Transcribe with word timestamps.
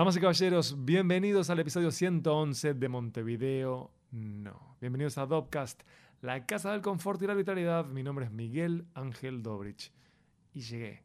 Damas 0.00 0.16
y 0.16 0.20
caballeros, 0.20 0.82
bienvenidos 0.82 1.50
al 1.50 1.58
episodio 1.58 1.90
111 1.90 2.72
de 2.72 2.88
Montevideo 2.88 3.90
No. 4.12 4.78
Bienvenidos 4.80 5.18
a 5.18 5.26
Dopcast, 5.26 5.82
la 6.22 6.46
casa 6.46 6.72
del 6.72 6.80
confort 6.80 7.20
y 7.20 7.26
la 7.26 7.34
vitalidad. 7.34 7.84
Mi 7.84 8.02
nombre 8.02 8.24
es 8.24 8.30
Miguel 8.30 8.86
Ángel 8.94 9.42
Dobrich. 9.42 9.92
Y 10.54 10.62
llegué. 10.62 11.02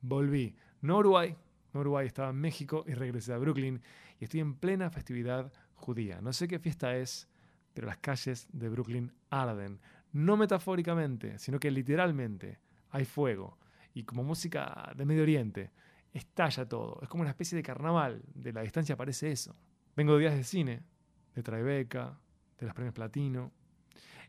Volví. 0.00 0.56
No 0.80 0.94
a 0.94 0.98
Uruguay. 1.00 1.36
No 1.74 1.80
Uruguay, 1.80 2.06
estaba 2.06 2.30
en 2.30 2.36
México 2.36 2.86
y 2.88 2.94
regresé 2.94 3.34
a 3.34 3.36
Brooklyn. 3.36 3.82
Y 4.18 4.24
estoy 4.24 4.40
en 4.40 4.54
plena 4.54 4.88
festividad 4.88 5.52
judía. 5.74 6.22
No 6.22 6.32
sé 6.32 6.48
qué 6.48 6.58
fiesta 6.58 6.96
es, 6.96 7.28
pero 7.74 7.86
las 7.86 7.98
calles 7.98 8.48
de 8.50 8.70
Brooklyn 8.70 9.12
arden. 9.28 9.78
No 10.10 10.38
metafóricamente, 10.38 11.38
sino 11.38 11.60
que 11.60 11.70
literalmente 11.70 12.60
hay 12.92 13.04
fuego. 13.04 13.58
Y 13.92 14.04
como 14.04 14.24
música 14.24 14.90
de 14.96 15.04
Medio 15.04 15.20
Oriente 15.20 15.70
estalla 16.12 16.68
todo. 16.68 16.98
Es 17.02 17.08
como 17.08 17.22
una 17.22 17.30
especie 17.30 17.56
de 17.56 17.62
carnaval. 17.62 18.22
De 18.34 18.52
la 18.52 18.62
distancia 18.62 18.96
parece 18.96 19.32
eso. 19.32 19.56
Vengo 19.96 20.14
de 20.14 20.20
días 20.20 20.34
de 20.34 20.44
cine, 20.44 20.82
de 21.34 21.42
Tribeca, 21.42 22.18
de 22.58 22.66
los 22.66 22.74
premios 22.74 22.94
Platino, 22.94 23.52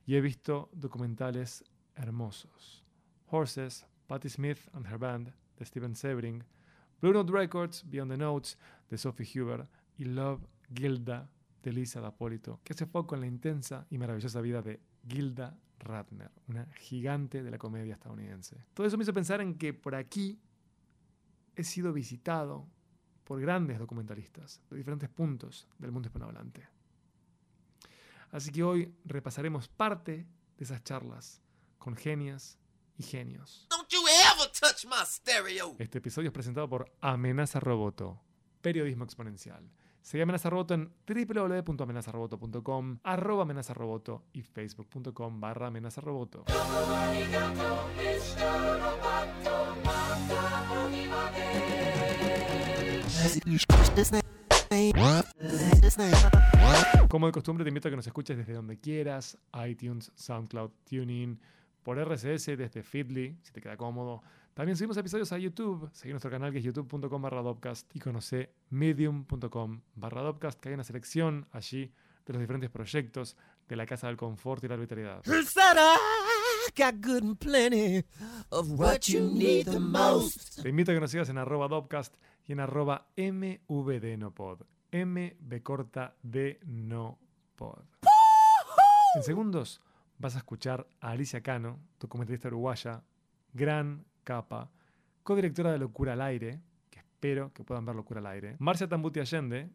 y 0.05 0.15
he 0.15 0.21
visto 0.21 0.69
documentales 0.73 1.63
hermosos. 1.95 2.83
Horses, 3.27 3.85
Patti 4.07 4.29
Smith 4.29 4.59
and 4.73 4.85
Her 4.85 4.97
Band, 4.97 5.33
de 5.57 5.65
Steven 5.65 5.95
Sebring, 5.95 6.43
Blue 7.01 7.13
Note 7.13 7.31
Records, 7.31 7.83
Beyond 7.89 8.11
the 8.11 8.17
Notes, 8.17 8.57
de 8.89 8.97
Sophie 8.97 9.27
Huber, 9.39 9.67
y 9.97 10.05
Love, 10.05 10.41
Gilda, 10.73 11.29
de 11.61 11.71
Lisa 11.71 12.01
D'Apolito, 12.01 12.59
que 12.63 12.73
hace 12.73 12.85
foco 12.85 13.15
en 13.15 13.21
la 13.21 13.27
intensa 13.27 13.87
y 13.89 13.97
maravillosa 13.97 14.41
vida 14.41 14.61
de 14.61 14.81
Gilda 15.07 15.57
Radner, 15.79 16.31
una 16.47 16.65
gigante 16.75 17.41
de 17.43 17.51
la 17.51 17.57
comedia 17.57 17.93
estadounidense. 17.93 18.65
Todo 18.73 18.87
eso 18.87 18.97
me 18.97 19.03
hizo 19.03 19.13
pensar 19.13 19.41
en 19.41 19.55
que 19.55 19.73
por 19.73 19.95
aquí 19.95 20.39
he 21.55 21.63
sido 21.63 21.93
visitado 21.93 22.67
por 23.23 23.39
grandes 23.39 23.79
documentalistas 23.79 24.61
de 24.69 24.77
diferentes 24.77 25.09
puntos 25.09 25.67
del 25.77 25.91
mundo 25.91 26.07
hispanohablante. 26.07 26.67
Así 28.31 28.51
que 28.51 28.63
hoy 28.63 28.93
repasaremos 29.05 29.67
parte 29.67 30.25
de 30.57 30.63
esas 30.63 30.83
charlas 30.83 31.41
con 31.77 31.95
genias 31.95 32.57
y 32.97 33.03
genios. 33.03 33.67
Este 35.77 35.97
episodio 35.99 36.27
es 36.27 36.33
presentado 36.33 36.69
por 36.69 36.91
Amenaza 37.01 37.59
Roboto, 37.59 38.21
periodismo 38.61 39.03
exponencial. 39.03 39.69
Sigue 40.01 40.23
Amenaza 40.23 40.49
Roboto 40.49 40.73
en 40.73 40.93
www.amenazaroboto.com, 41.07 42.99
arroba 43.03 43.43
amenazaroboto 43.43 44.25
y 44.33 44.41
facebook.com 44.41 45.39
barra 45.39 45.67
amenazaroboto. 45.67 46.43
Como 57.09 57.27
de 57.27 57.31
costumbre, 57.31 57.63
te 57.63 57.69
invito 57.69 57.87
a 57.87 57.91
que 57.91 57.95
nos 57.95 58.07
escuches 58.07 58.35
desde 58.37 58.53
donde 58.53 58.79
quieras, 58.79 59.37
iTunes, 59.65 60.11
SoundCloud, 60.15 60.71
TuneIn, 60.89 61.39
por 61.83 61.99
RCS 61.99 62.57
desde 62.57 62.83
Feedly, 62.83 63.37
si 63.43 63.51
te 63.51 63.61
queda 63.61 63.77
cómodo. 63.77 64.21
También 64.53 64.75
subimos 64.75 64.97
episodios 64.97 65.31
a 65.31 65.37
YouTube, 65.37 65.89
seguí 65.93 66.11
nuestro 66.11 66.29
canal 66.29 66.51
que 66.51 66.57
es 66.59 66.63
youtube.com 66.63 67.21
barra 67.21 67.41
Dopcast 67.41 67.95
y 67.95 67.99
conoce 67.99 68.51
medium.com 68.69 69.81
barra 69.95 70.21
Dopcast, 70.21 70.59
que 70.59 70.69
hay 70.69 70.75
una 70.75 70.83
selección 70.83 71.47
allí 71.51 71.91
de 72.25 72.33
los 72.33 72.41
diferentes 72.41 72.69
proyectos 72.69 73.35
de 73.67 73.75
la 73.75 73.85
Casa 73.85 74.07
del 74.07 74.17
Confort 74.17 74.63
y 74.63 74.67
la 74.67 74.75
Vitalidad. 74.75 75.21
Te 80.61 80.69
invito 80.69 80.91
a 80.91 80.95
que 80.95 81.01
nos 81.01 81.11
sigas 81.11 81.29
en 81.29 81.37
arroba 81.37 81.67
Dopcast 81.67 82.15
y 82.45 82.53
en 82.53 82.59
arroba 82.59 83.07
mvdnopod. 83.17 84.61
MB 84.91 85.61
corta 85.63 86.15
de 86.21 86.59
no 86.65 87.17
pod. 87.55 87.83
En 89.15 89.23
segundos 89.23 89.81
vas 90.17 90.35
a 90.35 90.39
escuchar 90.39 90.87
a 91.01 91.11
Alicia 91.11 91.41
Cano, 91.41 91.79
documentalista 91.99 92.47
uruguaya, 92.47 93.03
gran 93.53 94.05
capa, 94.23 94.71
codirectora 95.23 95.71
de 95.71 95.79
Locura 95.79 96.13
al 96.13 96.21
Aire, 96.21 96.61
que 96.89 96.99
espero 96.99 97.51
que 97.53 97.63
puedan 97.63 97.85
ver 97.85 97.95
Locura 97.95 98.19
al 98.19 98.27
Aire. 98.27 98.55
Marcia 98.59 98.87
Tambuti 98.87 99.19
Allende, 99.19 99.69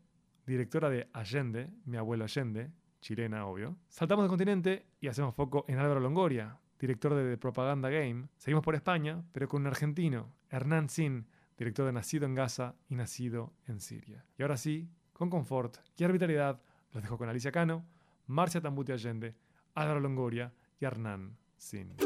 directora 0.46 0.88
de 0.90 1.08
Allende, 1.12 1.70
mi 1.84 1.96
abuelo 1.96 2.24
Allende, 2.24 2.70
chilena, 3.00 3.46
obvio. 3.46 3.76
Saltamos 3.88 4.24
de 4.24 4.28
continente 4.28 4.86
y 5.00 5.08
hacemos 5.08 5.34
foco 5.34 5.64
en 5.68 5.78
Álvaro 5.78 6.00
Longoria, 6.00 6.58
director 6.78 7.14
de 7.14 7.30
The 7.30 7.38
Propaganda 7.38 7.90
Game. 7.90 8.28
Seguimos 8.36 8.64
por 8.64 8.74
España, 8.74 9.22
pero 9.32 9.48
con 9.48 9.62
un 9.62 9.68
argentino, 9.68 10.32
Hernán 10.50 10.88
Sin, 10.88 11.26
director 11.58 11.84
de 11.84 11.92
Nacido 11.92 12.24
en 12.24 12.34
Gaza 12.34 12.76
y 12.88 12.94
Nacido 12.94 13.52
en 13.66 13.80
Siria. 13.80 14.24
Y 14.38 14.42
ahora 14.42 14.56
sí, 14.56 14.88
con 15.12 15.28
confort 15.28 15.78
y 15.96 16.04
arbitrariedad, 16.04 16.60
los 16.92 17.02
dejo 17.02 17.18
con 17.18 17.28
Alicia 17.28 17.50
Cano, 17.52 17.84
Marcia 18.26 18.60
Tambuti 18.60 18.92
Allende, 18.92 19.34
Álvaro 19.74 20.00
Longoria 20.00 20.52
y 20.80 20.84
Hernán 20.84 21.36
Sin. 21.56 21.96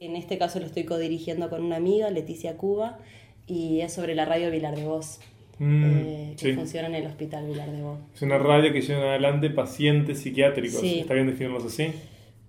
En 0.00 0.16
este 0.16 0.38
caso 0.38 0.60
lo 0.60 0.66
estoy 0.66 0.84
codirigiendo 0.84 1.50
con 1.50 1.62
una 1.62 1.76
amiga, 1.76 2.10
Leticia 2.10 2.56
Cuba, 2.56 2.98
y 3.46 3.80
es 3.80 3.92
sobre 3.92 4.14
la 4.14 4.24
radio 4.24 4.50
Vilar 4.50 4.76
de 4.76 4.84
Voz, 4.84 5.20
Mm, 5.64 5.84
eh, 5.84 6.34
que 6.36 6.48
sí. 6.50 6.52
funciona 6.54 6.88
en 6.88 6.96
el 6.96 7.06
Hospital 7.06 7.46
Vilar 7.46 7.70
de 7.70 7.82
Voz. 7.82 7.98
Es 8.14 8.22
una 8.22 8.36
radio 8.38 8.72
que 8.72 8.80
lleva 8.80 9.10
adelante 9.10 9.48
pacientes 9.50 10.18
psiquiátricos. 10.20 10.80
Sí. 10.80 11.00
¿Está 11.00 11.14
bien 11.14 11.26
definirlos 11.28 11.64
así? 11.64 11.92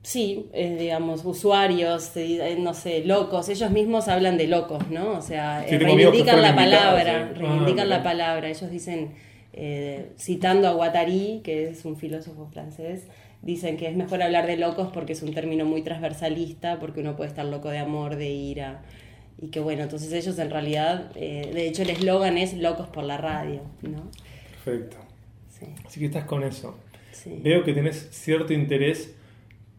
Sí, 0.01 0.47
eh, 0.51 0.75
digamos, 0.79 1.23
usuarios, 1.23 2.11
eh, 2.17 2.57
no 2.59 2.73
sé, 2.73 3.05
locos, 3.05 3.47
ellos 3.49 3.69
mismos 3.71 4.07
hablan 4.07 4.37
de 4.37 4.47
locos, 4.47 4.89
¿no? 4.89 5.11
O 5.11 5.21
sea, 5.21 5.59
Sí, 5.61 5.75
eh, 5.75 5.77
que 5.77 5.85
reivindican 5.85 6.41
la 6.41 6.55
palabra, 6.55 7.03
sí. 7.03 7.33
Ah, 7.35 7.39
reivindican 7.39 7.87
la 7.89 7.99
mira. 7.99 8.03
palabra. 8.03 8.49
Ellos 8.49 8.69
dicen, 8.71 9.11
eh, 9.53 10.11
citando 10.17 10.67
a 10.67 10.71
Guattari, 10.73 11.41
que 11.43 11.69
es 11.69 11.85
un 11.85 11.95
filósofo 11.95 12.47
francés, 12.51 13.07
dicen 13.43 13.77
que 13.77 13.87
es 13.87 13.95
mejor 13.95 14.21
hablar 14.23 14.47
de 14.47 14.57
locos 14.57 14.89
porque 14.93 15.13
es 15.13 15.21
un 15.21 15.33
término 15.33 15.63
muy 15.65 15.83
transversalista, 15.83 16.79
porque 16.79 16.99
uno 17.01 17.15
puede 17.15 17.29
estar 17.29 17.45
loco 17.45 17.69
de 17.69 17.77
amor, 17.77 18.15
de 18.15 18.29
ira. 18.31 18.81
Y 19.43 19.49
que 19.49 19.59
bueno, 19.59 19.83
entonces 19.83 20.13
ellos 20.13 20.39
en 20.39 20.49
realidad, 20.49 21.11
eh, 21.15 21.51
de 21.53 21.67
hecho 21.67 21.81
el 21.81 21.89
eslogan 21.89 22.37
es 22.37 22.53
locos 22.53 22.87
por 22.87 23.03
la 23.03 23.17
radio, 23.17 23.59
¿no? 23.81 24.09
Perfecto. 24.63 24.95
Sí, 25.49 25.65
Así 25.85 25.99
que 25.99 26.05
estás 26.05 26.23
con 26.23 26.43
eso. 26.43 26.79
sí. 27.11 27.39
Veo 27.43 27.65
que 27.65 27.73
tenés 27.73 28.07
cierto 28.11 28.53
interés 28.53 29.13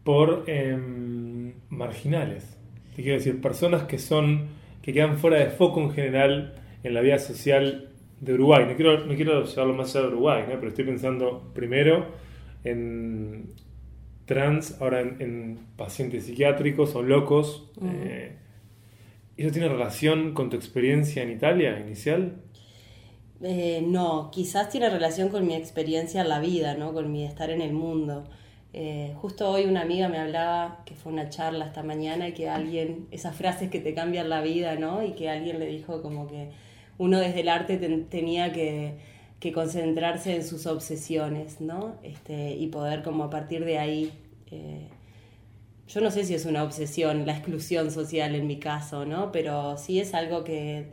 por 0.03 0.43
em, 0.47 1.53
marginales. 1.69 2.57
Te 2.95 3.01
quiero 3.01 3.17
decir, 3.17 3.41
personas 3.41 3.83
que 3.83 3.97
son 3.97 4.49
que 4.83 4.93
quedan 4.93 5.17
fuera 5.17 5.39
de 5.39 5.47
foco 5.47 5.81
en 5.81 5.89
general 5.89 6.53
en 6.83 6.93
la 6.93 7.01
vida 7.01 7.17
social 7.17 7.89
de 8.21 8.33
Uruguay. 8.33 8.65
No 8.69 8.75
quiero, 8.75 9.03
no 9.03 9.15
quiero 9.15 9.43
llevarlo 9.45 9.73
más 9.73 9.95
allá 9.95 10.05
de 10.05 10.11
Uruguay, 10.13 10.43
¿no? 10.47 10.55
pero 10.57 10.67
estoy 10.67 10.85
pensando 10.85 11.51
primero 11.55 12.05
en 12.63 13.47
trans, 14.25 14.79
ahora 14.79 15.01
en, 15.01 15.17
en 15.19 15.59
pacientes 15.75 16.25
psiquiátricos 16.25 16.93
o 16.93 17.01
locos. 17.01 17.71
Eh, 17.83 18.35
¿Eso 19.37 19.51
tiene 19.51 19.69
relación 19.69 20.33
con 20.33 20.49
tu 20.49 20.57
experiencia 20.57 21.23
en 21.23 21.31
Italia 21.31 21.79
inicial? 21.79 22.41
Eh, 23.41 23.81
no, 23.85 24.31
quizás 24.31 24.69
tiene 24.69 24.89
relación 24.89 25.29
con 25.29 25.45
mi 25.45 25.55
experiencia 25.55 26.21
en 26.21 26.29
la 26.29 26.39
vida, 26.39 26.75
¿no? 26.75 26.93
Con 26.93 27.11
mi 27.11 27.25
estar 27.25 27.49
en 27.49 27.61
el 27.61 27.73
mundo. 27.73 28.23
Eh, 28.73 29.13
justo 29.17 29.49
hoy 29.49 29.65
una 29.65 29.81
amiga 29.81 30.07
me 30.09 30.19
hablaba, 30.19 30.83
que 30.85 30.95
fue 30.95 31.11
una 31.13 31.29
charla 31.29 31.65
esta 31.65 31.83
mañana, 31.83 32.29
y 32.29 32.33
que 32.33 32.49
alguien, 32.49 33.07
esas 33.11 33.35
frases 33.35 33.69
que 33.69 33.79
te 33.79 33.93
cambian 33.93 34.29
la 34.29 34.41
vida, 34.41 34.75
¿no? 34.75 35.03
Y 35.03 35.13
que 35.13 35.29
alguien 35.29 35.59
le 35.59 35.67
dijo 35.67 36.01
como 36.01 36.27
que 36.27 36.49
uno 36.97 37.19
desde 37.19 37.41
el 37.41 37.49
arte 37.49 37.77
ten- 37.77 38.05
tenía 38.09 38.51
que, 38.53 38.95
que 39.39 39.51
concentrarse 39.51 40.35
en 40.35 40.43
sus 40.43 40.65
obsesiones, 40.65 41.59
¿no? 41.61 41.95
Este, 42.03 42.55
y 42.55 42.67
poder 42.67 43.03
como 43.03 43.25
a 43.25 43.29
partir 43.29 43.65
de 43.65 43.77
ahí... 43.79 44.11
eh, 44.51 44.89
yo 45.87 46.01
no 46.01 46.11
sé 46.11 46.23
si 46.23 46.33
es 46.33 46.45
una 46.45 46.63
obsesión 46.63 47.25
la 47.25 47.33
exclusión 47.33 47.91
social 47.91 48.35
en 48.35 48.47
mi 48.47 48.57
caso, 48.57 49.05
¿no? 49.05 49.31
Pero 49.31 49.77
sí 49.77 49.99
es 49.99 50.13
algo 50.13 50.43
que, 50.43 50.87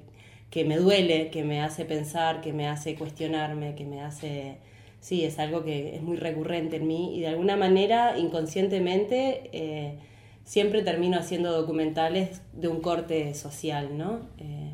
que 0.51 0.65
me 0.65 0.77
duele, 0.77 1.31
que 1.31 1.45
me 1.45 1.63
hace 1.63 1.85
pensar, 1.87 2.43
que 2.43 2.53
me 2.53 2.69
hace 2.69 2.95
cuestionarme, 2.95 3.75
que 3.75 3.85
me 3.87 4.03
hace... 4.03 4.59
Sí, 5.01 5.25
es 5.25 5.39
algo 5.41 5.65
que 5.65 5.97
es 5.97 6.03
muy 6.03 6.17
recurrente 6.17 6.77
en 6.77 6.87
mí 6.87 7.17
y 7.17 7.21
de 7.21 7.29
alguna 7.29 7.57
manera, 7.57 8.19
inconscientemente, 8.19 9.51
eh, 9.53 9.99
siempre 10.45 10.83
termino 10.83 11.19
haciendo 11.19 11.51
documentales 11.53 12.43
de 12.53 12.69
un 12.69 12.81
corte 12.81 13.35
social, 13.35 13.99
¿no? 13.99 14.21
Eh, 14.39 14.73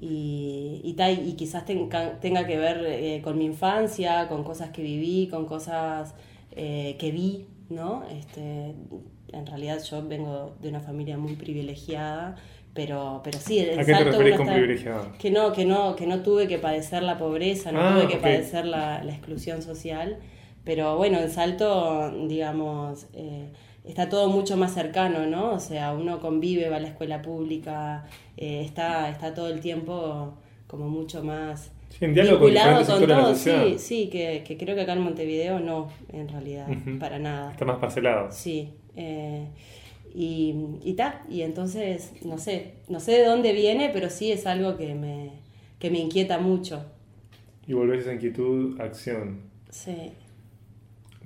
y, 0.00 0.80
y, 0.82 0.96
y 1.00 1.34
quizás 1.34 1.64
tenga, 1.66 2.46
que 2.46 2.56
ver 2.56 2.84
eh, 2.88 3.20
con 3.22 3.38
mi 3.38 3.44
infancia, 3.44 4.26
con 4.26 4.42
cosas 4.42 4.70
que 4.70 4.82
viví, 4.82 5.28
con 5.28 5.46
cosas 5.46 6.14
que 6.54 7.10
vi, 7.12 7.46
¿no? 7.72 8.04
Este, 8.10 8.74
en 9.32 9.46
realidad 9.46 9.82
yo 9.82 10.06
vengo 10.06 10.56
de 10.60 10.68
una 10.68 10.80
familia 10.80 11.18
muy 11.18 11.36
privilegiada, 11.36 12.36
pero, 12.74 13.20
pero 13.24 13.38
sí, 13.38 13.58
el 13.58 13.78
¿A 13.78 13.84
qué 13.84 13.94
te 13.94 13.94
salto 13.94 14.20
uno 14.20 14.36
con 14.36 14.48
privilegiado? 14.48 15.12
Que 15.18 15.30
no, 15.30 15.52
que 15.52 15.64
no, 15.64 15.96
que 15.96 16.06
no 16.06 16.22
tuve 16.22 16.48
que 16.48 16.58
padecer 16.58 17.02
la 17.02 17.18
pobreza, 17.18 17.72
no 17.72 17.82
Ah, 17.82 17.90
tuve 17.92 18.08
que 18.08 18.16
padecer 18.18 18.64
la, 18.66 19.02
la 19.04 19.12
exclusión 19.12 19.62
social, 19.62 20.18
Pero 20.64 20.96
bueno, 20.96 21.18
en 21.18 21.30
Salto, 21.30 22.10
digamos, 22.28 23.06
eh, 23.14 23.52
está 23.84 24.08
todo 24.08 24.28
mucho 24.28 24.56
más 24.56 24.72
cercano, 24.74 25.26
¿no? 25.26 25.52
O 25.52 25.58
sea, 25.60 25.92
uno 25.92 26.20
convive, 26.20 26.68
va 26.68 26.76
a 26.76 26.80
la 26.80 26.88
escuela 26.88 27.20
pública, 27.20 28.04
eh, 28.36 28.62
está, 28.64 29.08
está 29.10 29.34
todo 29.34 29.48
el 29.48 29.60
tiempo 29.60 30.34
como 30.68 30.88
mucho 30.88 31.22
más 31.24 31.72
sí, 31.98 32.04
en 32.04 32.14
diálogo 32.14 32.46
vinculado 32.46 32.84
con, 32.86 32.98
con 32.98 33.08
todo, 33.08 33.34
sí, 33.34 33.50
sí, 33.78 34.08
que, 34.10 34.42
que 34.46 34.56
creo 34.56 34.74
que 34.74 34.82
acá 34.82 34.92
en 34.94 35.00
Montevideo 35.02 35.60
no, 35.60 35.88
en 36.12 36.28
realidad, 36.28 36.66
para 36.98 37.18
nada. 37.18 37.52
Está 37.52 37.64
más 37.64 37.78
parcelado. 37.78 38.30
Sí. 38.32 38.70
eh, 38.96 39.46
y, 40.14 40.54
y 40.84 40.92
ta, 40.94 41.22
y 41.30 41.40
entonces, 41.42 42.12
no 42.22 42.36
sé, 42.36 42.74
no 42.88 43.00
sé 43.00 43.12
de 43.12 43.24
dónde 43.24 43.52
viene, 43.54 43.90
pero 43.94 44.10
sí 44.10 44.30
es 44.30 44.46
algo 44.46 44.76
que 44.76 44.94
me, 44.94 45.30
que 45.78 45.90
me 45.90 45.98
inquieta 46.00 46.38
mucho. 46.38 46.84
Y 47.66 47.72
volvés 47.72 48.00
esa 48.02 48.12
inquietud 48.12 48.78
acción. 48.80 49.40
Sí. 49.70 50.12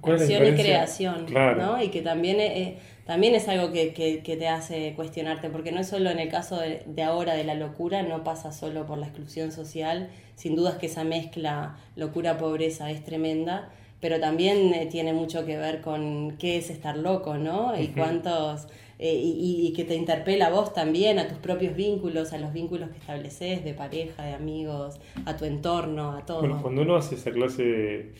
¿Cuál 0.00 0.16
es 0.16 0.28
la 0.30 0.36
Acción 0.36 0.54
y 0.54 0.62
creación, 0.62 1.24
Claro. 1.26 1.60
¿no? 1.66 1.82
Y 1.82 1.88
que 1.88 2.00
también, 2.02 2.38
eh, 2.38 2.78
también 3.06 3.34
es 3.34 3.48
algo 3.48 3.72
que, 3.72 3.92
que- 3.94 4.22
que 4.22 4.36
te 4.36 4.48
hace 4.48 4.92
cuestionarte, 4.96 5.48
porque 5.50 5.72
no 5.72 5.80
es 5.80 5.88
solo 5.88 6.10
en 6.10 6.18
el 6.18 6.28
caso 6.28 6.56
de, 6.58 6.82
de 6.86 7.02
ahora 7.02 7.34
de 7.34 7.44
la 7.44 7.54
locura, 7.54 8.02
no 8.02 8.24
pasa 8.24 8.52
solo 8.52 8.86
por 8.86 8.98
la 8.98 9.06
exclusión 9.06 9.52
social, 9.52 10.08
sin 10.34 10.56
dudas 10.56 10.76
que 10.76 10.86
esa 10.86 11.04
mezcla 11.04 11.76
locura-pobreza 11.96 12.90
es 12.90 13.04
tremenda, 13.04 13.70
pero 14.00 14.20
también 14.20 14.74
eh, 14.74 14.86
tiene 14.90 15.12
mucho 15.12 15.46
que 15.46 15.56
ver 15.56 15.80
con 15.80 16.36
qué 16.38 16.58
es 16.58 16.68
estar 16.70 16.96
loco, 16.98 17.38
¿no? 17.38 17.80
Y 17.80 17.88
cuántos... 17.88 18.66
eh, 18.98 19.14
y, 19.14 19.72
que 19.74 19.84
te 19.84 19.94
interpela 19.94 20.46
a 20.46 20.50
vos 20.50 20.72
también, 20.74 21.18
a 21.18 21.28
tus 21.28 21.38
propios 21.38 21.74
vínculos, 21.76 22.32
a 22.32 22.38
los 22.38 22.52
vínculos 22.52 22.90
que 22.90 22.98
estableces 22.98 23.62
de 23.64 23.74
pareja, 23.74 24.24
de 24.24 24.34
amigos, 24.34 24.98
a 25.26 25.36
tu 25.36 25.44
entorno, 25.44 26.12
a 26.12 26.24
todo. 26.26 26.40
Bueno, 26.40 26.62
cuando 26.62 26.82
uno 26.82 26.96
hace 26.96 27.14
esa 27.14 27.30
clase 27.30 27.62
de 27.62 28.12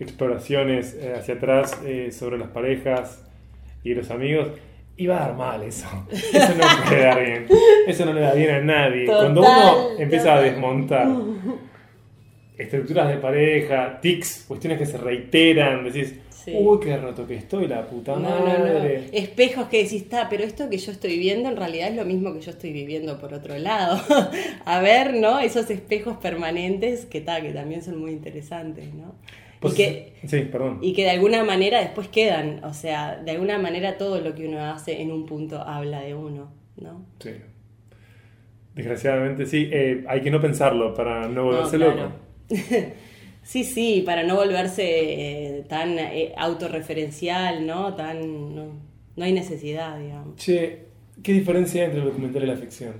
exploraciones 0.00 0.94
eh, 0.94 1.14
hacia 1.14 1.34
atrás 1.34 1.78
eh, 1.84 2.10
sobre 2.12 2.38
las 2.38 2.48
parejas 2.50 3.22
y 3.84 3.94
los 3.94 4.10
amigos, 4.10 4.48
iba 4.96 5.16
a 5.16 5.28
dar 5.28 5.36
mal 5.36 5.62
eso. 5.62 5.86
Eso 6.10 6.54
no 6.54 6.64
puede 6.88 7.02
dar 7.02 7.24
bien. 7.24 7.46
Eso 7.86 8.04
no 8.04 8.12
le 8.12 8.20
da 8.20 8.34
bien 8.34 8.50
a 8.50 8.60
nadie. 8.60 9.06
Cuando 9.06 9.40
uno 9.40 9.50
Total, 9.50 10.02
empieza 10.02 10.34
a 10.36 10.40
desmontar 10.42 11.08
estructuras 12.58 13.08
de 13.08 13.16
pareja, 13.16 13.98
tics, 14.00 14.44
cuestiones 14.46 14.78
que 14.78 14.86
se 14.86 14.98
reiteran, 14.98 15.84
decís, 15.84 16.14
Sí. 16.44 16.52
uy, 16.56 16.80
qué 16.80 16.96
roto 16.96 17.24
que 17.24 17.36
estoy, 17.36 17.68
la 17.68 17.86
puta 17.86 18.14
No, 18.16 18.20
no, 18.20 18.38
no. 18.40 18.44
madre. 18.46 19.08
Espejos 19.12 19.66
que 19.68 19.84
decís, 19.84 20.02
está, 20.02 20.28
pero 20.28 20.42
esto 20.42 20.68
que 20.68 20.76
yo 20.76 20.90
estoy 20.90 21.16
viendo 21.16 21.48
en 21.48 21.56
realidad 21.56 21.88
es 21.90 21.94
lo 21.96 22.04
mismo 22.04 22.34
que 22.34 22.40
yo 22.40 22.50
estoy 22.50 22.72
viviendo 22.72 23.20
por 23.20 23.32
otro 23.32 23.56
lado. 23.58 24.00
a 24.64 24.80
ver, 24.80 25.14
¿no? 25.14 25.38
Esos 25.38 25.70
espejos 25.70 26.16
permanentes 26.16 27.06
que, 27.06 27.20
ta, 27.20 27.40
que 27.40 27.52
también 27.52 27.82
son 27.82 28.00
muy 28.00 28.10
interesantes, 28.10 28.92
¿no? 28.92 29.14
Pues- 29.62 29.74
y, 29.74 29.76
que, 29.76 30.12
sí, 30.26 30.40
perdón. 30.50 30.78
y 30.82 30.92
que 30.92 31.04
de 31.04 31.10
alguna 31.10 31.44
manera 31.44 31.80
después 31.80 32.08
quedan, 32.08 32.62
o 32.64 32.74
sea, 32.74 33.16
de 33.16 33.30
alguna 33.30 33.58
manera 33.58 33.96
todo 33.96 34.20
lo 34.20 34.34
que 34.34 34.46
uno 34.48 34.60
hace 34.64 35.00
en 35.00 35.10
un 35.12 35.24
punto 35.24 35.60
habla 35.62 36.00
de 36.00 36.14
uno, 36.14 36.52
¿no? 36.76 37.06
Sí. 37.20 37.30
Desgraciadamente 38.74 39.46
sí, 39.46 39.68
eh, 39.70 40.04
hay 40.08 40.20
que 40.22 40.30
no 40.30 40.40
pensarlo 40.40 40.94
para 40.94 41.28
no 41.28 41.44
volverse 41.44 41.78
No, 41.78 41.86
loco. 41.94 42.12
Sí, 43.44 43.64
sí, 43.64 44.04
para 44.06 44.22
no 44.22 44.36
volverse 44.36 44.84
eh, 44.84 45.64
tan 45.68 45.98
eh, 45.98 46.32
autorreferencial, 46.36 47.66
¿no? 47.66 47.94
Tan, 47.96 48.54
no, 48.54 48.66
no 49.16 49.24
hay 49.24 49.32
necesidad, 49.32 49.98
digamos. 49.98 50.36
Che, 50.36 50.84
¿qué 51.24 51.32
diferencia 51.32 51.82
hay 51.82 51.86
entre 51.86 52.02
el 52.02 52.06
documental 52.06 52.44
y 52.44 52.46
la 52.46 52.56
ficción? 52.56 52.94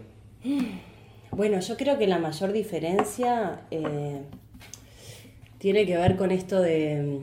Bueno, 1.31 1.61
yo 1.61 1.77
creo 1.77 1.97
que 1.97 2.09
la 2.09 2.19
mayor 2.19 2.51
diferencia 2.53 3.61
eh, 3.71 4.23
tiene 5.63 5.87
que 5.87 5.97
ver 5.97 6.17
con 6.17 6.33
esto 6.33 6.61
de, 6.61 7.21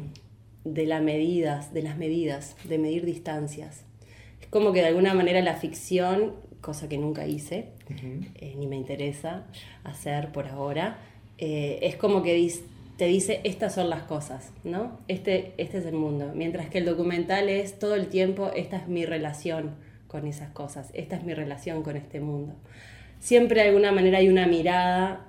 de 0.63 0.86
las 0.86 1.01
medidas, 1.01 1.74
de 1.74 1.81
las 1.81 1.97
medidas, 1.97 2.56
de 2.63 2.77
medir 2.77 3.03
distancias. 3.03 3.83
Es 4.39 4.47
como 4.47 4.71
que 4.71 4.80
de 4.80 4.88
alguna 4.88 5.13
manera 5.13 5.41
la 5.41 5.56
ficción, 5.56 6.36
cosa 6.62 6.88
que 6.88 6.97
nunca 6.97 7.27
hice, 7.27 7.65
eh, 8.36 8.56
ni 8.57 8.65
me 8.65 8.77
interesa 8.77 9.45
hacer 9.83 10.31
por 10.31 10.47
ahora, 10.47 11.00
eh, 11.38 11.80
es 11.81 11.97
como 11.97 12.24
que 12.24 12.50
te 12.95 13.07
dice 13.07 13.41
estas 13.44 13.75
son 13.75 13.89
las 13.89 14.03
cosas, 14.03 14.53
¿no? 14.63 15.01
Este, 15.09 15.51
este 15.57 15.80
es 15.80 15.85
el 15.85 15.95
mundo. 15.95 16.31
Mientras 16.33 16.69
que 16.69 16.77
el 16.77 16.85
documental 16.85 17.50
es 17.50 17.77
todo 17.77 17.95
el 17.95 18.07
tiempo, 18.07 18.51
esta 18.56 18.77
es 18.77 18.88
mi 18.88 19.06
relación 19.06 19.75
con 20.07 20.25
esas 20.25 20.50
cosas, 20.51 20.92
esta 20.94 21.18
es 21.18 21.25
mi 21.25 21.33
relación 21.33 21.83
con 21.83 21.97
este 21.97 22.21
mundo. 22.21 22.53
Siempre 23.19 23.63
de 23.63 23.68
alguna 23.68 23.92
manera 23.92 24.19
hay 24.19 24.30
una 24.30 24.47
mirada 24.47 25.28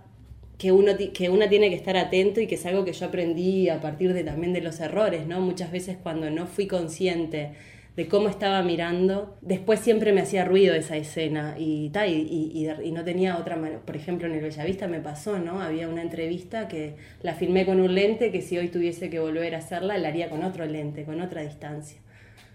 que 0.61 0.73
uno, 0.73 0.93
que 1.15 1.31
uno 1.31 1.49
tiene 1.49 1.71
que 1.71 1.75
estar 1.75 1.97
atento 1.97 2.39
y 2.39 2.47
que 2.47 2.57
es 2.57 2.67
algo 2.67 2.85
que 2.85 2.93
yo 2.93 3.07
aprendí 3.07 3.71
a 3.71 3.81
partir 3.81 4.13
de 4.13 4.23
también 4.25 4.53
de 4.53 4.61
los 4.61 4.79
errores, 4.79 5.27
¿no? 5.27 5.41
Muchas 5.41 5.73
veces 5.73 5.97
cuando 6.03 6.29
no 6.29 6.47
fui 6.47 6.67
consciente 6.67 7.53
de 7.97 8.09
cómo 8.09 8.29
estaba 8.29 8.63
mirando, 8.63 9.39
después 9.41 9.81
siempre 9.81 10.13
me 10.13 10.21
hacía 10.21 10.45
ruido 10.45 10.75
esa 10.75 10.99
escena 10.99 11.55
y, 11.59 11.89
ta, 11.89 12.07
y 12.07 12.93
no 12.93 13.05
tenía 13.05 13.39
otra 13.39 13.57
manera. 13.57 13.81
Por 13.81 13.97
ejemplo, 13.97 14.29
en 14.29 14.35
el 14.35 14.43
Bellavista 14.43 14.87
me 14.87 15.01
pasó, 15.01 15.39
¿no? 15.39 15.63
Había 15.63 15.89
una 15.89 16.03
entrevista 16.03 16.69
que 16.69 16.97
la 17.23 17.35
filmé 17.35 17.65
con 17.65 17.81
un 17.81 17.95
lente 17.95 18.31
que 18.31 18.43
si 18.43 18.59
hoy 18.59 18.69
tuviese 18.69 19.09
que 19.09 19.19
volver 19.19 19.55
a 19.55 19.59
hacerla, 19.59 19.97
la 19.97 20.09
haría 20.09 20.29
con 20.29 20.45
otro 20.45 20.67
lente, 20.67 21.05
con 21.05 21.23
otra 21.23 21.41
distancia, 21.41 22.03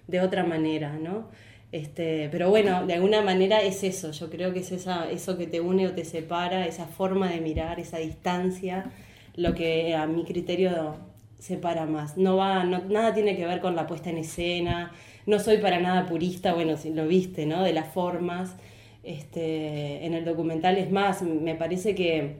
de 0.05 0.21
otra 0.21 0.43
manera, 0.43 0.99
¿no? 0.99 1.29
Este, 1.71 2.29
pero 2.31 2.49
bueno, 2.49 2.85
de 2.85 2.93
alguna 2.93 3.21
manera 3.21 3.61
es 3.61 3.83
eso, 3.83 4.11
yo 4.11 4.29
creo 4.29 4.53
que 4.53 4.59
es 4.59 4.71
esa, 4.71 5.09
eso 5.11 5.37
que 5.37 5.45
te 5.47 5.59
une 5.59 5.87
o 5.87 5.91
te 5.93 6.05
separa, 6.05 6.65
esa 6.67 6.85
forma 6.87 7.29
de 7.29 7.41
mirar, 7.41 7.79
esa 7.79 7.97
distancia, 7.97 8.91
lo 9.35 9.53
que 9.55 9.93
a 9.95 10.07
mi 10.07 10.23
criterio 10.23 10.95
separa 11.39 11.85
más. 11.85 12.17
No 12.17 12.37
va, 12.37 12.63
no- 12.63 12.83
nada 12.85 13.13
tiene 13.13 13.35
que 13.35 13.45
ver 13.45 13.59
con 13.59 13.75
la 13.75 13.87
puesta 13.87 14.09
en 14.09 14.17
escena, 14.19 14.93
no 15.25 15.39
soy 15.39 15.57
para 15.57 15.79
nada 15.79 16.05
purista, 16.05 16.53
bueno, 16.53 16.77
si 16.77 16.93
lo 16.93 17.07
viste, 17.07 17.45
¿no? 17.45 17.61
De 17.63 17.73
las 17.73 17.91
formas. 17.93 18.55
Este, 19.03 20.05
en 20.05 20.13
el 20.15 20.25
documental 20.25 20.77
es 20.77 20.91
más, 20.91 21.21
me 21.21 21.55
parece 21.55 21.93
que 21.95 22.37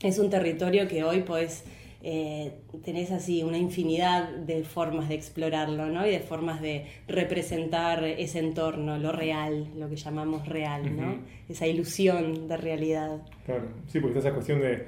es 0.00 0.18
un 0.18 0.30
territorio 0.30 0.88
que 0.88 1.04
hoy 1.04 1.22
podés, 1.22 1.64
eh, 2.02 2.52
tenés 2.84 3.10
así 3.10 3.42
una 3.42 3.58
infinidad 3.58 4.28
de 4.30 4.62
formas 4.64 5.08
de 5.08 5.14
explorarlo, 5.14 5.86
¿no? 5.86 6.06
Y 6.06 6.10
de 6.10 6.20
formas 6.20 6.60
de 6.60 6.84
representar 7.08 8.04
ese 8.04 8.38
entorno, 8.38 8.98
lo 8.98 9.12
real, 9.12 9.66
lo 9.76 9.88
que 9.88 9.96
llamamos 9.96 10.46
real, 10.48 10.96
¿no? 10.96 11.16
Esa 11.48 11.66
ilusión 11.66 12.48
de 12.48 12.56
realidad. 12.56 13.22
Claro, 13.44 13.64
sí, 13.88 14.00
porque 14.00 14.18
está 14.18 14.28
esa 14.28 14.34
cuestión 14.34 14.60
de 14.60 14.86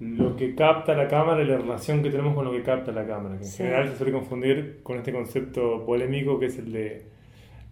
lo 0.00 0.34
que 0.36 0.54
capta 0.54 0.94
la 0.94 1.06
cámara 1.08 1.42
y 1.42 1.46
la 1.46 1.58
relación 1.58 2.02
que 2.02 2.10
tenemos 2.10 2.34
con 2.34 2.44
lo 2.44 2.52
que 2.52 2.62
capta 2.62 2.90
la 2.92 3.06
cámara, 3.06 3.36
que 3.36 3.44
en 3.44 3.50
Sí. 3.50 3.58
general 3.58 3.88
se 3.90 3.96
suele 3.98 4.12
confundir 4.12 4.80
con 4.82 4.98
este 4.98 5.12
concepto 5.12 5.84
polémico 5.86 6.38
que 6.40 6.46
es 6.46 6.58
el 6.58 6.72
de 6.72 7.02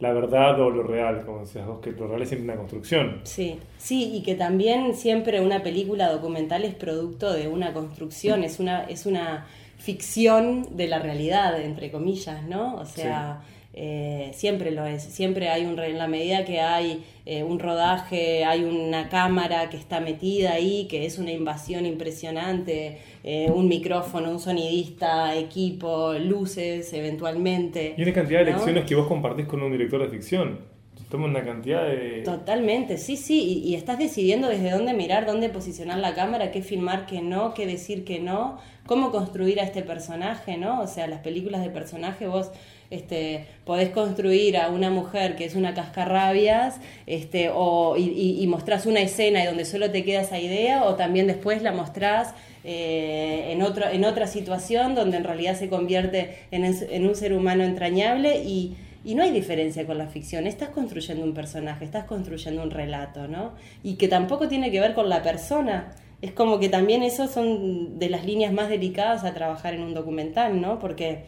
la 0.01 0.13
verdad 0.13 0.59
o 0.61 0.71
lo 0.71 0.83
real, 0.83 1.23
como 1.25 1.41
decías 1.41 1.67
vos, 1.67 1.81
que 1.81 1.93
lo 1.93 2.09
real 2.09 2.23
es 2.23 2.29
siempre 2.29 2.49
una 2.49 2.57
construcción. 2.57 3.21
Sí, 3.25 3.59
sí, 3.79 4.13
y 4.15 4.23
que 4.23 4.35
también 4.35 4.95
siempre 4.95 5.41
una 5.41 5.63
película 5.63 6.11
documental 6.11 6.65
es 6.65 6.75
producto 6.75 7.33
de 7.33 7.49
una 7.49 7.73
construcción, 7.75 8.43
es 8.43 8.59
una, 8.61 8.85
es 8.85 9.05
una 9.05 9.47
ficción 9.79 10.77
de 10.77 10.89
la 10.89 10.99
realidad, 10.99 11.61
entre 11.61 11.91
comillas, 11.91 12.43
¿no? 12.45 12.77
O 12.77 12.87
sea, 12.87 13.43
eh, 13.73 14.31
siempre 14.35 14.71
lo 14.73 14.85
es, 14.85 15.03
siempre 15.03 15.49
hay 15.49 15.65
un, 15.65 15.77
re- 15.77 15.91
en 15.91 15.99
la 15.99 16.09
medida 16.09 16.45
que 16.45 16.61
hay 16.61 17.05
eh, 17.25 17.45
un 17.45 17.59
rodaje, 17.59 18.45
hay 18.45 18.65
una 18.65 19.09
cámara 19.09 19.71
que 19.71 19.77
está 19.77 20.01
metida 20.01 20.53
ahí, 20.53 20.87
que 20.89 21.07
es 21.07 21.19
una 21.19 21.31
invasión 21.31 21.87
impresionante, 21.87 22.99
eh, 23.23 23.51
un 23.55 23.69
micrófono, 23.69 24.31
un 24.31 24.41
sonidista, 24.41 25.37
equipo, 25.37 26.15
luces, 26.15 26.93
eventualmente. 26.93 27.95
Y 27.97 28.03
una 28.03 28.13
cantidad 28.13 28.41
de 28.45 28.51
¿no? 28.51 28.57
lecciones 28.57 28.85
que 28.87 28.95
vos 28.97 29.07
compartís 29.07 29.47
con 29.47 29.63
un 29.63 29.71
director 29.73 30.03
de 30.03 30.09
ficción. 30.09 30.81
Toma 31.09 31.25
una 31.27 31.43
cantidad 31.43 31.87
de... 31.87 32.23
Totalmente, 32.25 32.97
sí, 32.97 33.17
sí, 33.17 33.63
y, 33.65 33.71
y 33.71 33.75
estás 33.75 33.99
decidiendo 33.99 34.47
desde 34.49 34.71
dónde 34.71 34.93
mirar, 34.93 35.27
dónde 35.27 35.49
posicionar 35.49 35.99
la 35.99 36.15
cámara, 36.15 36.53
qué 36.53 36.63
filmar, 36.63 37.05
qué 37.07 37.21
no, 37.21 37.53
qué 37.53 37.67
decir 37.67 38.05
que 38.05 38.21
no, 38.21 38.59
cómo 38.87 39.11
construir 39.11 39.59
a 39.59 39.65
este 39.65 39.83
personaje, 39.83 40.57
¿no? 40.57 40.81
O 40.81 40.87
sea, 40.87 41.09
las 41.09 41.19
películas 41.21 41.65
de 41.65 41.71
personaje 41.71 42.29
vos 42.29 42.53
este, 42.91 43.47
podés 43.65 43.91
construir 43.91 44.57
a 44.57 44.69
una 44.69 44.91
mujer 44.91 45.37
que 45.37 45.45
es 45.45 45.55
una 45.55 45.75
cascarrabias 45.75 46.81
este, 47.07 47.51
o, 47.53 47.97
y, 47.97 48.41
y- 48.41 48.47
mostrás 48.47 48.87
una 48.87 49.01
escena 49.01 49.43
y 49.43 49.47
donde 49.47 49.65
solo 49.65 49.91
te 49.91 50.05
queda 50.05 50.23
esa 50.23 50.39
idea 50.39 50.85
o 50.85 50.97
también 50.97 51.27
después 51.29 51.63
la 51.63 51.73
mostrás 51.73 52.35
eh, 52.65 53.53
en, 53.53 54.05
otra 54.05 54.27
situación 54.27 54.95
donde 54.95 55.17
en 55.17 55.25
realidad 55.25 55.57
se 55.57 55.69
convierte 55.69 56.37
en 56.51 57.07
un 57.07 57.15
ser 57.15 57.33
humano 57.33 57.63
entrañable 57.65 58.43
y, 58.45 58.77
y 59.05 59.15
no 59.15 59.23
hay 59.23 59.31
diferencia 59.31 59.87
con 59.87 59.99
la 59.99 60.07
ficción. 60.09 60.47
Estás 60.47 60.71
construyendo 60.71 61.25
un 61.25 61.33
personaje, 61.33 61.85
estás 61.85 62.05
construyendo 62.05 62.63
un 62.63 62.71
relato, 62.71 63.29
¿no? 63.29 63.53
Y 63.83 63.95
que 63.95 64.09
tampoco 64.09 64.49
tiene 64.49 64.71
que 64.71 64.81
ver 64.81 64.95
con 64.95 65.09
la 65.09 65.23
persona. 65.23 65.93
Es 66.21 66.33
como 66.33 66.59
que 66.59 66.69
también 66.69 67.03
eso 67.03 67.27
son 67.27 67.99
de 67.99 68.11
las 68.11 68.27
líneas 68.27 68.53
más 68.53 68.69
delicadas 68.69 69.25
a 69.25 69.33
trabajar 69.33 69.75
en 69.75 69.83
un 69.83 69.95
documental, 69.95 70.61
¿no? 70.61 70.79
Porque 70.79 71.25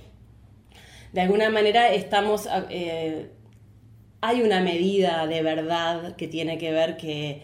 de 1.12 1.20
alguna 1.20 1.50
manera 1.50 1.92
estamos... 1.92 2.48
eh, 2.70 3.30
hay 4.22 4.40
una 4.40 4.60
medida 4.60 5.26
de 5.26 5.42
verdad 5.42 6.14
que 6.14 6.28
tiene 6.28 6.56
que 6.56 6.70
ver 6.70 6.96
que 6.96 7.42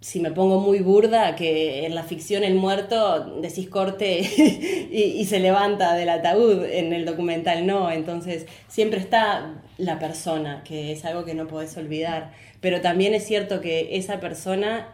si 0.00 0.20
me 0.20 0.30
pongo 0.30 0.60
muy 0.60 0.80
burda, 0.80 1.34
que 1.34 1.86
en 1.86 1.94
la 1.94 2.04
ficción 2.04 2.44
el 2.44 2.54
muerto 2.54 3.40
decís 3.40 3.68
corte 3.68 4.20
y, 4.92 5.24
se 5.24 5.40
levanta 5.40 5.94
del 5.94 6.10
ataúd, 6.10 6.64
en 6.64 6.92
el 6.92 7.04
documental 7.04 7.66
no, 7.66 7.90
entonces 7.90 8.46
siempre 8.68 9.00
está 9.00 9.62
la 9.78 9.98
persona, 9.98 10.62
que 10.64 10.92
es 10.92 11.04
algo 11.04 11.24
que 11.24 11.34
no 11.34 11.48
podés 11.48 11.76
olvidar, 11.76 12.32
pero 12.60 12.80
también 12.82 13.14
es 13.14 13.26
cierto 13.26 13.60
que 13.60 13.96
esa 13.96 14.20
persona 14.20 14.92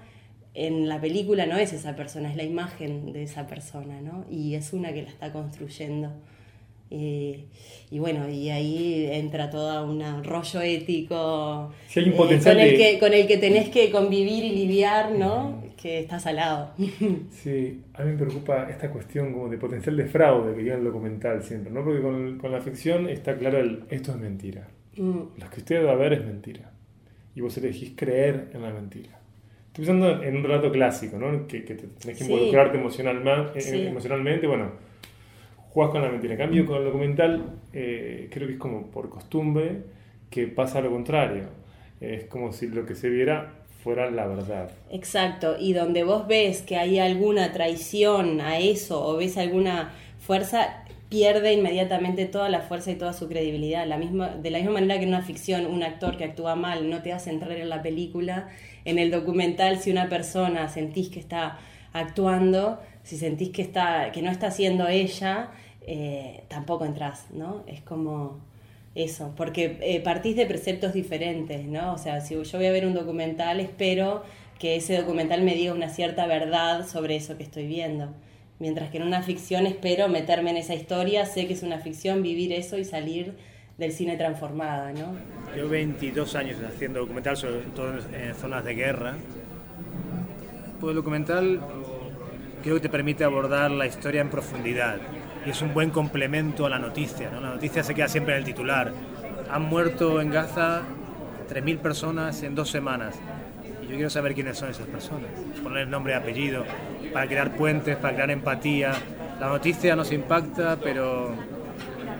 en 0.55 0.89
la 0.89 1.01
película 1.01 1.47
no 1.47 1.59
es 1.59 1.73
esa 1.73 1.97
persona, 1.97 2.31
es 2.31 2.37
la 2.37 2.45
imagen 2.45 3.13
de 3.13 3.25
esa 3.25 3.47
persona, 3.47 4.01
¿no? 4.01 4.25
Y 4.31 4.55
es 4.55 4.73
una 4.73 4.93
que 4.93 5.03
la 5.03 5.09
está 5.11 5.33
construyendo. 5.33 6.13
Eh, 6.95 7.47
y 7.91 7.99
bueno, 7.99 8.29
y 8.29 8.51
ahí 8.51 9.09
entra 9.11 9.49
todo 9.49 9.87
un 9.87 10.25
rollo 10.25 10.61
ético 10.61 11.73
eh, 11.95 12.13
con, 12.15 12.31
el 12.31 12.77
que, 12.77 12.99
con 13.01 13.15
el 13.15 13.27
que 13.27 13.39
tenés 13.39 13.71
que 13.71 13.91
convivir 13.91 14.45
y 14.45 14.51
lidiar, 14.51 15.13
¿no? 15.13 15.63
Que 15.81 16.01
estás 16.01 16.27
al 16.27 16.37
lado. 16.37 16.75
Sí, 17.31 17.81
a 17.95 18.05
mí 18.05 18.13
me 18.13 18.19
preocupa 18.19 18.69
esta 18.69 18.91
cuestión 18.91 19.33
como 19.33 19.49
de 19.49 19.57
potencial 19.57 19.97
de 19.97 20.05
fraude 20.05 20.55
que 20.55 20.63
lleva 20.63 20.77
el 20.77 20.85
documental 20.85 21.43
siempre, 21.43 21.73
¿no? 21.73 21.83
Porque 21.83 22.03
con, 22.03 22.39
con 22.39 22.53
la 22.53 22.61
ficción 22.61 23.09
está 23.09 23.39
claro 23.39 23.59
el 23.59 23.85
esto 23.89 24.13
es 24.13 24.19
mentira. 24.19 24.69
Mm. 24.97 25.21
Lo 25.39 25.51
que 25.51 25.61
usted 25.61 25.87
va 25.87 25.93
a 25.93 25.97
ver 25.97 26.13
es 26.13 26.25
mentira. 26.27 26.71
Y 27.35 27.41
vos 27.41 27.57
elegís 27.57 27.95
creer 27.97 28.51
en 28.53 28.61
la 28.61 28.71
mentira. 28.71 29.19
Estoy 29.69 29.87
pensando 29.87 30.23
en 30.23 30.37
un 30.37 30.43
relato 30.43 30.71
clásico, 30.71 31.17
¿no? 31.17 31.47
Que, 31.47 31.65
que 31.65 31.75
tenés 31.75 32.19
que 32.19 32.25
involucrarte 32.25 32.77
emocionalmente, 32.77 33.59
eh, 33.59 33.89
emocionalmente, 33.89 34.47
bueno 34.47 34.92
jugás 35.73 35.91
con 35.91 36.03
la 36.03 36.11
mentira. 36.11 36.35
En 36.35 36.41
cambio, 36.41 36.67
con 36.67 36.79
el 36.79 36.85
documental, 36.85 37.61
eh, 37.73 38.29
creo 38.31 38.47
que 38.47 38.55
es 38.55 38.59
como 38.59 38.91
por 38.91 39.09
costumbre 39.09 39.83
que 40.31 40.47
pasa 40.47 40.81
lo 40.81 40.91
contrario. 40.91 41.45
Es 42.01 42.25
como 42.25 42.53
si 42.53 42.69
lo 42.69 42.85
que 42.85 42.95
se 42.95 43.09
viera 43.09 43.55
fuera 43.83 44.11
la 44.11 44.27
verdad. 44.27 44.71
Exacto, 44.91 45.57
y 45.59 45.73
donde 45.73 46.05
vos 46.05 46.27
ves 46.27 46.63
que 46.63 46.77
hay 46.77 46.99
alguna 46.99 47.53
traición 47.53 48.41
a 48.41 48.59
eso 48.59 49.05
o 49.05 49.17
ves 49.17 49.37
alguna 49.39 49.93
fuerza, 50.21 50.85
pierde 51.09 51.53
inmediatamente 51.53 52.27
toda 52.27 52.49
la 52.49 52.61
fuerza 52.61 52.91
y 52.91 52.95
toda 52.95 53.13
su 53.13 53.29
credibilidad. 53.29 53.87
La 53.87 53.99
misma, 53.99 54.29
de 54.31 54.51
la 54.51 54.59
misma 54.59 54.75
manera 54.75 54.99
que 54.99 55.03
en 55.03 55.09
una 55.09 55.23
ficción 55.23 55.67
un 55.67 55.83
actor 55.83 56.17
que 56.17 56.25
actúa 56.25 56.55
mal 56.55 56.89
no 56.89 57.03
te 57.03 57.13
hace 57.13 57.31
entrar 57.31 57.53
en 57.53 57.69
la 57.69 57.83
película, 57.83 58.49
en 58.85 58.99
el 58.99 59.11
documental 59.11 59.79
si 59.79 59.91
una 59.91 60.09
persona 60.09 60.69
sentís 60.69 61.09
que 61.09 61.21
está 61.21 61.59
actuando, 61.93 62.81
si 63.03 63.17
sentís 63.17 63.51
que, 63.51 63.63
está, 63.63 64.13
que 64.13 64.23
no 64.23 64.31
está 64.31 64.51
siendo 64.51 64.89
ella, 64.89 65.51
eh, 65.87 66.45
tampoco 66.49 66.85
entras, 66.85 67.27
¿no? 67.33 67.65
Es 67.67 67.81
como 67.81 68.41
eso, 68.95 69.33
porque 69.37 69.79
eh, 69.81 70.01
partís 70.01 70.37
de 70.37 70.47
preceptos 70.47 70.93
diferentes, 70.93 71.67
¿no? 71.67 71.95
O 71.95 71.99
sea, 71.99 72.21
si 72.21 72.35
yo 72.35 72.59
voy 72.59 72.67
a 72.67 72.73
ver 72.73 72.87
un 72.87 72.95
documental, 72.95 73.61
espero 73.61 74.23
que 74.59 74.77
ese 74.77 74.97
documental 74.97 75.43
me 75.43 75.55
diga 75.55 75.73
una 75.73 75.89
cierta 75.89 76.27
verdad 76.27 76.87
sobre 76.87 77.17
eso 77.17 77.37
que 77.37 77.43
estoy 77.43 77.67
viendo. 77.67 78.11
Mientras 78.59 78.91
que 78.91 78.99
en 78.99 79.03
una 79.05 79.23
ficción 79.23 79.67
espero 79.67 80.09
meterme 80.09 80.51
en 80.51 80.59
esa 80.59 80.75
historia, 80.75 81.27
sé 81.27 81.49
que 81.49 81.55
es 81.55 81.65
una 81.65 81.79
ficción, 81.79 82.23
vivir 82.23 82.53
eso 82.53 82.79
y 82.79 82.85
salir 82.85 83.35
del 83.77 83.91
cine 83.93 84.17
transformada, 84.17 84.93
¿no? 84.93 85.17
Yo 85.57 85.69
22 85.69 86.37
años 86.37 86.59
haciendo 86.63 87.01
documental, 87.01 87.37
sobre 87.37 87.63
todo 87.75 87.95
en 88.15 88.35
zonas 88.37 88.65
de 88.65 88.75
guerra. 88.75 89.17
Pues 90.79 90.91
el 90.91 90.97
documental 90.97 91.61
creo 92.63 92.77
que 92.77 92.81
te 92.81 92.89
permite 92.89 93.25
abordar 93.25 93.71
la 93.71 93.87
historia 93.87 94.21
en 94.21 94.31
profundidad 94.31 94.99
y 95.45 95.51
es 95.51 95.61
un 95.61 95.75
buen 95.75 95.91
complemento 95.91 96.65
a 96.65 96.71
la 96.71 96.79
noticia. 96.79 97.31
¿no? 97.31 97.41
La 97.41 97.51
noticia 97.51 97.83
se 97.83 97.95
queda 97.95 98.09
siempre 98.09 98.35
en 98.35 98.39
el 98.39 98.45
titular. 98.45 98.93
Han 99.51 99.63
muerto 99.63 100.21
en 100.21 100.31
Gaza 100.31 100.83
3.000 101.51 101.79
personas 101.79 102.43
en 102.43 102.55
dos 102.55 102.71
semanas. 102.71 103.17
Y 103.83 103.87
yo 103.87 103.95
quiero 103.95 104.11
saber 104.11 104.35
quiénes 104.35 104.57
son 104.57 104.71
esas 104.71 104.87
personas. 104.87 105.29
Poner 105.63 105.89
nombre 105.89 106.13
y 106.15 106.17
apellido, 106.17 106.65
para 107.13 107.27
crear 107.27 107.57
puentes, 107.57 107.97
para 107.97 108.15
crear 108.15 108.31
empatía. 108.31 108.93
La 109.41 109.49
noticia 109.49 109.97
nos 109.97 110.13
impacta, 110.13 110.79
pero 110.83 111.35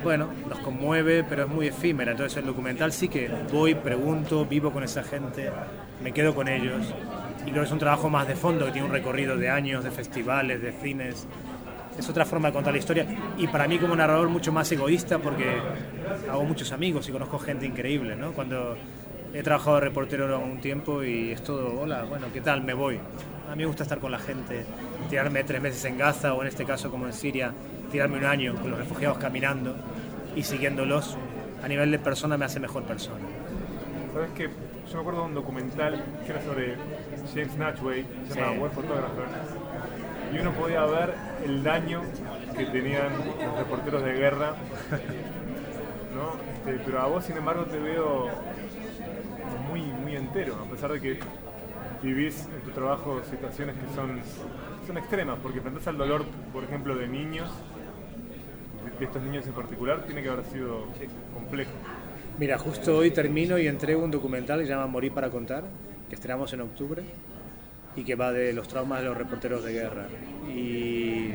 bueno, 0.03 0.29
nos 0.49 0.59
conmueve, 0.59 1.25
pero 1.25 1.45
es 1.45 1.49
muy 1.49 1.69
efímera. 1.69 2.13
Entonces 2.13 2.37
el 2.39 2.47
documental 2.47 2.93
sí 2.93 3.09
que 3.09 3.31
voy, 3.53 3.75
pregunto, 3.75 4.45
vivo 4.45 4.73
con 4.73 4.83
esa 4.83 5.05
gente, 5.05 5.51
me 6.03 6.13
quedo 6.13 6.35
con 6.35 6.49
ellos. 6.49 6.93
Y 7.47 7.51
creo 7.51 7.63
que 7.63 7.67
es 7.67 7.73
un 7.73 7.79
trabajo 7.79 8.09
más 8.09 8.29
de 8.29 8.37
fondo, 8.37 8.67
que 8.67 8.73
tiene 8.73 8.87
un 8.87 8.93
recorrido 8.93 9.37
de 9.37 9.51
años, 9.51 9.85
de 9.85 9.91
festivales, 9.91 10.63
de 10.63 10.73
cines, 10.73 11.27
es 11.99 12.09
otra 12.09 12.25
forma 12.25 12.49
de 12.49 12.55
contar 12.55 12.73
la 12.73 12.79
historia 12.79 13.07
y 13.37 13.47
para 13.49 13.69
mí 13.69 13.79
como 13.79 13.95
narrador 13.95 14.29
mucho 14.29 14.53
más 14.53 14.71
egoísta 14.73 15.19
porque 15.19 15.57
hago 16.31 16.45
muchos 16.45 16.73
amigos 16.73 17.09
y 17.09 17.13
conozco 17.13 17.39
gente 17.39 17.67
increíble, 17.67 18.17
¿no? 18.17 18.33
Cuando 18.33 18.77
he 19.35 19.43
trabajado 19.43 19.77
de 19.77 19.83
reportero 19.83 20.39
un 20.39 20.61
tiempo 20.61 21.03
y 21.03 21.33
es 21.33 21.43
todo, 21.43 21.81
hola, 21.81 22.05
bueno, 22.05 22.27
¿qué 22.33 22.41
tal? 22.41 22.63
Me 22.63 22.75
voy. 22.75 22.99
A 23.51 23.55
mí 23.55 23.63
me 23.63 23.67
gusta 23.67 23.83
estar 23.83 23.99
con 23.99 24.11
la 24.11 24.19
gente, 24.19 24.65
tirarme 25.11 25.45
tres 25.45 25.61
meses 25.61 25.85
en 25.85 25.99
Gaza 25.99 26.35
o 26.35 26.43
en 26.43 26.49
este 26.49 26.65
caso 26.65 26.91
como 26.91 27.07
en 27.07 27.13
Siria, 27.13 27.53
tirarme 27.91 28.19
un 28.19 28.25
año 28.25 28.55
con 28.55 28.71
los 28.71 28.79
refugiados 28.79 29.19
caminando 29.19 29.75
y 30.35 30.43
siguiéndolos. 30.43 31.17
A 31.63 31.69
nivel 31.69 31.91
de 31.91 31.99
persona 31.99 32.37
me 32.37 32.45
hace 32.45 32.59
mejor 32.59 32.85
persona. 32.85 33.21
¿Sabes 34.13 34.31
qué? 34.35 34.49
Yo 34.89 34.95
me 34.95 35.01
acuerdo 35.01 35.21
de 35.21 35.27
un 35.27 35.35
documental 35.35 36.05
que 36.25 36.33
era 36.33 36.43
sobre 36.43 36.75
James 37.33 37.57
Natchway, 37.57 38.07
se 38.29 38.41
llama 38.41 38.53
World 38.59 38.75
Photographer 38.75 39.27
y 40.33 40.39
uno 40.39 40.53
podía 40.53 40.85
ver 40.87 41.15
el 41.45 41.63
daño 41.63 42.03
que 42.57 42.65
tenían 42.67 43.13
los 43.45 43.59
reporteros 43.59 44.03
de 44.03 44.13
guerra. 44.15 44.55
¿no? 46.15 46.37
Este, 46.71 46.83
pero 46.85 47.01
a 47.01 47.07
vos, 47.07 47.25
sin 47.25 47.37
embargo, 47.37 47.65
te 47.65 47.79
veo 47.79 48.29
muy, 49.69 49.81
muy 49.81 50.17
entero, 50.17 50.57
a 50.57 50.71
pesar 50.71 50.93
de 50.93 51.01
que 51.01 51.19
vivís 52.03 52.49
en 52.55 52.61
tu 52.63 52.71
trabajo 52.71 53.23
situaciones 53.31 53.77
que 53.77 53.95
son, 53.95 54.21
son 54.87 54.99
extremas, 54.99 55.39
porque 55.43 55.59
enfrentás 55.59 55.87
al 55.89 55.99
dolor, 55.99 56.25
por 56.53 56.65
ejemplo, 56.65 56.97
de 56.97 57.09
niños, 57.09 57.49
de 58.99 59.05
estos 59.05 59.23
niños 59.23 59.47
en 59.47 59.53
particular, 59.53 60.05
tiene 60.05 60.23
que 60.23 60.29
haber 60.29 60.45
sido 60.47 60.87
complejo. 61.35 61.73
Mira, 62.39 62.59
justo 62.59 62.97
hoy 62.97 63.11
termino 63.11 63.59
y 63.59 63.67
entrego 63.67 64.03
un 64.03 64.11
documental 64.11 64.61
que 64.61 64.67
se 64.67 64.73
llama 64.73 64.87
Morir 64.87 65.13
para 65.13 65.31
contar, 65.31 65.65
que 66.13 66.17
estrenamos 66.17 66.53
en 66.53 66.61
octubre 66.61 67.03
y 67.97 68.05
que 68.05 68.17
va 68.17 68.33
de 68.33 68.53
los 68.53 68.69
traumas 68.69 69.01
de 69.01 69.07
los 69.07 69.17
reporteros 69.17 69.65
de 69.65 69.73
guerra. 69.73 70.09
Y 70.47 71.31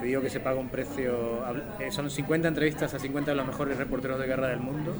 te 0.00 0.06
digo 0.06 0.20
que 0.20 0.28
se 0.28 0.40
paga 0.40 0.58
un 0.58 0.70
precio, 0.70 1.44
eh, 1.78 1.92
son 1.92 2.10
50 2.10 2.48
entrevistas 2.48 2.92
a 2.94 2.98
50 2.98 3.30
de 3.30 3.36
los 3.36 3.46
mejores 3.46 3.78
reporteros 3.78 4.18
de 4.18 4.26
guerra 4.26 4.48
del 4.48 4.58
mundo 4.58 4.96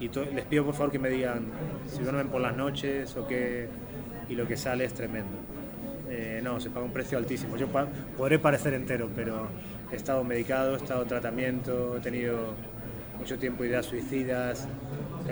y 0.00 0.08
les 0.34 0.46
pido 0.46 0.64
por 0.64 0.72
favor 0.72 0.90
que 0.90 0.98
me 0.98 1.10
digan 1.10 1.44
si 1.88 2.02
duermen 2.02 2.28
por 2.28 2.40
las 2.40 2.56
noches 2.56 3.14
o 3.18 3.26
qué, 3.26 3.68
y 4.30 4.34
lo 4.34 4.48
que 4.48 4.56
sale 4.56 4.86
es 4.86 4.94
tremendo. 4.94 5.36
Eh, 6.08 6.40
no, 6.42 6.58
se 6.58 6.70
paga 6.70 6.86
un 6.86 6.94
precio 6.94 7.18
altísimo. 7.18 7.58
Yo 7.58 7.68
podré 8.16 8.38
parecer 8.38 8.72
entero, 8.72 9.10
pero 9.14 9.46
he 9.92 9.96
estado 9.96 10.24
medicado, 10.24 10.72
he 10.72 10.78
estado 10.78 11.02
en 11.02 11.08
tratamiento, 11.08 11.98
he 11.98 12.00
tenido 12.00 12.54
mucho 13.18 13.38
tiempo 13.38 13.62
ideas 13.62 13.84
suicidas, 13.84 14.66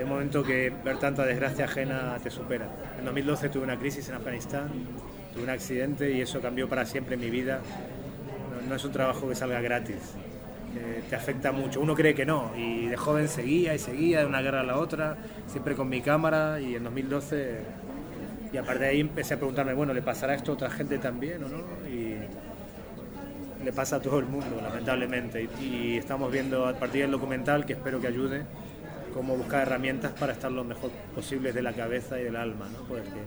un 0.03 0.09
momento 0.09 0.43
que 0.43 0.71
ver 0.83 0.97
tanta 0.97 1.25
desgracia 1.25 1.65
ajena 1.65 2.17
te 2.21 2.29
supera. 2.29 2.67
En 2.99 3.05
2012 3.05 3.49
tuve 3.49 3.63
una 3.63 3.77
crisis 3.77 4.09
en 4.09 4.15
Afganistán, 4.15 4.69
tuve 5.33 5.43
un 5.43 5.49
accidente 5.49 6.11
y 6.11 6.21
eso 6.21 6.41
cambió 6.41 6.67
para 6.67 6.85
siempre 6.85 7.17
mi 7.17 7.29
vida. 7.29 7.61
No, 8.67 8.75
es 8.75 8.83
un 8.83 8.91
trabajo 8.91 9.27
que 9.29 9.35
salga 9.35 9.61
gratis. 9.61 10.15
Eh, 10.75 11.03
te 11.09 11.15
afecta 11.15 11.51
mucho. 11.51 11.79
Uno 11.79 11.95
cree 11.95 12.13
que 12.13 12.25
no, 12.25 12.51
y 12.57 12.87
de 12.87 12.97
joven 12.97 13.27
seguía 13.27 13.73
y 13.73 13.79
seguía 13.79 14.19
de 14.19 14.25
una 14.25 14.41
guerra 14.41 14.61
a 14.61 14.63
la 14.63 14.77
otra, 14.77 15.15
siempre 15.47 15.75
con 15.75 15.87
mi 15.87 16.01
cámara, 16.01 16.59
y 16.59 16.75
en 16.75 16.83
2012, 16.83 17.59
y 18.51 18.57
a 18.57 18.63
partir 18.63 18.81
de 18.81 18.87
ahí 18.87 18.99
empecé 18.99 19.35
a 19.35 19.37
preguntarme, 19.37 19.73
bueno, 19.73 19.93
¿le 19.93 20.01
pasará 20.01 20.35
esto 20.35 20.51
a 20.51 20.55
otra 20.55 20.69
gente 20.69 20.97
también 20.97 21.43
o 21.43 21.47
no? 21.47 21.87
Y 21.87 22.15
le 23.63 23.71
pasa 23.71 23.97
a 23.97 24.01
todo 24.01 24.19
el 24.19 24.25
mundo, 24.25 24.59
lamentablemente, 24.61 25.47
y 25.61 25.97
estamos 25.97 26.31
viendo 26.31 26.67
a 26.67 26.73
partir 26.73 27.03
del 27.03 27.11
documental, 27.11 27.65
que 27.65 27.73
espero 27.73 28.01
que 28.01 28.07
ayude, 28.07 28.43
cómo 29.15 29.37
buscar 29.37 29.61
herramientas 29.61 30.11
para 30.11 30.33
estar 30.33 30.51
lo 30.51 30.65
mejor 30.65 30.91
posible 31.15 31.53
de 31.53 31.61
la 31.61 31.71
cabeza 31.71 32.19
y 32.19 32.25
del 32.25 32.35
alma, 32.35 32.67
¿no? 32.71 32.79
Porque 32.79 33.23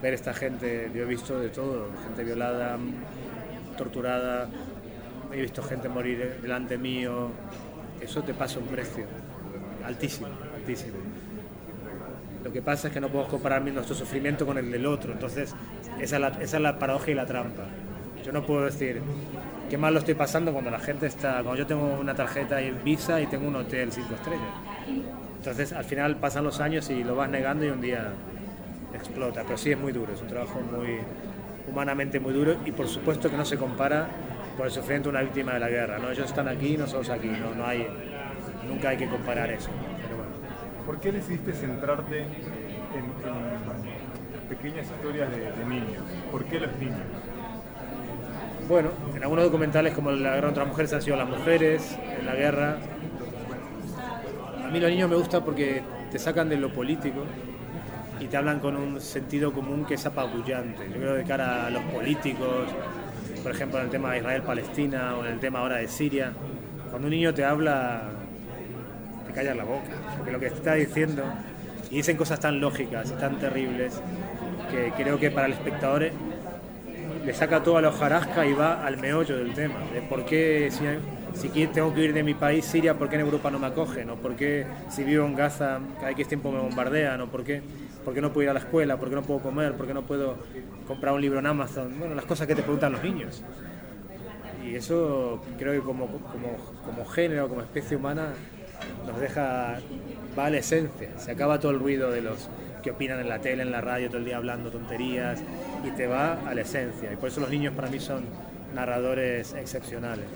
ver 0.00 0.14
esta 0.14 0.32
gente, 0.32 0.88
yo 0.94 1.02
he 1.02 1.04
visto 1.04 1.36
de 1.40 1.48
todo, 1.48 1.88
gente 2.04 2.22
violada, 2.22 2.78
torturada, 3.76 4.48
he 5.32 5.40
visto 5.40 5.64
gente 5.64 5.88
morir 5.88 6.38
delante 6.40 6.78
mío, 6.78 7.30
eso 8.00 8.22
te 8.22 8.34
pasa 8.34 8.60
un 8.60 8.66
precio 8.66 9.04
altísimo, 9.84 10.28
altísimo. 10.54 10.98
Lo 12.44 12.52
que 12.52 12.62
pasa 12.62 12.86
es 12.86 12.94
que 12.94 13.00
no 13.00 13.08
podemos 13.08 13.32
comparar 13.32 13.62
nuestro 13.62 13.96
sufrimiento 13.96 14.46
con 14.46 14.58
el 14.58 14.70
del 14.70 14.86
otro, 14.86 15.12
entonces 15.12 15.56
esa 16.00 16.28
es 16.40 16.52
la 16.52 16.78
paradoja 16.78 17.10
y 17.10 17.14
la 17.14 17.26
trampa. 17.26 17.64
Yo 18.24 18.30
no 18.30 18.46
puedo 18.46 18.66
decir, 18.66 19.02
qué 19.68 19.78
mal 19.78 19.92
lo 19.92 20.00
estoy 20.00 20.14
pasando 20.14 20.52
cuando 20.52 20.70
la 20.70 20.78
gente 20.78 21.06
está, 21.06 21.34
cuando 21.42 21.56
yo 21.56 21.66
tengo 21.66 21.98
una 22.00 22.14
tarjeta 22.14 22.60
y 22.60 22.70
Visa 22.70 23.20
y 23.20 23.26
tengo 23.26 23.48
un 23.48 23.56
hotel 23.56 23.92
cinco 23.92 24.14
estrellas. 24.14 24.48
Entonces 25.38 25.72
al 25.72 25.84
final 25.84 26.16
pasan 26.16 26.44
los 26.44 26.60
años 26.60 26.88
y 26.90 27.04
lo 27.04 27.14
vas 27.14 27.28
negando 27.28 27.64
y 27.64 27.68
un 27.68 27.80
día 27.80 28.12
explota. 28.94 29.42
Pero 29.44 29.56
sí 29.56 29.72
es 29.72 29.78
muy 29.78 29.92
duro, 29.92 30.12
es 30.12 30.22
un 30.22 30.28
trabajo 30.28 30.60
muy 30.60 30.98
humanamente 31.70 32.18
muy 32.18 32.32
duro 32.32 32.56
y 32.64 32.72
por 32.72 32.88
supuesto 32.88 33.30
que 33.30 33.36
no 33.36 33.44
se 33.44 33.58
compara 33.58 34.08
con 34.56 34.64
el 34.64 34.72
sufrimiento 34.72 35.10
de 35.10 35.16
una 35.16 35.22
víctima 35.22 35.52
de 35.52 35.60
la 35.60 35.68
guerra. 35.68 35.98
¿no? 35.98 36.10
Ellos 36.10 36.26
están 36.26 36.48
aquí, 36.48 36.76
nosotros 36.76 37.10
aquí, 37.10 37.28
no, 37.28 37.54
no 37.54 37.66
hay, 37.66 37.86
nunca 38.66 38.90
hay 38.90 38.96
que 38.96 39.08
comparar 39.08 39.50
eso. 39.50 39.68
¿Por 40.86 40.98
qué 40.98 41.12
decidiste 41.12 41.52
centrarte 41.52 42.22
en, 42.22 43.18
pequeñas 44.48 44.86
historias 44.86 45.30
de, 45.30 45.52
de 45.52 45.64
niños. 45.66 46.02
¿Por 46.32 46.44
qué 46.46 46.58
los 46.58 46.74
niños? 46.78 47.04
Bueno, 48.68 48.90
en 49.16 49.22
algunos 49.22 49.44
documentales 49.44 49.94
como 49.94 50.10
La 50.10 50.34
guerra 50.34 50.48
contra 50.48 50.64
las 50.64 50.72
mujeres 50.72 50.92
han 50.92 51.00
sido 51.00 51.16
las 51.16 51.26
mujeres, 51.26 51.98
en 52.20 52.26
la 52.26 52.34
guerra. 52.34 52.76
A 54.62 54.68
mí 54.68 54.78
los 54.78 54.90
niños 54.90 55.08
me 55.08 55.16
gusta 55.16 55.42
porque 55.42 55.82
te 56.10 56.18
sacan 56.18 56.50
de 56.50 56.58
lo 56.58 56.70
político 56.70 57.24
y 58.20 58.26
te 58.26 58.36
hablan 58.36 58.60
con 58.60 58.76
un 58.76 59.00
sentido 59.00 59.54
común 59.54 59.86
que 59.86 59.94
es 59.94 60.04
apabullante. 60.04 60.86
Yo 60.86 60.96
creo 60.96 61.12
que 61.14 61.18
de 61.20 61.24
cara 61.24 61.64
a 61.64 61.70
los 61.70 61.82
políticos, 61.84 62.68
por 63.42 63.52
ejemplo 63.52 63.78
en 63.78 63.86
el 63.86 63.90
tema 63.90 64.12
de 64.12 64.18
Israel-Palestina 64.18 65.16
o 65.16 65.24
en 65.24 65.32
el 65.32 65.40
tema 65.40 65.60
ahora 65.60 65.76
de 65.76 65.88
Siria, 65.88 66.32
cuando 66.90 67.06
un 67.06 67.12
niño 67.12 67.32
te 67.32 67.46
habla, 67.46 68.02
te 69.26 69.32
callas 69.32 69.56
la 69.56 69.64
boca, 69.64 69.92
porque 70.18 70.30
lo 70.30 70.40
que 70.40 70.48
está 70.48 70.74
diciendo, 70.74 71.22
y 71.90 71.96
dicen 71.96 72.18
cosas 72.18 72.38
tan 72.38 72.60
lógicas 72.60 73.14
y 73.16 73.18
tan 73.18 73.38
terribles, 73.38 73.98
que 74.70 74.92
creo 75.02 75.18
que 75.18 75.30
para 75.30 75.46
el 75.46 75.54
espectador 75.54 76.10
le 77.28 77.34
saca 77.34 77.62
toda 77.62 77.82
la 77.82 77.90
hojarasca 77.90 78.46
y 78.46 78.54
va 78.54 78.82
al 78.86 78.96
meollo 78.96 79.36
del 79.36 79.52
tema, 79.52 79.74
de 79.92 80.00
por 80.00 80.24
qué 80.24 80.70
si, 81.34 81.66
tengo 81.66 81.92
que 81.92 82.04
ir 82.04 82.14
de 82.14 82.22
mi 82.22 82.32
país, 82.32 82.64
Siria, 82.64 82.94
por 82.94 83.10
qué 83.10 83.16
en 83.16 83.20
Europa 83.20 83.50
no 83.50 83.58
me 83.58 83.66
acogen, 83.66 84.08
o 84.08 84.16
por 84.16 84.34
qué 84.34 84.64
si 84.88 85.04
vivo 85.04 85.26
en 85.26 85.34
Gaza 85.34 85.78
cada 85.98 86.10
X 86.12 86.26
tiempo 86.26 86.50
me 86.50 86.58
bombardean, 86.58 87.20
o 87.20 87.26
por 87.26 87.44
qué, 87.44 87.60
por 88.02 88.14
qué 88.14 88.22
no 88.22 88.32
puedo 88.32 88.44
ir 88.44 88.48
a 88.48 88.54
la 88.54 88.60
escuela, 88.60 88.96
por 88.96 89.10
qué 89.10 89.14
no 89.14 89.20
puedo 89.20 89.40
comer, 89.40 89.74
por 89.74 89.86
qué 89.86 89.92
no 89.92 90.06
puedo 90.06 90.38
comprar 90.86 91.12
un 91.12 91.20
libro 91.20 91.38
en 91.38 91.44
Amazon, 91.44 91.98
bueno, 91.98 92.14
las 92.14 92.24
cosas 92.24 92.46
que 92.46 92.54
te 92.54 92.62
preguntan 92.62 92.92
los 92.92 93.02
niños. 93.02 93.42
Y 94.64 94.74
eso 94.74 95.42
creo 95.58 95.74
que 95.74 95.80
como, 95.80 96.06
como, 96.06 96.56
como 96.82 97.04
género, 97.04 97.46
como 97.50 97.60
especie 97.60 97.98
humana, 97.98 98.32
nos 99.06 99.20
deja, 99.20 99.80
va 100.38 100.46
a 100.46 100.50
la 100.50 100.56
esencia, 100.56 101.10
se 101.18 101.30
acaba 101.30 101.60
todo 101.60 101.72
el 101.72 101.78
ruido 101.78 102.10
de 102.10 102.22
los 102.22 102.48
que 102.82 102.92
opinan 102.92 103.20
en 103.20 103.28
la 103.28 103.38
tele, 103.40 103.64
en 103.64 103.70
la 103.70 103.82
radio, 103.82 104.08
todo 104.08 104.16
el 104.16 104.24
día 104.24 104.38
hablando 104.38 104.70
tonterías, 104.70 105.42
y 105.84 105.90
te 105.90 106.06
va 106.06 106.38
a 106.46 106.54
la 106.54 106.62
esencia. 106.62 107.12
Y 107.12 107.16
por 107.16 107.28
eso 107.28 107.40
los 107.40 107.50
niños 107.50 107.74
para 107.74 107.88
mí 107.88 107.98
son 107.98 108.24
narradores 108.74 109.54
excepcionales. 109.54 110.26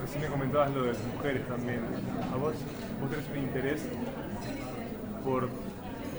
Recién 0.00 0.22
me 0.22 0.28
comentabas 0.28 0.70
lo 0.72 0.82
de 0.82 0.92
las 0.92 1.02
mujeres 1.14 1.46
también. 1.46 1.80
¿A 2.32 2.36
vos, 2.36 2.54
vos 3.00 3.10
tenés 3.10 3.28
un 3.28 3.38
interés 3.38 3.82
por, 5.24 5.48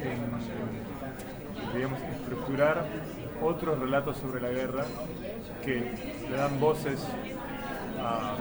en, 0.03 0.31
estructurar 2.15 2.85
otros 3.41 3.79
relatos 3.79 4.17
sobre 4.17 4.41
la 4.41 4.49
guerra 4.49 4.85
que 5.63 5.91
le 6.29 6.35
dan 6.35 6.59
voces 6.59 6.99
a 7.99 8.35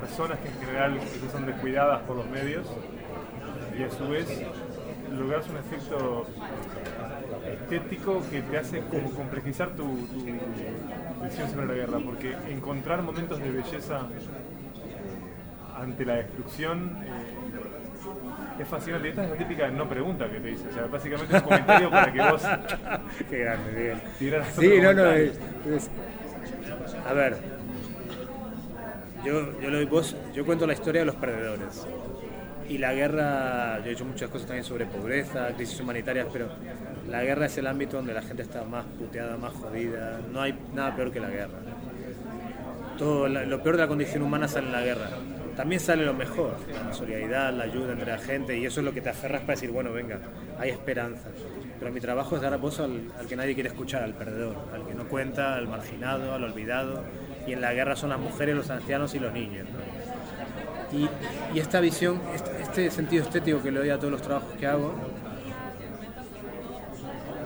personas 0.00 0.38
que 0.40 0.48
en 0.48 0.54
general 0.60 1.00
son 1.32 1.46
descuidadas 1.46 2.02
por 2.02 2.16
los 2.16 2.26
medios 2.28 2.66
y 3.78 3.82
a 3.82 3.90
su 3.90 4.08
vez 4.08 4.26
logras 5.10 5.48
un 5.48 5.56
efecto 5.56 6.26
estético 7.44 8.22
que 8.30 8.42
te 8.42 8.58
hace 8.58 8.80
como 8.90 9.10
complejizar 9.10 9.70
tu, 9.70 9.84
tu 10.06 10.24
visión 11.24 11.50
sobre 11.50 11.66
la 11.66 11.74
guerra, 11.74 11.98
porque 12.04 12.34
encontrar 12.48 13.02
momentos 13.02 13.38
de 13.38 13.50
belleza 13.50 14.06
ante 15.76 16.04
la 16.04 16.14
destrucción 16.14 16.98
eh, 17.04 18.62
es 18.62 18.68
fascinante. 18.68 19.10
Esta 19.10 19.24
es 19.24 19.30
la 19.30 19.36
típica 19.36 19.68
no 19.68 19.88
pregunta 19.88 20.28
que 20.30 20.40
te 20.40 20.48
dice, 20.48 20.68
o 20.68 20.72
sea, 20.72 20.86
básicamente 20.86 21.36
es 21.36 21.42
un 21.42 21.48
comentario 21.48 21.90
para 21.90 22.12
que 22.12 22.20
vos... 22.22 22.42
Qué 23.30 23.38
grande, 23.38 24.00
bien. 24.18 24.42
Sí, 24.58 24.80
no, 24.80 24.92
no, 24.92 25.10
es, 25.12 25.38
a 27.06 27.12
ver, 27.12 27.36
yo, 29.24 29.60
yo, 29.60 29.70
lo, 29.70 29.86
vos, 29.88 30.16
yo 30.34 30.44
cuento 30.44 30.66
la 30.66 30.72
historia 30.72 31.00
de 31.02 31.06
los 31.06 31.16
perdedores. 31.16 31.86
Y 32.68 32.78
la 32.78 32.92
guerra, 32.92 33.78
yo 33.78 33.90
he 33.90 33.92
hecho 33.92 34.04
muchas 34.04 34.28
cosas 34.28 34.48
también 34.48 34.64
sobre 34.64 34.86
pobreza, 34.86 35.48
crisis 35.54 35.80
humanitarias, 35.80 36.26
pero 36.32 36.48
la 37.08 37.22
guerra 37.22 37.46
es 37.46 37.56
el 37.58 37.66
ámbito 37.66 37.96
donde 37.98 38.12
la 38.12 38.22
gente 38.22 38.42
está 38.42 38.64
más 38.64 38.84
puteada, 38.98 39.36
más 39.36 39.52
jodida. 39.52 40.20
No 40.32 40.40
hay 40.40 40.58
nada 40.74 40.94
peor 40.96 41.12
que 41.12 41.20
la 41.20 41.30
guerra. 41.30 41.58
Todo 42.98 43.28
lo 43.28 43.62
peor 43.62 43.76
de 43.76 43.82
la 43.82 43.88
condición 43.88 44.22
humana 44.22 44.48
sale 44.48 44.66
en 44.66 44.72
la 44.72 44.82
guerra. 44.82 45.08
También 45.54 45.80
sale 45.80 46.04
lo 46.04 46.12
mejor, 46.12 46.56
la 46.86 46.92
solidaridad, 46.92 47.52
la 47.52 47.64
ayuda 47.64 47.92
entre 47.92 48.10
la 48.10 48.18
gente, 48.18 48.58
y 48.58 48.66
eso 48.66 48.80
es 48.80 48.84
lo 48.84 48.92
que 48.92 49.00
te 49.00 49.08
aferras 49.08 49.40
para 49.40 49.54
decir, 49.54 49.70
bueno, 49.70 49.90
venga, 49.90 50.18
hay 50.58 50.68
esperanza. 50.70 51.28
Pero 51.78 51.90
mi 51.92 52.00
trabajo 52.00 52.36
es 52.36 52.42
dar 52.42 52.58
voz 52.58 52.78
al, 52.80 53.10
al 53.18 53.26
que 53.26 53.36
nadie 53.36 53.54
quiere 53.54 53.70
escuchar, 53.70 54.02
al 54.02 54.12
perdedor, 54.12 54.56
al 54.74 54.86
que 54.86 54.94
no 54.94 55.08
cuenta, 55.08 55.54
al 55.54 55.68
marginado, 55.68 56.34
al 56.34 56.44
olvidado. 56.44 57.04
Y 57.46 57.52
en 57.52 57.62
la 57.62 57.72
guerra 57.72 57.96
son 57.96 58.10
las 58.10 58.18
mujeres, 58.18 58.54
los 58.54 58.68
ancianos 58.68 59.14
y 59.14 59.18
los 59.18 59.32
niños. 59.32 59.66
Y, 60.96 61.58
esta 61.58 61.80
visión, 61.80 62.20
este, 62.34 62.62
este, 62.62 62.90
sentido 62.90 63.24
estético 63.24 63.62
que 63.62 63.70
le 63.70 63.80
doy 63.80 63.90
a 63.90 63.98
todos 63.98 64.10
los 64.10 64.22
trabajos 64.22 64.52
que 64.58 64.66
hago, 64.66 64.94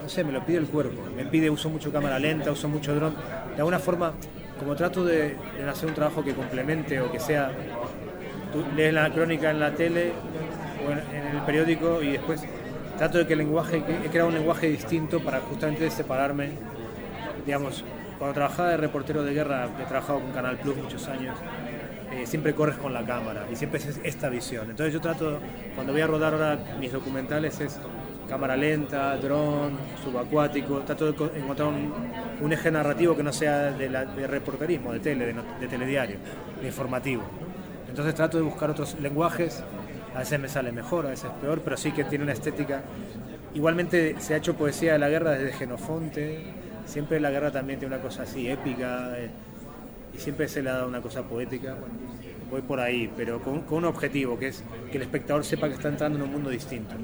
no 0.01 0.09
sé, 0.09 0.23
me 0.23 0.31
lo 0.31 0.45
pide 0.45 0.57
el 0.57 0.67
cuerpo. 0.67 1.01
Me 1.15 1.25
pide, 1.25 1.49
uso 1.49 1.69
mucho 1.69 1.91
cámara 1.91 2.19
lenta, 2.19 2.51
uso 2.51 2.67
mucho 2.67 2.95
dron. 2.95 3.13
De 3.51 3.57
alguna 3.57 3.79
forma, 3.79 4.13
como 4.59 4.75
trato 4.75 5.03
de, 5.05 5.37
hacer 5.69 5.89
un 5.89 5.95
trabajo 5.95 6.23
que 6.23 6.33
complemente 6.33 6.99
o 7.01 7.11
que 7.11 7.19
sea. 7.19 7.51
Tú 8.51 8.63
lees 8.75 8.93
la 8.93 9.09
crónica 9.09 9.49
en 9.49 9.59
la 9.59 9.73
tele 9.73 10.11
o 10.85 10.91
en, 10.91 11.35
el 11.35 11.41
periódico 11.43 12.01
y 12.01 12.11
después 12.11 12.43
trato 12.97 13.19
de 13.19 13.25
que 13.25 13.33
el 13.33 13.39
lenguaje, 13.39 13.77
he 13.77 14.09
creado 14.09 14.27
un 14.27 14.35
lenguaje 14.35 14.67
distinto 14.67 15.21
para 15.21 15.39
justamente 15.39 15.89
separarme. 15.89 16.49
Digamos, 17.45 17.83
cuando 18.19 18.33
trabajaba 18.33 18.69
de 18.69 18.77
reportero 18.77 19.23
de 19.23 19.33
guerra, 19.33 19.69
he 19.81 19.85
trabajado 19.85 20.19
con 20.19 20.31
Canal 20.31 20.57
Plus 20.57 20.75
muchos 20.75 21.07
años 21.07 21.37
eh, 22.11 22.25
siempre 22.27 22.53
corres 22.53 22.75
con 22.77 22.93
la 22.93 23.05
cámara 23.05 23.47
y 23.51 23.55
siempre 23.55 23.79
es 23.79 23.99
esta 24.03 24.29
visión. 24.29 24.69
Entonces 24.69 24.93
yo 24.93 24.99
trato, 24.99 25.39
cuando 25.75 25.93
voy 25.93 26.01
a 26.01 26.07
rodar 26.07 26.33
ahora 26.33 26.59
mis 26.79 26.91
documentales, 26.91 27.59
es 27.61 27.79
cámara 28.27 28.55
lenta, 28.55 29.15
dron, 29.17 29.77
subacuático, 30.03 30.79
trato 30.79 31.11
de 31.11 31.39
encontrar 31.39 31.69
un, 31.69 32.53
eje 32.53 32.71
narrativo 32.71 33.15
que 33.15 33.23
no 33.23 33.31
sea 33.31 33.71
de, 33.71 34.27
reporterismo, 34.27 34.93
de 34.93 34.99
tele, 34.99 35.33
de, 35.59 35.67
telediario, 35.67 36.17
de 36.61 36.67
informativo. 36.67 37.23
Entonces 37.89 38.15
trato 38.15 38.37
de 38.37 38.43
buscar 38.43 38.69
otros 38.69 38.97
lenguajes, 38.99 39.63
a 40.15 40.19
veces 40.19 40.39
me 40.39 40.47
sale 40.49 40.71
mejor, 40.71 41.07
a 41.07 41.09
veces 41.09 41.29
peor, 41.41 41.61
pero 41.61 41.77
sí 41.77 41.91
que 41.91 42.03
tiene 42.03 42.23
una 42.23 42.33
estética. 42.33 42.83
Igualmente 43.53 44.15
se 44.19 44.33
ha 44.33 44.37
hecho 44.37 44.55
poesía 44.55 44.93
de 44.93 44.99
la 44.99 45.09
guerra 45.09 45.31
desde 45.31 45.51
Genofonte, 45.51 46.41
siempre 46.85 47.19
la 47.19 47.31
guerra 47.31 47.51
también 47.51 47.79
tiene 47.79 47.95
una 47.95 48.03
cosa 48.03 48.23
así 48.23 48.49
épica. 48.49 49.13
Eh, 49.17 49.29
y 50.13 50.17
siempre 50.19 50.47
se 50.47 50.61
le 50.61 50.69
ha 50.69 50.73
dado 50.73 50.87
una 50.87 51.01
cosa 51.01 51.23
poética. 51.23 51.75
voy 52.49 52.61
por 52.61 52.79
ahí, 52.79 53.11
pero 53.15 53.39
con, 53.41 53.63
un 53.69 53.85
objetivo, 53.85 54.37
que 54.37 54.47
es 54.47 54.63
que 54.91 54.97
el 54.97 55.03
espectador 55.03 55.43
sepa 55.43 55.67
que 55.67 55.75
está 55.75 55.89
entrando 55.89 56.17
en 56.17 56.25
un 56.25 56.31
mundo 56.31 56.49
distinto. 56.49 56.95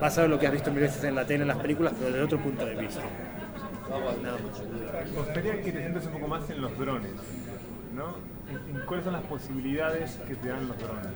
Vas 0.00 0.18
a 0.18 0.22
ver 0.22 0.30
lo 0.30 0.38
que 0.38 0.46
has 0.46 0.52
visto 0.52 0.70
mil 0.70 0.80
veces 0.80 1.02
en 1.04 1.14
la 1.14 1.26
tele, 1.26 1.42
en 1.42 1.48
las 1.48 1.58
películas, 1.58 1.92
pero 1.96 2.10
desde 2.10 2.22
otro 2.24 2.38
punto 2.38 2.64
de 2.64 2.74
vista. 2.76 3.02
Nada 4.22 4.38
más. 4.38 4.62
Me 5.10 5.18
gustaría 5.18 5.62
que 5.62 5.72
te 5.72 5.78
sientas 5.78 6.06
un 6.06 6.12
poco 6.12 6.28
más 6.28 6.48
en 6.50 6.60
los 6.60 6.78
drones, 6.78 7.12
¿no? 7.94 8.16
¿Cuáles 8.86 9.04
son 9.04 9.14
las 9.14 9.22
posibilidades 9.22 10.18
que 10.26 10.34
te 10.34 10.48
dan 10.48 10.68
los 10.68 10.78
drones? 10.78 11.12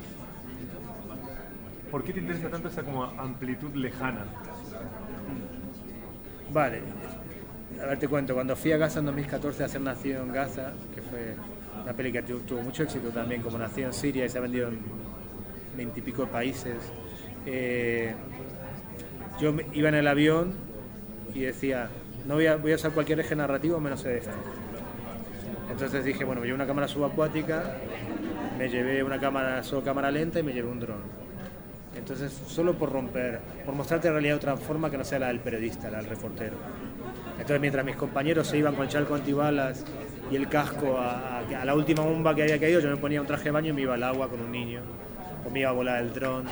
¿Por 1.91 2.05
qué 2.05 2.13
te 2.13 2.21
interesa 2.21 2.51
tanto 2.51 2.69
esa 2.69 2.83
como 2.83 3.05
amplitud 3.05 3.75
lejana? 3.75 4.25
Vale, 6.53 6.83
a 7.83 7.87
ver, 7.87 7.99
te 7.99 8.09
cuento, 8.09 8.35
cuando 8.35 8.57
fui 8.57 8.73
a 8.73 8.77
Gaza 8.77 9.01
en 9.01 9.07
2014 9.07 9.63
a 9.63 9.67
hacer 9.67 9.81
Nacido 9.81 10.23
en 10.23 10.33
Gaza, 10.33 10.73
que 10.95 11.03
fue 11.03 11.35
una 11.83 11.93
peli 11.93 12.13
que 12.13 12.23
tuvo 12.23 12.63
mucho 12.63 12.83
éxito 12.83 13.09
también, 13.11 13.43
como 13.43 13.59
Nacido 13.59 13.89
en 13.89 13.93
Siria 13.93 14.25
y 14.25 14.29
se 14.29 14.39
ha 14.39 14.41
vendido 14.41 14.69
en 14.69 14.79
veintipico 15.77 16.27
países, 16.27 16.77
eh, 17.45 18.15
yo 19.41 19.55
iba 19.73 19.89
en 19.89 19.95
el 19.95 20.09
avión 20.09 20.55
y 21.35 21.41
decía, 21.41 21.89
no 22.27 22.35
voy 22.35 22.47
a, 22.47 22.57
voy 22.57 22.73
a 22.73 22.77
usar 22.77 22.93
cualquier 22.93 23.21
eje 23.21 23.37
narrativo 23.37 23.79
menos 23.79 24.05
este. 24.05 24.31
Entonces 25.71 26.05
dije, 26.05 26.25
bueno, 26.25 26.41
me 26.41 26.47
llevé 26.47 26.57
una 26.57 26.67
cámara 26.67 26.89
subacuática, 26.89 27.77
me 28.59 28.69
llevé 28.69 29.03
una 29.03 29.21
cámara, 29.21 29.63
solo 29.63 29.83
cámara 29.83 30.11
lenta 30.11 30.41
y 30.41 30.43
me 30.43 30.53
llevé 30.53 30.69
un 30.69 30.81
dron. 30.81 31.03
Entonces, 31.97 32.33
solo 32.47 32.75
por 32.75 32.93
romper, 32.93 33.41
por 33.65 33.75
mostrarte 33.75 34.09
en 34.09 34.15
realidad 34.15 34.37
otra 34.37 34.57
forma 34.57 34.91
que 34.91 34.99
no 34.99 35.05
sea 35.05 35.19
la 35.19 35.29
del 35.29 35.41
periodista, 35.41 35.91
la 35.91 35.99
del 35.99 36.07
reportero. 36.07 36.57
Entonces, 37.39 37.61
mientras 37.61 37.85
mis 37.85 37.97
compañeros 37.97 38.47
se 38.47 38.59
iban 38.59 38.75
con 38.75 38.89
chalco 38.89 39.15
antibalas 39.15 39.85
y 40.31 40.37
el 40.37 40.49
casco 40.49 40.99
a, 40.99 41.43
la 41.65 41.75
última 41.75 42.03
bomba 42.03 42.35
que 42.35 42.43
había 42.43 42.59
caído, 42.59 42.81
yo 42.81 42.91
me 42.91 42.97
ponía 42.97 43.21
un 43.21 43.27
traje 43.27 43.45
de 43.45 43.51
baño 43.51 43.71
y 43.71 43.73
me 43.73 43.83
iba 43.83 43.95
al 43.95 44.03
agua 44.03 44.29
con 44.29 44.41
un 44.41 44.51
niño, 44.51 44.81
o 45.47 45.51
me 45.51 45.61
iba 45.61 45.71
a 45.71 45.73
volar 45.73 46.03
el 46.03 46.13
dron. 46.13 46.47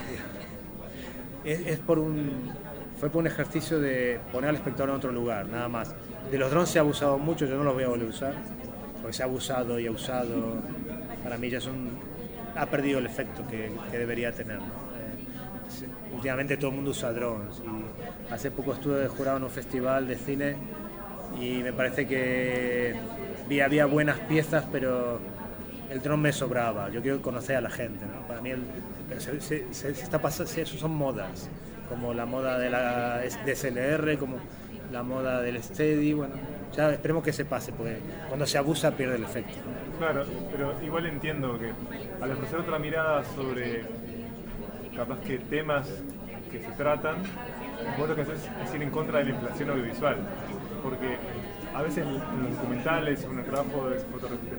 Es, 1.45 1.79
por 1.81 1.99
un, 1.99 2.53
fue 2.99 3.11
por 3.11 3.21
un 3.21 3.27
ejercicio 3.27 3.79
de 3.79 4.19
poner 4.33 4.51
al 4.51 4.57
espectador 4.57 4.91
en 4.91 4.97
otro 4.97 5.13
lugar, 5.13 5.47
nada 5.47 5.69
más. 5.69 5.95
De 6.31 6.39
los 6.39 6.51
drones 6.51 6.71
se 6.71 6.79
ha 6.79 6.83
abusado 6.83 7.19
mucho, 7.19 7.47
yo 7.47 7.57
no 7.57 7.65
los 7.65 7.75
voy 7.75 7.85
a 7.85 7.89
volver 7.89 8.07
a 8.07 8.11
usar, 8.11 8.35
porque 9.01 9.13
se 9.13 9.23
ha 9.23 9.27
abusado 9.27 9.79
y 9.79 9.87
ha 9.87 9.91
usado. 9.91 10.63
Para 11.23 11.37
mí 11.37 11.51
ya 11.51 11.61
son, 11.61 11.91
ha 12.57 12.67
perdido 12.67 12.99
el 12.99 13.07
efecto 13.07 13.47
que, 13.47 13.71
debería 13.91 14.33
tener. 14.33 14.59
Últimamente 16.13 16.57
todo 16.57 16.71
el 16.71 16.77
mundo 16.77 16.91
usa 16.91 17.13
drones 17.13 17.61
y 17.65 18.33
hace 18.33 18.51
poco 18.51 18.75
estuve 18.75 19.09
jurado 19.09 19.39
en 19.39 19.45
un 19.45 19.51
festival 19.51 20.07
de 20.07 20.17
cine 20.17 20.57
y 21.41 21.63
me 21.63 21.73
parece 21.73 22.07
que 22.07 22.95
había 23.65 23.87
buenas 23.87 24.19
piezas, 24.21 24.65
pero 24.71 25.21
el 25.91 26.01
dron 26.01 26.21
me 26.21 26.33
sobraba. 26.33 26.91
Yo 26.91 27.03
quiero 27.03 27.23
conocer 27.23 27.57
a 27.57 27.61
la 27.61 27.71
gente. 27.71 28.05
¿no? 28.05 28.27
Para 28.27 28.41
mí 28.41 28.51
se, 29.19 29.91
está 29.91 30.21
pasando, 30.21 30.51
eso 30.51 30.77
son 30.77 30.93
modas. 30.93 31.49
como 31.89 32.15
la 32.15 32.27
moda 32.27 32.59
de 32.59 32.71
la 32.71 33.23
DSLR, 33.47 34.19
como 34.19 34.37
la 34.93 35.03
moda 35.03 35.41
del 35.41 35.63
steady, 35.63 36.13
bueno, 36.13 36.35
ya 36.75 36.93
esperemos 36.93 37.23
que 37.25 37.33
se 37.33 37.45
pase, 37.45 37.73
porque 37.73 37.99
cuando 38.29 38.47
se 38.47 38.59
abusa 38.59 38.93
pierde 38.93 39.17
el 39.17 39.25
efecto. 39.25 39.55
Claro, 39.99 40.25
pero 40.51 40.75
igual 40.83 41.07
entiendo 41.07 41.59
que 41.59 41.73
al 42.23 42.33
ofrecer 42.33 42.61
otra 42.61 42.79
mirada 42.79 43.25
sobre 43.25 43.85
capaz 44.97 45.21
que 45.21 45.39
temas 45.39 45.89
que 46.51 46.61
se 46.61 46.71
tratan, 46.73 47.17
vos 47.99 48.09
lo 48.09 48.15
que 48.15 48.23
haces 48.23 48.49
es 48.65 48.75
ir 48.75 48.83
en 48.83 48.91
contra 48.91 49.19
de 49.19 49.25
la 49.25 49.31
inflación 49.31 49.71
audiovisual, 49.71 50.17
porque 50.83 51.17
a 51.75 51.83
veces 51.83 52.07
en 52.07 52.43
los 52.43 52.57
documentales, 52.57 53.25
en 53.25 53.39
el 53.39 53.45
trabajo 53.45 53.91
de, 53.91 53.99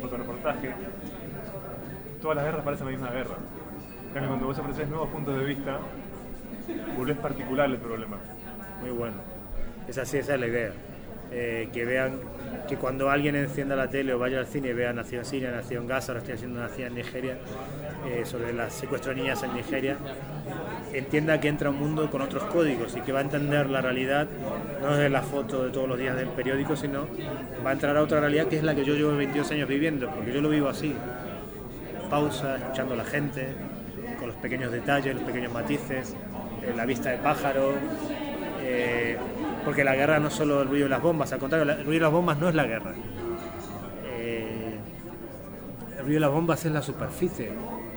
fotoreportaje, 0.02 0.74
todas 2.22 2.36
las 2.36 2.46
guerras 2.46 2.64
parecen 2.64 2.86
la 2.88 2.92
misma 2.92 3.12
guerra. 3.12 3.36
cuando 4.14 4.46
vos 4.48 4.60
ofreces 4.60 4.90
nuevos 4.90 5.10
puntos 5.10 5.38
de 5.38 5.46
vista, 5.46 5.80
volvés 6.98 7.18
particular 7.18 7.70
el 7.70 7.78
problema. 7.78 8.18
Muy 8.82 8.92
bueno. 8.92 9.18
Es 9.88 9.98
así, 9.98 10.18
esa 10.18 10.34
es 10.34 10.40
la 10.40 10.48
idea. 10.48 10.72
Eh, 11.38 11.68
que 11.74 11.84
vean 11.84 12.22
que 12.66 12.78
cuando 12.78 13.10
alguien 13.10 13.36
encienda 13.36 13.76
la 13.76 13.90
tele 13.90 14.14
o 14.14 14.20
vaya 14.20 14.40
al 14.40 14.48
cine 14.48 14.74
vea 14.74 14.94
Nación 14.94 15.26
Siria, 15.26 15.52
Nación 15.52 15.86
Gaza, 15.86 16.14
ahora 16.14 16.20
estoy 16.20 16.36
haciendo 16.36 16.62
Nación 16.62 16.96
Nigeria, 16.96 17.36
eh, 18.08 18.22
sobre 18.24 18.54
las 18.54 18.74
secuestro 18.74 19.14
de 19.14 19.20
niñas 19.20 19.44
en 19.44 19.54
Nigeria, 19.54 19.98
entienda 20.94 21.42
que 21.42 21.50
entra 21.50 21.70
un 21.72 21.78
mundo 21.78 22.10
con 22.10 22.22
otros 22.22 22.44
códigos 22.46 22.96
y 22.96 23.02
que 23.02 23.12
va 23.12 23.20
a 23.20 23.24
entender 23.24 23.70
la 23.70 23.82
realidad 23.82 24.30
no 24.82 24.96
desde 24.96 25.10
la 25.10 25.24
foto 25.24 25.66
de 25.66 25.72
todos 25.72 25.90
los 25.90 26.00
días 26.00 26.16
del 26.16 26.30
periódico, 26.30 26.78
sino 26.78 27.06
va 27.66 27.72
a 27.72 27.74
entrar 27.74 27.98
a 27.98 28.02
otra 28.02 28.22
realidad 28.22 28.48
que 28.48 28.56
es 28.56 28.64
la 28.64 28.74
que 28.74 28.86
yo 28.86 28.96
llevo 28.96 29.14
22 29.18 29.52
años 29.52 29.68
viviendo, 29.68 30.10
porque 30.10 30.32
yo 30.32 30.40
lo 30.42 30.48
vivo 30.48 30.70
así. 30.70 30.96
Pausa, 32.10 32.56
escuchando 32.56 32.94
a 32.94 32.98
la 32.98 33.04
gente, 33.04 33.50
con 34.20 34.28
los 34.28 34.38
pequeños 34.38 34.72
detalles, 34.72 35.14
los 35.14 35.24
pequeños 35.26 35.52
matices, 35.52 36.16
eh, 36.64 36.74
la 36.78 36.86
vista 36.86 37.10
de 37.10 37.18
pájaro, 37.18 37.74
porque 39.66 39.84
la 39.84 39.96
guerra 39.96 40.20
no 40.20 40.28
es 40.28 40.34
solo 40.34 40.62
el 40.62 40.68
ruido 40.68 40.86
de 40.86 40.92
las 40.92 41.02
bombas, 41.02 41.34
al 41.34 41.40
contrario, 41.40 41.70
el 41.72 41.78
ruido 41.86 41.94
de 41.94 42.00
las 42.00 42.12
bombas 42.12 42.38
no 42.38 42.48
es 42.48 42.56
la 42.56 42.66
guerra. 42.66 42.94
Eh, 44.06 44.78
el 45.98 46.04
ruido 46.04 46.14
de 46.14 46.20
las 46.20 46.32
bombas 46.32 46.64
es 46.66 46.72
la 46.72 46.84
superficie. 46.84 47.52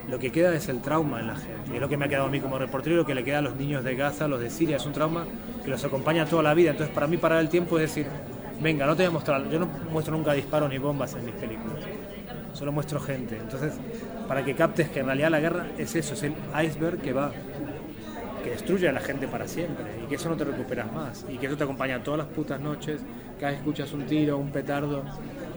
Lo 0.09 0.19
que 0.19 0.33
queda 0.33 0.55
es 0.55 0.69
el 0.71 0.81
trauma 0.81 1.21
en 1.21 1.27
la 1.27 1.37
gente. 1.37 1.75
Es 1.75 1.81
lo 1.81 1.89
que 1.89 1.99
me 1.99 2.07
ha 2.07 2.09
quedado 2.09 2.27
a 2.27 2.31
mí 2.31 2.41
como 2.41 2.59
reportero, 2.59 2.97
lo 2.97 3.05
que 3.05 3.15
le 3.15 3.23
queda 3.23 3.39
a 3.39 3.43
los 3.43 3.57
niños 3.57 3.85
de 3.85 3.95
Gaza, 3.95 4.27
los 4.27 4.41
de 4.41 4.49
Siria. 4.49 4.77
Es 4.77 4.87
un 4.87 4.95
trauma 4.95 5.27
que 5.63 5.71
los 5.71 5.85
acompaña 5.85 6.25
toda 6.25 6.43
la 6.43 6.55
vida. 6.55 6.71
Entonces, 6.71 6.95
para 6.95 7.07
mí, 7.07 7.19
parar 7.19 7.41
el 7.41 7.51
tiempo 7.51 7.79
es 7.79 7.95
decir, 7.95 8.07
venga, 8.63 8.87
no 8.87 8.97
te 8.97 9.03
voy 9.03 9.09
a 9.09 9.13
mostrar. 9.13 9.51
Yo 9.51 9.59
no 9.59 9.69
muestro 9.93 10.17
nunca 10.17 10.33
disparos 10.33 10.71
ni 10.71 10.79
bombas 10.79 11.15
en 11.15 11.27
mis 11.27 11.35
películas. 11.35 11.77
Solo 12.55 12.73
muestro 12.73 12.99
gente. 12.99 13.37
Entonces, 13.37 13.75
para 14.27 14.43
que 14.43 14.55
captes 14.55 14.89
que 14.89 15.01
en 15.01 15.07
realidad 15.07 15.31
la 15.31 15.41
guerra 15.41 15.67
es 15.77 15.95
eso, 15.95 16.15
es 16.15 16.23
el 16.23 16.35
iceberg 16.65 16.99
que 17.03 17.13
va 17.13 17.31
que 18.49 18.55
destruye 18.55 18.89
a 18.89 18.93
la 18.93 19.01
gente 19.01 19.29
para 19.29 19.47
siempre 19.47 19.85
y 20.03 20.07
que 20.07 20.15
eso 20.15 20.29
no 20.29 20.37
te 20.37 20.45
recuperas 20.45 20.91
más 20.93 21.27
y 21.29 21.37
que 21.37 21.47
eso 21.47 21.57
te 21.57 21.65
acompaña 21.65 22.03
todas 22.03 22.19
las 22.19 22.29
putas 22.29 22.59
noches, 22.61 23.01
cada 23.39 23.51
vez 23.51 23.61
escuchas 23.61 23.93
un 23.93 24.07
tiro, 24.07 24.39
un 24.39 24.51
petardo, 24.51 25.05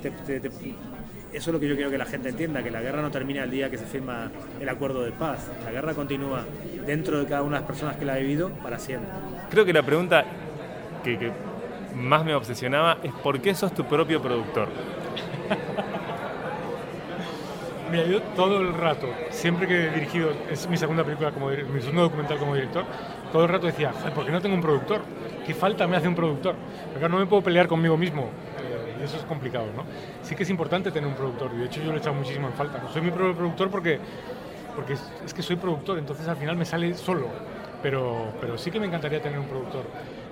eso 0.03 1.31
es 1.31 1.47
lo 1.47 1.59
que 1.59 1.67
yo 1.69 1.75
quiero 1.75 1.89
que 1.89 1.97
la 1.97 2.05
gente 2.05 2.29
entienda, 2.29 2.61
que 2.61 2.71
la 2.71 2.81
guerra 2.81 3.01
no 3.01 3.09
termina 3.09 3.43
el 3.43 3.51
día 3.51 3.69
que 3.69 3.77
se 3.77 3.85
firma 3.85 4.29
el 4.59 4.67
acuerdo 4.67 5.03
de 5.03 5.11
paz, 5.11 5.49
la 5.63 5.71
guerra 5.71 5.93
continúa 5.93 6.43
dentro 6.85 7.19
de 7.19 7.25
cada 7.25 7.43
una 7.43 7.57
de 7.57 7.61
las 7.61 7.67
personas 7.67 7.95
que 7.95 8.03
la 8.03 8.15
ha 8.15 8.17
vivido 8.17 8.49
para 8.61 8.77
siempre. 8.77 9.09
Creo 9.49 9.63
que 9.63 9.71
la 9.71 9.83
pregunta 9.83 10.25
que, 11.03 11.17
que 11.17 11.31
más 11.95 12.25
me 12.25 12.33
obsesionaba 12.33 12.97
es 13.03 13.13
¿por 13.13 13.39
qué 13.39 13.55
sos 13.55 13.73
tu 13.73 13.85
propio 13.85 14.21
productor? 14.21 14.67
Mira, 17.91 18.05
yo 18.05 18.21
todo 18.37 18.61
el 18.61 18.73
rato, 18.73 19.09
siempre 19.31 19.67
que 19.67 19.87
he 19.87 19.89
dirigido, 19.89 20.31
es 20.49 20.65
mi 20.69 20.77
segunda 20.77 21.03
película 21.03 21.31
como 21.31 21.49
mi 21.49 21.81
segundo 21.81 22.03
documental 22.03 22.37
como 22.37 22.55
director, 22.55 22.85
todo 23.33 23.43
el 23.43 23.49
rato 23.49 23.65
decía, 23.65 23.91
¿por 24.15 24.25
qué 24.25 24.31
no 24.31 24.41
tengo 24.41 24.55
un 24.55 24.61
productor? 24.61 25.01
¿Qué 25.45 25.53
falta 25.53 25.85
me 25.87 25.97
hace 25.97 26.07
un 26.07 26.15
productor? 26.15 26.55
Porque 26.93 27.09
no 27.09 27.19
me 27.19 27.25
puedo 27.25 27.43
pelear 27.43 27.67
conmigo 27.67 27.97
mismo. 27.97 28.21
Eh, 28.21 28.95
y 29.01 29.03
eso 29.03 29.17
es 29.17 29.23
complicado, 29.23 29.65
¿no? 29.75 29.83
Sí 30.23 30.35
que 30.35 30.43
es 30.43 30.49
importante 30.49 30.89
tener 30.89 31.09
un 31.09 31.15
productor, 31.15 31.51
y 31.53 31.57
de 31.57 31.65
hecho 31.65 31.81
yo 31.81 31.89
lo 31.89 31.95
he 31.95 31.97
echado 31.97 32.15
muchísimo 32.15 32.47
en 32.47 32.53
falta. 32.53 32.81
Soy 32.93 33.01
mi 33.01 33.11
propio 33.11 33.35
productor 33.35 33.69
porque, 33.69 33.99
porque 34.73 34.93
es, 34.93 35.33
que 35.33 35.41
soy 35.41 35.57
productor, 35.57 35.99
entonces 35.99 36.25
al 36.29 36.37
final 36.37 36.55
me 36.55 36.63
sale 36.63 36.93
solo. 36.93 37.27
Pero, 37.83 38.31
pero 38.39 38.57
sí 38.57 38.71
que 38.71 38.79
me 38.79 38.85
encantaría 38.85 39.21
tener 39.21 39.37
un 39.37 39.47
productor, 39.47 39.83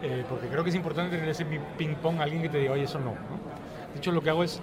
eh, 0.02 0.24
porque 0.30 0.48
creo 0.48 0.64
que 0.64 0.70
es 0.70 0.76
importante 0.78 1.18
tener 1.18 1.28
ese 1.28 1.44
ping-pong, 1.78 2.22
alguien 2.22 2.42
que 2.42 2.48
te 2.48 2.60
diga, 2.60 2.72
oye, 2.72 2.84
eso 2.84 3.00
no, 3.00 3.12
no. 3.12 3.60
De 3.92 3.98
hecho, 3.98 4.14
lo 4.14 4.22
que 4.22 4.30
hago 4.30 4.46
es 4.46 4.62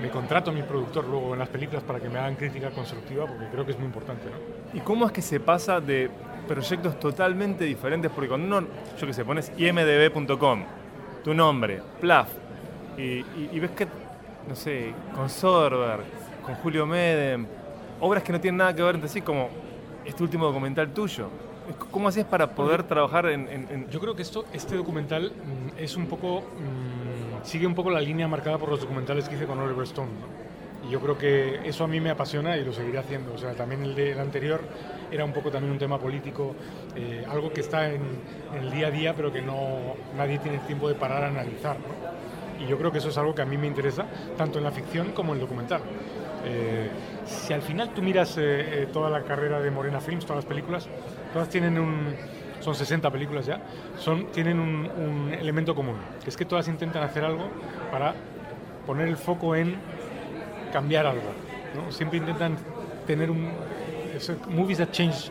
me 0.00 0.10
contrato 0.10 0.50
a 0.50 0.54
mi 0.54 0.62
productor 0.62 1.06
luego 1.06 1.32
en 1.32 1.38
las 1.38 1.48
películas 1.48 1.82
para 1.82 2.00
que 2.00 2.08
me 2.08 2.18
hagan 2.18 2.34
crítica 2.34 2.70
constructiva 2.70 3.26
porque 3.26 3.46
creo 3.50 3.64
que 3.64 3.72
es 3.72 3.78
muy 3.78 3.86
importante. 3.86 4.24
¿Y 4.72 4.80
cómo 4.80 5.06
es 5.06 5.12
que 5.12 5.22
se 5.22 5.40
pasa 5.40 5.80
de 5.80 6.10
proyectos 6.48 6.98
totalmente 6.98 7.64
diferentes? 7.64 8.10
Porque 8.10 8.28
cuando 8.28 8.46
uno, 8.46 8.66
yo 8.98 9.06
que 9.06 9.12
sé, 9.12 9.24
pones 9.24 9.52
imdb.com, 9.56 10.64
tu 11.22 11.34
nombre, 11.34 11.80
Plaf, 12.00 12.28
y, 12.96 13.58
ves 13.58 13.70
que, 13.72 13.88
no 14.48 14.54
sé, 14.54 14.92
con 15.14 15.28
Soderbergh, 15.28 16.04
con 16.44 16.54
Julio 16.56 16.86
Medem, 16.86 17.46
obras 18.00 18.22
que 18.22 18.32
no 18.32 18.40
tienen 18.40 18.58
nada 18.58 18.74
que 18.74 18.82
ver 18.82 18.94
entre 18.94 19.08
sí, 19.08 19.20
como 19.20 19.48
este 20.04 20.22
último 20.22 20.46
documental 20.46 20.92
tuyo. 20.92 21.28
¿Cómo 21.90 22.08
haces 22.08 22.26
para 22.26 22.54
poder 22.54 22.82
trabajar 22.82 23.26
en, 23.26 23.88
Yo 23.90 23.98
creo 23.98 24.14
que 24.14 24.22
esto, 24.22 24.44
este 24.52 24.76
documental 24.76 25.32
mm, 25.32 25.78
es 25.78 25.96
un 25.96 26.06
poco... 26.06 26.40
Mm, 26.40 27.03
sigue 27.44 27.66
un 27.66 27.74
poco 27.74 27.90
la 27.90 28.00
línea 28.00 28.26
marcada 28.26 28.58
por 28.58 28.70
los 28.70 28.80
documentales 28.80 29.28
que 29.28 29.36
hice 29.36 29.46
con 29.46 29.58
Oliver 29.60 29.84
Stone. 29.84 30.10
Y 30.86 30.90
yo 30.90 31.00
creo 31.00 31.16
que 31.16 31.60
eso 31.64 31.84
a 31.84 31.86
mí 31.86 32.00
me 32.00 32.10
apasiona 32.10 32.56
y 32.56 32.64
lo 32.64 32.72
seguiré 32.72 32.98
haciendo. 32.98 33.32
O 33.34 33.38
sea, 33.38 33.54
también 33.54 33.84
el, 33.84 33.94
de, 33.94 34.18
anterior 34.20 34.60
era 35.10 35.24
un 35.24 35.32
poco 35.32 35.50
también 35.50 35.72
un 35.72 35.78
tema 35.78 35.98
político, 35.98 36.54
eh, 36.96 37.24
algo 37.28 37.52
que 37.52 37.60
está 37.60 37.90
en, 37.90 38.02
el 38.60 38.70
día 38.70 38.88
a 38.88 38.90
día, 38.90 39.14
pero 39.14 39.32
que 39.32 39.40
no 39.40 39.94
nadie 40.16 40.38
tiene 40.38 40.58
tiempo 40.58 40.88
de 40.88 40.94
parar 40.94 41.24
a 41.24 41.28
analizar. 41.28 41.76
Y 42.60 42.66
yo 42.66 42.76
creo 42.78 42.92
que 42.92 42.98
eso 42.98 43.08
es 43.08 43.18
algo 43.18 43.34
que 43.34 43.42
a 43.42 43.46
mí 43.46 43.56
me 43.56 43.66
interesa, 43.66 44.06
tanto 44.36 44.58
en 44.58 44.64
la 44.64 44.70
ficción 44.70 45.12
como 45.12 45.32
en 45.32 45.38
el 45.38 45.46
documental. 45.46 45.80
Eh, 46.46 46.90
si 47.24 47.52
al 47.54 47.62
final 47.62 47.94
tú 47.94 48.02
miras 48.02 48.36
eh, 48.38 48.86
toda 48.92 49.08
la 49.08 49.22
carrera 49.22 49.60
de 49.60 49.70
Morena 49.70 50.00
Films, 50.00 50.26
todas 50.26 50.44
las 50.44 50.48
películas, 50.48 50.88
todas 51.32 51.48
tienen 51.48 51.78
un, 51.78 52.14
son 52.64 52.74
60 52.74 53.10
películas 53.10 53.44
ya, 53.44 53.60
son, 53.98 54.26
tienen 54.32 54.58
un, 54.58 55.32
elemento 55.38 55.74
común, 55.74 55.96
que 56.22 56.30
es 56.30 56.36
que 56.36 56.44
todas 56.44 56.66
intentan 56.68 57.02
hacer 57.02 57.24
algo 57.24 57.48
para 57.90 58.14
poner 58.86 59.08
el 59.08 59.16
foco 59.16 59.54
en 59.54 59.76
cambiar 60.72 61.06
algo. 61.06 61.30
¿no? 61.74 61.92
Siempre 61.92 62.18
intentan 62.18 62.56
tener 63.06 63.30
un... 63.30 63.50
movies 64.48 64.78
that 64.78 64.90
change, 64.90 65.30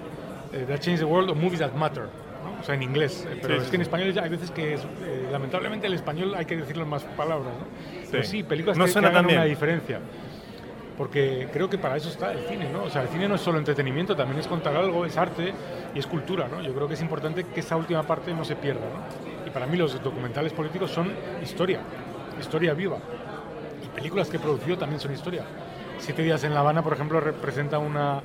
eh, 0.53 0.65
that 0.67 0.79
change 0.79 0.99
the 0.99 1.05
world 1.05 1.29
o 1.29 1.35
movies 1.35 1.59
that 1.59 1.73
matter. 1.73 2.03
¿no? 2.43 2.61
O 2.61 2.63
sea, 2.63 2.75
en 2.75 2.83
inglés. 2.83 3.27
Eh, 3.29 3.39
pero 3.41 3.55
es 3.55 3.67
que 3.69 3.75
en 3.77 3.81
español 3.81 4.13
ya 4.13 4.23
hay 4.23 4.29
veces 4.29 4.51
que, 4.51 4.75
eh, 4.75 5.27
lamentablemente, 5.31 5.87
el 5.87 5.93
español 5.93 6.35
hay 6.35 6.45
que 6.45 6.57
decirlo 6.57 6.83
en 6.83 6.89
más 6.89 7.03
palabras. 7.03 7.53
¿no? 7.59 7.65
Pero 8.11 8.23
sí, 8.23 8.43
películas 8.43 8.77
no 8.77 8.85
que, 8.85 8.91
que 8.91 8.99
hagan 8.99 9.25
una 9.25 9.45
diferencia 9.45 9.99
porque 10.97 11.47
creo 11.51 11.69
que 11.69 11.77
para 11.77 11.97
eso 11.97 12.09
está 12.09 12.31
el 12.31 12.39
cine, 12.47 12.69
¿no? 12.71 12.83
O 12.83 12.89
sea, 12.89 13.01
el 13.01 13.07
cine 13.09 13.27
no 13.27 13.35
es 13.35 13.41
solo 13.41 13.57
entretenimiento, 13.57 14.15
también 14.15 14.39
es 14.39 14.47
contar 14.47 14.75
algo, 14.75 15.05
es 15.05 15.17
arte 15.17 15.53
y 15.93 15.99
es 15.99 16.07
cultura, 16.07 16.47
¿no? 16.47 16.61
Yo 16.61 16.73
creo 16.73 16.87
que 16.87 16.93
es 16.93 17.01
importante 17.01 17.43
que 17.45 17.59
esa 17.59 17.75
última 17.75 18.03
parte 18.03 18.33
no 18.33 18.45
se 18.45 18.55
pierda, 18.55 18.81
¿no? 18.81 19.47
Y 19.47 19.49
para 19.49 19.65
mí 19.65 19.77
los 19.77 20.01
documentales 20.03 20.53
políticos 20.53 20.91
son 20.91 21.11
historia, 21.41 21.81
historia 22.39 22.73
viva. 22.73 22.97
Y 23.83 23.87
películas 23.95 24.29
que 24.29 24.37
he 24.37 24.39
producido 24.39 24.77
también 24.77 24.99
son 24.99 25.13
historia. 25.13 25.43
Siete 25.97 26.21
días 26.21 26.43
en 26.43 26.53
La 26.53 26.59
Habana, 26.59 26.83
por 26.83 26.93
ejemplo, 26.93 27.19
representa 27.19 27.79
una, 27.79 28.21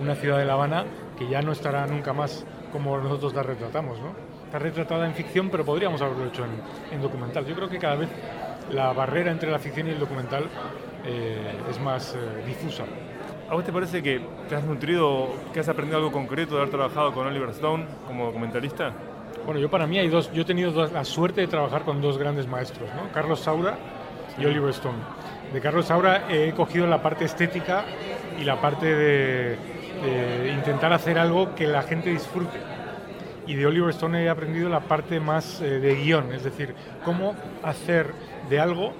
una 0.00 0.14
ciudad 0.14 0.38
de 0.38 0.44
La 0.44 0.54
Habana 0.54 0.84
que 1.18 1.28
ya 1.28 1.42
no 1.42 1.52
estará 1.52 1.86
nunca 1.86 2.12
más 2.12 2.44
como 2.72 2.98
nosotros 2.98 3.34
la 3.34 3.42
retratamos, 3.42 3.98
¿no? 4.00 4.14
Está 4.46 4.58
retratada 4.58 5.06
en 5.06 5.14
ficción, 5.14 5.48
pero 5.48 5.64
podríamos 5.64 6.02
haberlo 6.02 6.26
hecho 6.26 6.44
en, 6.44 6.50
en 6.92 7.00
documental. 7.00 7.46
Yo 7.46 7.54
creo 7.54 7.68
que 7.68 7.78
cada 7.78 7.96
vez 7.96 8.08
la 8.70 8.92
barrera 8.92 9.30
entre 9.30 9.50
la 9.50 9.58
ficción 9.58 9.88
y 9.88 9.90
el 9.90 9.98
documental 9.98 10.48
eh, 11.06 11.36
es 11.70 11.80
más 11.80 12.14
eh, 12.14 12.44
difusa. 12.46 12.84
¿A 13.48 13.54
vos 13.54 13.64
te 13.64 13.72
parece 13.72 14.02
que 14.02 14.20
te 14.48 14.54
has 14.54 14.64
nutrido, 14.64 15.28
que 15.52 15.60
has 15.60 15.68
aprendido 15.68 15.98
algo 15.98 16.10
concreto 16.10 16.54
de 16.54 16.62
haber 16.62 16.70
trabajado 16.70 17.12
con 17.12 17.26
Oliver 17.26 17.50
Stone 17.50 17.84
como 18.06 18.26
documentalista? 18.26 18.92
Bueno, 19.44 19.60
yo 19.60 19.70
para 19.70 19.86
mí 19.86 19.98
hay 19.98 20.08
dos, 20.08 20.32
yo 20.32 20.42
he 20.42 20.44
tenido 20.46 20.86
la 20.86 21.04
suerte 21.04 21.42
de 21.42 21.46
trabajar 21.46 21.82
con 21.82 22.00
dos 22.00 22.16
grandes 22.16 22.48
maestros, 22.48 22.88
¿no? 22.94 23.12
Carlos 23.12 23.40
Saura 23.40 23.76
y 24.38 24.46
Oliver 24.46 24.70
Stone. 24.70 24.98
De 25.52 25.60
Carlos 25.60 25.86
Saura 25.86 26.24
he 26.30 26.52
cogido 26.52 26.86
la 26.86 27.02
parte 27.02 27.26
estética 27.26 27.84
y 28.40 28.44
la 28.44 28.60
parte 28.60 28.86
de, 28.86 29.58
intentar 30.54 30.92
hacer 30.92 31.18
algo 31.18 31.54
que 31.54 31.66
la 31.66 31.82
gente 31.82 32.10
disfrute. 32.10 32.58
Y 33.46 33.54
de 33.54 33.66
Oliver 33.66 33.90
Stone 33.90 34.24
he 34.24 34.30
aprendido 34.30 34.70
la 34.70 34.80
parte 34.80 35.20
más 35.20 35.60
eh, 35.60 35.78
de 35.78 35.94
guion, 35.96 36.32
es 36.32 36.44
decir, 36.44 36.74
cómo 37.04 37.34
hacer 37.62 38.12
de 38.48 38.58
algo 38.58 38.94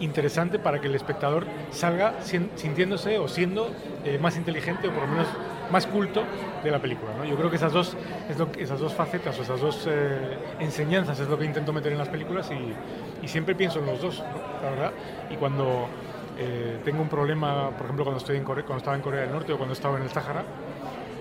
interesante 0.00 0.58
para 0.58 0.80
que 0.80 0.88
el 0.88 0.94
espectador 0.94 1.46
salga 1.70 2.14
sintiéndose 2.22 3.18
o 3.18 3.28
siendo 3.28 3.70
eh, 4.04 4.18
más 4.18 4.36
inteligente 4.36 4.88
o 4.88 4.92
por 4.92 5.02
lo 5.02 5.08
menos 5.08 5.26
más 5.70 5.86
culto 5.86 6.22
de 6.62 6.70
la 6.70 6.78
película. 6.78 7.12
¿no? 7.16 7.24
Yo 7.24 7.36
creo 7.36 7.50
que 7.50 7.56
esas 7.56 7.72
dos, 7.72 7.96
es 8.28 8.38
lo, 8.38 8.48
esas 8.58 8.78
dos 8.78 8.94
facetas 8.94 9.38
o 9.38 9.42
esas 9.42 9.60
dos 9.60 9.86
eh, 9.88 10.38
enseñanzas 10.60 11.18
es 11.18 11.28
lo 11.28 11.38
que 11.38 11.44
intento 11.44 11.72
meter 11.72 11.92
en 11.92 11.98
las 11.98 12.08
películas 12.08 12.50
y, 12.50 13.24
y 13.24 13.28
siempre 13.28 13.54
pienso 13.54 13.80
en 13.80 13.86
los 13.86 14.00
dos, 14.00 14.22
la 14.62 14.70
verdad. 14.70 14.92
Y 15.30 15.36
cuando 15.36 15.88
eh, 16.38 16.78
tengo 16.84 17.02
un 17.02 17.08
problema, 17.08 17.70
por 17.70 17.86
ejemplo, 17.86 18.04
cuando, 18.04 18.18
estoy 18.18 18.36
en 18.36 18.44
Corea, 18.44 18.64
cuando 18.64 18.78
estaba 18.78 18.96
en 18.96 19.02
Corea 19.02 19.22
del 19.22 19.32
Norte 19.32 19.52
o 19.52 19.56
cuando 19.56 19.72
estaba 19.72 19.96
en 19.96 20.04
el 20.04 20.10
Sahara, 20.10 20.44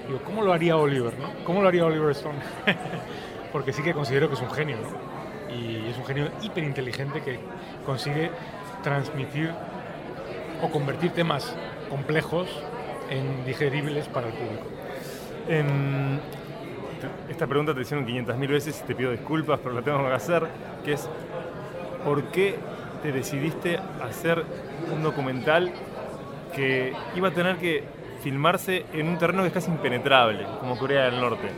Digo, 0.07 0.19
¿cómo 0.23 0.43
lo 0.43 0.53
haría 0.53 0.77
Oliver? 0.77 1.17
¿no? 1.17 1.29
¿Cómo 1.43 1.61
lo 1.61 1.67
haría 1.67 1.85
Oliver 1.85 2.11
Stone? 2.11 2.37
Porque 3.51 3.73
sí 3.73 3.81
que 3.81 3.93
considero 3.93 4.27
que 4.27 4.35
es 4.35 4.41
un 4.41 4.51
genio, 4.51 4.77
¿no? 4.77 5.55
Y 5.55 5.89
es 5.89 5.97
un 5.97 6.05
genio 6.05 6.29
hiperinteligente 6.41 7.21
que 7.21 7.39
consigue 7.85 8.29
transmitir 8.85 9.49
o 10.61 10.69
convertir 10.69 11.11
temas 11.11 11.55
complejos 11.89 12.47
en 13.09 13.43
digeribles 13.43 14.07
para 14.07 14.27
el 14.27 14.33
público. 14.33 14.65
En- 15.49 16.19
esta 17.29 17.45
pregunta 17.47 17.73
te 17.73 17.81
hicieron 17.81 18.05
500.000 18.05 18.49
veces 18.51 18.79
y 18.83 18.87
te 18.87 18.95
pido 18.95 19.11
disculpas, 19.11 19.59
pero 19.61 19.73
la 19.75 19.81
tengo 19.81 19.99
que 20.07 20.13
hacer, 20.13 20.43
que 20.83 20.93
es 20.93 21.09
¿por 22.03 22.25
qué 22.25 22.55
te 23.01 23.11
decidiste 23.11 23.79
hacer 24.03 24.43
un 24.93 25.01
documental 25.03 25.71
que 26.55 26.93
iba 27.15 27.29
a 27.29 27.31
tener 27.31 27.57
que 27.57 27.83
filmarse 28.21 28.85
en 28.93 29.07
un 29.09 29.17
terreno 29.17 29.41
que 29.41 29.47
es 29.49 29.53
casi 29.53 29.71
impenetrable, 29.71 30.45
como 30.59 30.77
Corea 30.77 31.05
del 31.05 31.19
Norte? 31.19 31.49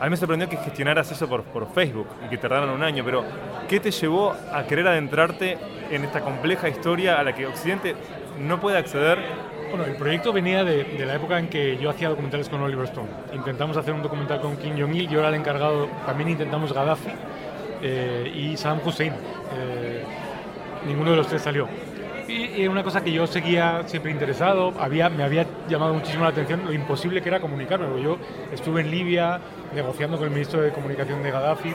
A 0.00 0.04
mí 0.04 0.10
me 0.10 0.16
sorprendió 0.16 0.48
que 0.48 0.56
gestionaras 0.56 1.12
eso 1.12 1.28
por, 1.28 1.42
por 1.44 1.70
Facebook 1.72 2.06
y 2.24 2.30
que 2.30 2.38
tardaran 2.38 2.70
un 2.70 2.82
año, 2.82 3.04
pero 3.04 3.22
¿qué 3.68 3.80
te 3.80 3.90
llevó 3.90 4.34
a 4.50 4.64
querer 4.64 4.88
adentrarte 4.88 5.58
en 5.90 6.04
esta 6.04 6.22
compleja 6.22 6.70
historia 6.70 7.20
a 7.20 7.22
la 7.22 7.34
que 7.34 7.46
Occidente 7.46 7.94
no 8.38 8.58
puede 8.58 8.78
acceder 8.78 9.18
Bueno, 9.68 9.84
el 9.84 9.96
proyecto 9.96 10.32
venía 10.32 10.64
de, 10.64 10.84
de 10.84 11.04
la 11.04 11.16
época 11.16 11.38
en 11.38 11.48
que 11.48 11.76
yo 11.76 11.90
hacía 11.90 12.08
documentales 12.08 12.48
con 12.48 12.62
Oliver 12.62 12.86
Stone. 12.86 13.08
Intentamos 13.34 13.76
hacer 13.76 13.92
un 13.92 14.02
documental 14.02 14.40
con 14.40 14.56
Kim 14.56 14.72
Jong-il, 14.80 15.06
yo 15.08 15.18
era 15.18 15.28
el 15.28 15.34
encargado, 15.34 15.86
también 16.06 16.30
intentamos 16.30 16.72
Gaddafi 16.72 17.10
eh, 17.82 18.32
y 18.34 18.56
Saddam 18.56 18.80
Hussein. 18.84 19.12
Eh, 19.12 20.02
ninguno 20.86 21.10
de 21.10 21.18
los 21.18 21.28
tres 21.28 21.42
salió. 21.42 21.68
Y 22.30 22.68
una 22.68 22.84
cosa 22.84 23.02
que 23.02 23.10
yo 23.10 23.26
seguía 23.26 23.82
siempre 23.86 24.12
interesado, 24.12 24.72
había, 24.78 25.10
me 25.10 25.24
había 25.24 25.44
llamado 25.68 25.94
muchísimo 25.94 26.22
la 26.22 26.30
atención 26.30 26.64
lo 26.64 26.72
imposible 26.72 27.20
que 27.20 27.28
era 27.28 27.40
comunicarme. 27.40 27.88
porque 27.88 28.04
Yo 28.04 28.18
estuve 28.52 28.82
en 28.82 28.90
Libia 28.92 29.40
negociando 29.74 30.16
con 30.16 30.26
el 30.26 30.32
ministro 30.32 30.60
de 30.60 30.70
Comunicación 30.70 31.24
de 31.24 31.30
Gaddafi 31.32 31.74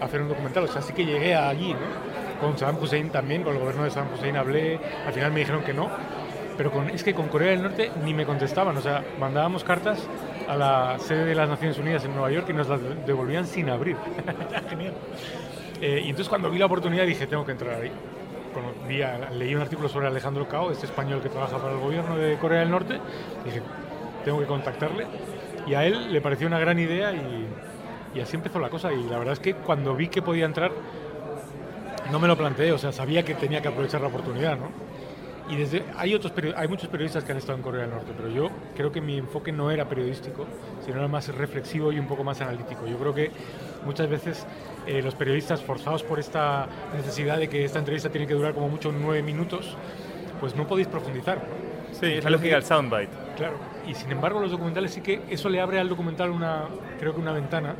a 0.00 0.04
hacer 0.04 0.20
un 0.20 0.28
documental, 0.28 0.64
o 0.64 0.68
sea, 0.68 0.82
sí 0.82 0.92
que 0.92 1.06
llegué 1.06 1.34
allí, 1.34 1.72
¿no? 1.72 2.38
Con 2.38 2.58
Saddam 2.58 2.76
Hussein 2.82 3.08
también, 3.08 3.42
con 3.42 3.54
el 3.54 3.60
gobierno 3.60 3.84
de 3.84 3.90
Saddam 3.90 4.12
Hussein 4.12 4.36
hablé, 4.36 4.78
al 5.06 5.12
final 5.14 5.32
me 5.32 5.40
dijeron 5.40 5.62
que 5.62 5.72
no, 5.72 5.88
pero 6.58 6.70
con, 6.70 6.90
es 6.90 7.02
que 7.02 7.14
con 7.14 7.28
Corea 7.28 7.52
del 7.52 7.62
Norte 7.62 7.90
ni 8.04 8.12
me 8.12 8.26
contestaban, 8.26 8.76
o 8.76 8.82
sea, 8.82 9.02
mandábamos 9.18 9.64
cartas 9.64 10.06
a 10.46 10.56
la 10.56 10.98
sede 10.98 11.24
de 11.24 11.34
las 11.34 11.48
Naciones 11.48 11.78
Unidas 11.78 12.04
en 12.04 12.12
Nueva 12.12 12.30
York 12.30 12.46
y 12.50 12.52
nos 12.52 12.68
las 12.68 12.80
devolvían 13.06 13.46
sin 13.46 13.70
abrir. 13.70 13.96
Genial. 14.68 14.92
Eh, 15.80 16.02
y 16.04 16.10
entonces 16.10 16.28
cuando 16.28 16.50
vi 16.50 16.58
la 16.58 16.66
oportunidad 16.66 17.06
dije, 17.06 17.26
tengo 17.26 17.46
que 17.46 17.52
entrar 17.52 17.80
ahí. 17.80 17.92
Leí 19.32 19.54
un 19.54 19.62
artículo 19.62 19.88
sobre 19.88 20.06
Alejandro 20.06 20.48
Cao, 20.48 20.70
este 20.70 20.86
español 20.86 21.20
que 21.20 21.28
trabaja 21.28 21.58
para 21.58 21.72
el 21.72 21.80
gobierno 21.80 22.16
de 22.16 22.36
Corea 22.36 22.60
del 22.60 22.70
Norte, 22.70 23.00
dije, 23.44 23.62
tengo 24.24 24.40
que 24.40 24.46
contactarle. 24.46 25.06
Y 25.66 25.74
a 25.74 25.84
él 25.84 26.12
le 26.12 26.20
pareció 26.20 26.46
una 26.46 26.58
gran 26.58 26.78
idea 26.78 27.12
y, 27.12 27.46
y 28.14 28.20
así 28.20 28.36
empezó 28.36 28.58
la 28.58 28.68
cosa. 28.68 28.92
Y 28.92 29.02
la 29.04 29.18
verdad 29.18 29.32
es 29.32 29.40
que 29.40 29.54
cuando 29.54 29.94
vi 29.94 30.08
que 30.08 30.22
podía 30.22 30.44
entrar, 30.44 30.72
no 32.10 32.18
me 32.18 32.28
lo 32.28 32.36
planteé, 32.36 32.72
o 32.72 32.78
sea, 32.78 32.92
sabía 32.92 33.24
que 33.24 33.34
tenía 33.34 33.62
que 33.62 33.68
aprovechar 33.68 34.00
la 34.00 34.08
oportunidad, 34.08 34.58
¿no? 34.58 34.68
Y 35.48 35.56
desde, 35.56 35.84
hay, 35.96 36.14
otros 36.14 36.32
hay 36.56 36.68
muchos 36.68 36.88
periodistas 36.88 37.22
que 37.22 37.32
han 37.32 37.38
estado 37.38 37.58
en 37.58 37.62
Corea 37.62 37.82
del 37.82 37.90
Norte, 37.90 38.12
pero 38.16 38.30
yo 38.30 38.48
creo 38.74 38.90
que 38.90 39.02
mi 39.02 39.18
enfoque 39.18 39.52
no 39.52 39.70
era 39.70 39.86
periodístico, 39.86 40.46
sino 40.84 40.98
era 40.98 41.08
más 41.08 41.28
reflexivo 41.34 41.92
y 41.92 41.98
un 41.98 42.06
poco 42.06 42.24
más 42.24 42.40
analítico. 42.40 42.86
Yo 42.86 42.96
creo 42.96 43.14
que 43.14 43.30
muchas 43.84 44.08
veces 44.08 44.46
eh, 44.86 45.02
los 45.02 45.14
periodistas, 45.14 45.62
forzados 45.62 46.02
por 46.02 46.18
esta 46.18 46.66
necesidad 46.96 47.38
de 47.38 47.48
que 47.48 47.64
esta 47.64 47.78
entrevista 47.78 48.10
tiene 48.10 48.26
que 48.26 48.34
durar 48.34 48.54
como 48.54 48.68
mucho 48.68 48.92
nueve 48.92 49.22
minutos, 49.22 49.76
pues 50.40 50.54
no 50.56 50.66
podéis 50.66 50.88
profundizar. 50.88 51.42
Sí, 51.92 52.06
es 52.06 52.24
la 52.24 52.30
lógica 52.30 52.56
del 52.56 52.64
soundbite. 52.64 53.12
Claro, 53.36 53.56
y 53.86 53.94
sin 53.94 54.10
embargo 54.10 54.40
los 54.40 54.50
documentales 54.50 54.92
sí 54.92 55.00
que 55.00 55.22
eso 55.28 55.48
le 55.48 55.60
abre 55.60 55.78
al 55.78 55.88
documental 55.88 56.30
una, 56.30 56.64
creo 56.98 57.14
que 57.14 57.20
una 57.20 57.32
ventana 57.32 57.74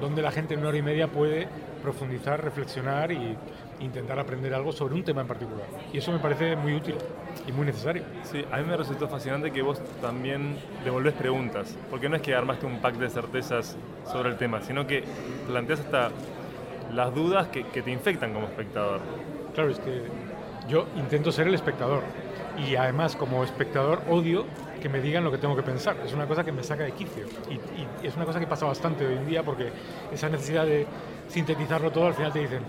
donde 0.00 0.22
la 0.22 0.30
gente 0.30 0.54
en 0.54 0.60
una 0.60 0.68
hora 0.68 0.78
y 0.78 0.82
media 0.82 1.08
puede 1.08 1.48
profundizar, 1.82 2.42
reflexionar 2.42 3.12
y 3.12 3.36
intentar 3.80 4.18
aprender 4.18 4.54
algo 4.54 4.72
sobre 4.72 4.94
un 4.94 5.04
tema 5.04 5.20
en 5.20 5.26
particular. 5.26 5.66
Y 5.92 5.98
eso 5.98 6.12
me 6.12 6.18
parece 6.18 6.56
muy 6.56 6.74
útil 6.74 6.96
y 7.46 7.52
muy 7.52 7.66
necesario. 7.66 8.02
Sí, 8.24 8.44
a 8.50 8.58
mí 8.58 8.64
me 8.64 8.76
resultó 8.76 9.08
fascinante 9.08 9.50
que 9.50 9.62
vos 9.62 9.80
también 10.00 10.56
devolvés 10.84 11.14
preguntas, 11.14 11.76
porque 11.90 12.08
no 12.08 12.16
es 12.16 12.22
que 12.22 12.34
armaste 12.34 12.66
un 12.66 12.80
pack 12.80 12.96
de 12.96 13.10
certezas 13.10 13.76
sobre 14.10 14.30
el 14.30 14.36
tema, 14.36 14.62
sino 14.62 14.86
que 14.86 15.04
planteas 15.46 15.80
hasta 15.80 16.10
las 16.94 17.14
dudas 17.14 17.48
que, 17.48 17.64
que 17.64 17.82
te 17.82 17.90
infectan 17.90 18.32
como 18.32 18.46
espectador. 18.46 19.00
Claro, 19.54 19.70
es 19.70 19.78
que 19.78 20.02
yo 20.68 20.86
intento 20.96 21.30
ser 21.32 21.46
el 21.46 21.54
espectador 21.54 22.02
y 22.58 22.74
además 22.76 23.16
como 23.16 23.44
espectador 23.44 24.02
odio 24.08 24.44
que 24.80 24.88
me 24.88 25.00
digan 25.00 25.24
lo 25.24 25.30
que 25.30 25.38
tengo 25.38 25.56
que 25.56 25.62
pensar. 25.62 25.96
Es 26.04 26.12
una 26.12 26.26
cosa 26.26 26.44
que 26.44 26.52
me 26.52 26.62
saca 26.62 26.84
de 26.84 26.92
quicio 26.92 27.24
y, 27.50 27.54
y 28.04 28.06
es 28.06 28.16
una 28.16 28.24
cosa 28.24 28.40
que 28.40 28.46
pasa 28.46 28.66
bastante 28.66 29.06
hoy 29.06 29.14
en 29.14 29.26
día 29.26 29.42
porque 29.42 29.70
esa 30.12 30.28
necesidad 30.28 30.66
de 30.66 30.86
sintetizarlo 31.28 31.90
todo 31.90 32.06
al 32.06 32.14
final 32.14 32.32
te 32.32 32.40
dicen 32.40 32.60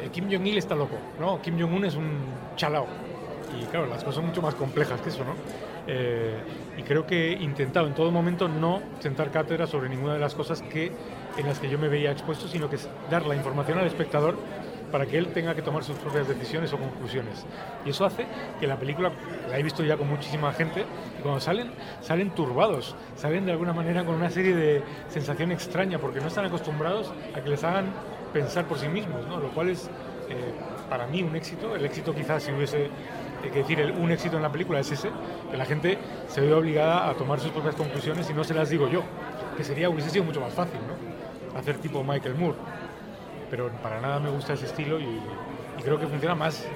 eh, 0.00 0.08
Kim 0.12 0.30
Jong-il 0.30 0.58
está 0.58 0.74
loco, 0.74 0.96
¿no? 1.20 1.40
Kim 1.40 1.58
Jong-un 1.60 1.84
es 1.84 1.94
un 1.94 2.18
chalao. 2.56 2.86
Y 3.60 3.64
claro, 3.66 3.86
las 3.86 3.98
cosas 3.98 4.16
son 4.16 4.26
mucho 4.26 4.42
más 4.42 4.54
complejas 4.54 5.00
que 5.00 5.10
eso, 5.10 5.24
¿no? 5.24 5.34
Eh, 5.86 6.36
y 6.76 6.82
creo 6.82 7.06
que 7.06 7.32
he 7.32 7.42
intentado 7.42 7.86
en 7.86 7.94
todo 7.94 8.10
momento 8.10 8.48
no 8.48 8.82
sentar 8.98 9.30
cátedra 9.30 9.66
sobre 9.66 9.88
ninguna 9.88 10.14
de 10.14 10.18
las 10.20 10.34
cosas 10.34 10.62
que, 10.62 10.92
en 11.36 11.46
las 11.46 11.60
que 11.60 11.68
yo 11.68 11.78
me 11.78 11.88
veía 11.88 12.10
expuesto, 12.10 12.48
sino 12.48 12.68
que 12.68 12.76
es 12.76 12.88
dar 13.10 13.24
la 13.24 13.36
información 13.36 13.78
al 13.78 13.86
espectador 13.86 14.36
para 14.90 15.06
que 15.06 15.18
él 15.18 15.28
tenga 15.28 15.54
que 15.54 15.62
tomar 15.62 15.84
sus 15.84 15.96
propias 15.96 16.28
decisiones 16.28 16.72
o 16.72 16.78
conclusiones. 16.78 17.44
Y 17.84 17.90
eso 17.90 18.04
hace 18.04 18.26
que 18.60 18.66
la 18.66 18.78
película, 18.78 19.12
la 19.48 19.58
he 19.58 19.62
visto 19.62 19.84
ya 19.84 19.96
con 19.96 20.08
muchísima 20.08 20.52
gente, 20.52 20.84
y 21.18 21.22
cuando 21.22 21.40
salen, 21.40 21.70
salen 22.00 22.30
turbados, 22.30 22.94
salen 23.16 23.46
de 23.46 23.52
alguna 23.52 23.72
manera 23.72 24.04
con 24.04 24.14
una 24.14 24.30
serie 24.30 24.54
de 24.54 24.82
sensación 25.08 25.52
extraña, 25.52 25.98
porque 25.98 26.20
no 26.20 26.28
están 26.28 26.46
acostumbrados 26.46 27.12
a 27.34 27.40
que 27.40 27.50
les 27.50 27.64
hagan 27.64 27.86
pensar 28.32 28.66
por 28.66 28.78
sí 28.78 28.88
mismos, 28.88 29.26
¿no? 29.26 29.38
lo 29.38 29.48
cual 29.50 29.70
es 29.70 29.88
eh, 30.28 30.52
para 30.88 31.06
mí 31.06 31.22
un 31.22 31.34
éxito. 31.36 31.74
El 31.76 31.84
éxito 31.84 32.14
quizás 32.14 32.42
si 32.42 32.52
hubiese 32.52 32.86
eh, 32.86 32.90
que 33.52 33.60
decir 33.60 33.80
el- 33.80 33.92
un 33.92 34.10
éxito 34.10 34.36
en 34.36 34.42
la 34.42 34.50
película 34.50 34.80
es 34.80 34.90
ese, 34.90 35.10
que 35.50 35.56
la 35.56 35.64
gente 35.64 35.98
se 36.28 36.40
ve 36.40 36.52
obligada 36.52 37.08
a 37.08 37.14
tomar 37.14 37.40
sus 37.40 37.50
propias 37.50 37.74
conclusiones 37.74 38.28
y 38.30 38.34
no 38.34 38.44
se 38.44 38.54
las 38.54 38.68
digo 38.70 38.88
yo, 38.88 39.02
que 39.56 39.64
sería, 39.64 39.88
hubiese 39.88 40.10
sido 40.10 40.24
mucho 40.24 40.40
más 40.40 40.52
fácil, 40.52 40.78
¿no? 40.86 41.58
Hacer 41.58 41.78
tipo 41.78 42.02
Michael 42.02 42.34
Moore. 42.34 42.58
Pero 43.50 43.70
para 43.82 44.00
nada 44.00 44.18
me 44.18 44.30
gusta 44.30 44.54
ese 44.54 44.66
estilo 44.66 44.98
y, 45.00 45.20
creo 45.82 45.98
que 46.00 46.06
funciona 46.06 46.34
más 46.34 46.66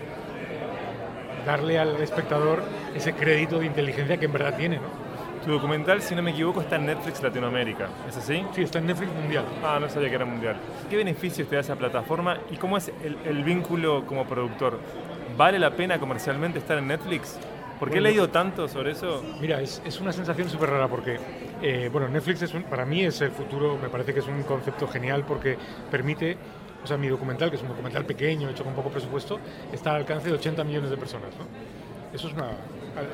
darle 1.44 1.78
al 1.78 1.96
espectador 2.00 2.62
ese 2.94 3.12
crédito 3.14 3.58
de 3.58 3.66
inteligencia 3.66 4.18
que 4.18 4.26
en 4.26 4.32
verdad 4.32 4.54
tiene, 4.56 4.76
¿no? 4.76 4.99
Tu 5.44 5.50
documental, 5.50 6.02
si 6.02 6.14
no 6.14 6.22
me 6.22 6.32
equivoco, 6.32 6.60
está 6.60 6.76
en 6.76 6.84
Netflix 6.86 7.22
Latinoamérica, 7.22 7.88
¿es 8.06 8.16
así? 8.16 8.44
Sí, 8.54 8.62
está 8.62 8.78
en 8.78 8.86
Netflix 8.86 9.10
mundial. 9.14 9.44
Ah, 9.64 9.78
no 9.80 9.88
sabía 9.88 10.10
que 10.10 10.14
era 10.16 10.26
mundial. 10.26 10.56
¿Qué 10.90 10.96
beneficios 10.98 11.48
te 11.48 11.54
da 11.54 11.62
esa 11.62 11.76
plataforma 11.76 12.38
y 12.50 12.56
cómo 12.56 12.76
es 12.76 12.92
el, 13.02 13.16
el 13.24 13.42
vínculo 13.42 14.04
como 14.06 14.26
productor? 14.26 14.78
¿Vale 15.38 15.58
la 15.58 15.70
pena 15.70 15.98
comercialmente 15.98 16.58
estar 16.58 16.76
en 16.76 16.88
Netflix? 16.88 17.38
Porque 17.78 17.94
he 17.96 18.00
Bueno, 18.00 18.08
leído 18.10 18.28
tanto 18.28 18.68
sobre 18.68 18.90
eso. 18.90 19.24
Mira, 19.40 19.62
es, 19.62 19.80
es 19.86 19.98
una 20.02 20.12
sensación 20.12 20.50
súper 20.50 20.68
rara 20.68 20.88
porque, 20.88 21.18
eh, 21.62 21.88
bueno, 21.90 22.08
Netflix 22.10 22.42
es 22.42 22.52
un- 22.52 22.64
para 22.64 22.84
mí 22.84 23.02
es 23.04 23.22
el 23.22 23.30
futuro, 23.30 23.78
me 23.80 23.88
parece 23.88 24.12
que 24.12 24.20
es 24.20 24.26
un 24.28 24.42
concepto 24.42 24.86
genial 24.88 25.24
porque 25.26 25.56
permite, 25.90 26.36
o 26.84 26.86
sea, 26.86 26.98
mi 26.98 27.08
documental, 27.08 27.48
que 27.48 27.56
es 27.56 27.62
un 27.62 27.68
documental 27.68 28.04
pequeño, 28.04 28.50
hecho 28.50 28.64
con 28.64 28.74
poco 28.74 28.90
presupuesto, 28.90 29.40
está 29.72 29.92
al 29.92 29.96
alcance 30.02 30.28
de 30.28 30.34
80 30.34 30.62
millones 30.64 30.90
de 30.90 30.98
personas, 30.98 31.30
¿no? 31.38 31.46
Eso 32.14 32.28
es 32.28 32.34
una, 32.34 32.48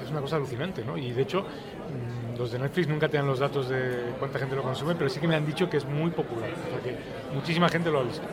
es 0.02 0.10
una 0.10 0.20
cosa 0.20 0.36
alucinante, 0.36 0.84
¿no? 0.84 0.96
Y 0.96 1.12
de 1.12 1.22
hecho, 1.22 1.42
mm, 1.42 2.38
los 2.38 2.52
de 2.52 2.58
Netflix 2.58 2.88
nunca 2.88 3.08
te 3.08 3.16
dan 3.16 3.26
los 3.26 3.38
datos 3.38 3.68
de 3.68 4.14
cuánta 4.18 4.38
gente 4.38 4.56
lo 4.56 4.62
consume, 4.62 4.94
pero 4.94 5.08
sí 5.10 5.20
que 5.20 5.28
me 5.28 5.36
han 5.36 5.46
dicho 5.46 5.68
que 5.68 5.76
es 5.76 5.84
muy 5.84 6.10
popular, 6.10 6.50
o 6.50 6.70
sea, 6.70 6.80
que 6.80 6.96
muchísima 7.34 7.68
gente 7.68 7.90
lo 7.90 8.00
ha 8.00 8.02
visto 8.02 8.26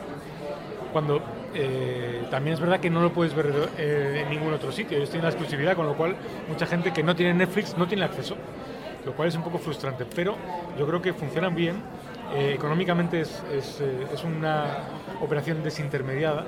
cuando 0.94 1.20
eh, 1.54 2.22
también 2.30 2.54
es 2.54 2.60
verdad 2.60 2.78
que 2.78 2.88
no 2.88 3.02
lo 3.02 3.12
puedes 3.12 3.34
ver 3.34 3.52
eh, 3.76 4.22
en 4.22 4.30
ningún 4.30 4.52
otro 4.52 4.70
sitio. 4.70 4.96
Ellos 4.96 5.10
tienen 5.10 5.24
la 5.24 5.30
exclusividad, 5.30 5.74
con 5.74 5.86
lo 5.86 5.96
cual 5.96 6.14
mucha 6.48 6.66
gente 6.66 6.92
que 6.92 7.02
no 7.02 7.16
tiene 7.16 7.34
Netflix 7.34 7.76
no 7.76 7.88
tiene 7.88 8.04
acceso, 8.04 8.36
lo 9.04 9.12
cual 9.14 9.28
es 9.28 9.34
un 9.34 9.42
poco 9.42 9.58
frustrante. 9.58 10.06
Pero 10.14 10.36
yo 10.78 10.86
creo 10.86 11.02
que 11.02 11.12
funcionan 11.12 11.56
bien. 11.56 11.82
Eh, 12.32 12.52
económicamente 12.54 13.20
es, 13.20 13.42
es, 13.52 13.80
eh, 13.80 14.06
es 14.14 14.22
una 14.22 14.84
operación 15.20 15.64
desintermediada. 15.64 16.46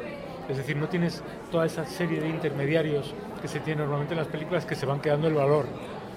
Es 0.48 0.56
decir, 0.56 0.76
no 0.76 0.88
tienes 0.88 1.22
toda 1.50 1.66
esa 1.66 1.84
serie 1.84 2.20
de 2.20 2.28
intermediarios 2.28 3.14
que 3.40 3.48
se 3.48 3.60
tiene 3.60 3.82
normalmente 3.82 4.14
en 4.14 4.18
las 4.18 4.28
películas 4.28 4.64
que 4.64 4.74
se 4.74 4.86
van 4.86 5.00
quedando 5.00 5.26
el 5.26 5.34
valor 5.34 5.66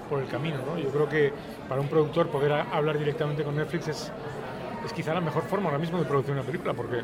por 0.09 0.21
el 0.21 0.27
camino. 0.27 0.57
¿no? 0.65 0.77
Yo 0.77 0.89
creo 0.89 1.09
que 1.09 1.33
para 1.67 1.81
un 1.81 1.87
productor 1.87 2.27
poder 2.27 2.51
hablar 2.51 2.97
directamente 2.97 3.43
con 3.43 3.55
Netflix 3.55 3.87
es, 3.87 4.11
es 4.85 4.93
quizá 4.93 5.13
la 5.13 5.21
mejor 5.21 5.43
forma 5.43 5.67
ahora 5.67 5.79
mismo 5.79 5.99
de 5.99 6.05
producir 6.05 6.33
una 6.33 6.43
película, 6.43 6.73
porque 6.73 7.01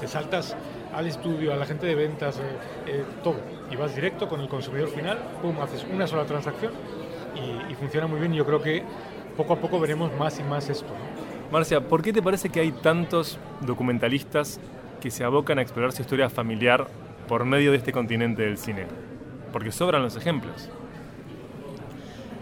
te 0.00 0.06
saltas 0.06 0.56
al 0.94 1.06
estudio, 1.06 1.52
a 1.52 1.56
la 1.56 1.66
gente 1.66 1.86
de 1.86 1.94
ventas, 1.94 2.38
eh, 2.38 2.42
eh, 2.86 3.04
todo, 3.22 3.36
y 3.70 3.76
vas 3.76 3.94
directo 3.94 4.28
con 4.28 4.40
el 4.40 4.48
consumidor 4.48 4.88
final, 4.88 5.18
pum, 5.42 5.58
haces 5.60 5.84
una 5.92 6.06
sola 6.06 6.24
transacción 6.24 6.72
y, 7.34 7.74
funciona 7.74 8.06
muy 8.06 8.18
bien. 8.18 8.32
y 8.32 8.38
Yo 8.38 8.46
creo 8.46 8.62
que 8.62 8.82
poco 9.36 9.52
a 9.52 9.56
poco 9.56 9.78
veremos 9.78 10.10
más 10.18 10.38
y 10.40 10.42
más 10.42 10.70
esto. 10.70 10.88
Marcia, 11.52 11.80
¿por 11.80 12.02
qué 12.02 12.12
te 12.12 12.22
parece 12.22 12.48
que 12.48 12.60
hay 12.60 12.72
tantos 12.72 13.38
documentalistas 13.60 14.58
que 15.06 15.12
se 15.12 15.22
abocan 15.22 15.60
a 15.60 15.62
explorar 15.62 15.92
su 15.92 16.02
historia 16.02 16.28
familiar 16.28 16.88
por 17.28 17.44
medio 17.44 17.70
de 17.70 17.76
este 17.76 17.92
continente 17.92 18.42
del 18.42 18.58
cine? 18.58 18.88
Porque 19.52 19.70
sobran 19.70 20.02
los 20.02 20.16
ejemplos. 20.16 20.68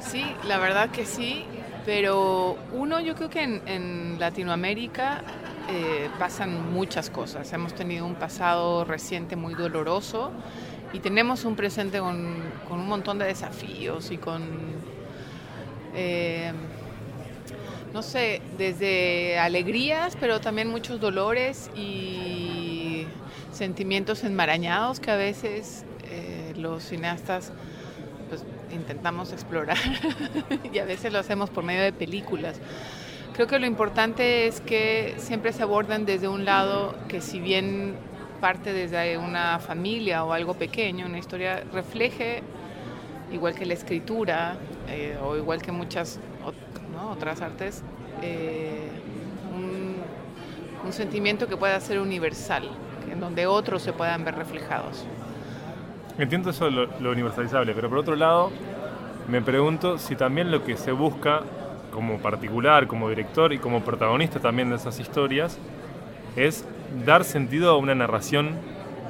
Sí, 0.01 0.25
la 0.49 0.57
verdad 0.57 0.89
que 0.89 1.05
sí. 1.05 1.45
Pero 1.85 2.57
uno, 2.73 3.01
yo 3.01 3.15
creo 3.17 3.29
que 3.29 3.43
en, 3.43 4.19
Latinoamérica 4.19 5.21
eh, 5.69 6.09
pasan 6.19 6.73
muchas 6.73 7.11
cosas. 7.11 7.53
Hemos 7.53 7.75
tenido 7.75 8.07
un 8.07 8.15
pasado 8.15 8.87
reciente 8.87 9.37
muy 9.37 9.53
doloroso 9.53 10.33
y 10.95 11.01
tenemos 11.01 11.45
un 11.45 11.57
presente 11.57 11.99
con, 11.99 12.17
un 12.71 12.89
montón 12.89 13.19
de 13.19 13.27
desafíos 13.27 14.11
y 14.11 14.17
con, 14.17 14.43
eh, 15.95 16.51
no 17.95 18.03
sé, 18.03 18.43
desde 18.59 19.39
alegrías, 19.39 20.17
pero 20.19 20.41
también 20.41 20.69
muchos 20.69 21.01
dolores 21.01 21.71
y 21.77 23.07
sentimientos 23.53 24.25
enmarañados 24.25 24.99
que 24.99 25.13
a 25.13 25.17
veces 25.17 25.85
eh, 26.11 26.55
los 26.57 26.83
cineastas 26.83 27.53
pues, 28.29 28.45
intentamos 28.73 29.33
explorar 29.33 29.79
y 30.73 30.79
a 30.81 30.85
veces 30.85 31.13
lo 31.13 31.21
hacemos 31.21 31.51
por 31.51 31.63
medio 31.63 31.83
de 31.83 31.93
películas. 31.93 32.57
Creo 33.33 33.47
que 33.47 33.61
lo 33.61 33.67
importante 33.67 34.49
es 34.49 34.61
que 34.61 35.15
siempre 35.19 35.53
se 35.53 35.63
aborden 35.63 36.05
desde 36.05 36.27
un 36.27 36.45
lado 36.45 36.97
que 37.07 37.21
si 37.21 37.39
bien 37.39 37.95
parte 38.41 38.73
desde 38.73 39.19
una 39.19 39.61
familia 39.61 40.25
o 40.25 40.33
algo 40.33 40.55
pequeño, 40.55 41.07
una 41.07 41.19
historia 41.19 41.63
refleje, 41.73 42.43
igual 43.33 43.55
que 43.55 43.67
la 43.67 43.75
escritura 43.75 44.57
eh, 44.89 45.17
o 45.23 45.37
igual 45.37 45.63
que 45.63 45.71
muchas 45.71 46.19
otras 47.11 47.41
artes, 47.43 47.83
eh, 48.23 48.89
un, 49.55 49.97
un 50.85 50.93
sentimiento 50.93 51.47
que 51.47 51.57
pueda 51.57 51.79
ser 51.81 52.01
universal, 52.01 52.69
en 53.11 53.21
donde 53.21 53.47
otros 53.47 53.83
se 53.83 53.93
puedan 53.93 54.25
ver 54.25 54.37
reflejados. 54.37 55.05
Entiendo 56.19 56.51
eso 56.51 56.71
lo, 56.71 56.87
lo 57.01 57.11
universalizable, 57.11 57.73
pero 57.75 57.89
por 57.89 57.99
otro 57.99 58.17
lado, 58.17 58.51
me 59.29 59.41
pregunto 59.43 59.99
si 59.99 60.17
también 60.17 60.51
lo 60.51 60.65
que 60.65 60.77
se 60.77 60.93
busca 60.93 61.43
como 61.93 62.19
particular, 62.19 62.87
como 62.87 63.09
director 63.09 63.53
y 63.53 63.59
como 63.59 63.83
protagonista 63.83 64.41
también 64.41 64.71
de 64.71 64.77
esas 64.77 64.99
historias, 65.01 65.59
es 66.37 66.65
dar 67.07 67.25
sentido 67.25 67.71
a 67.71 67.77
una 67.77 67.95
narración 67.95 68.51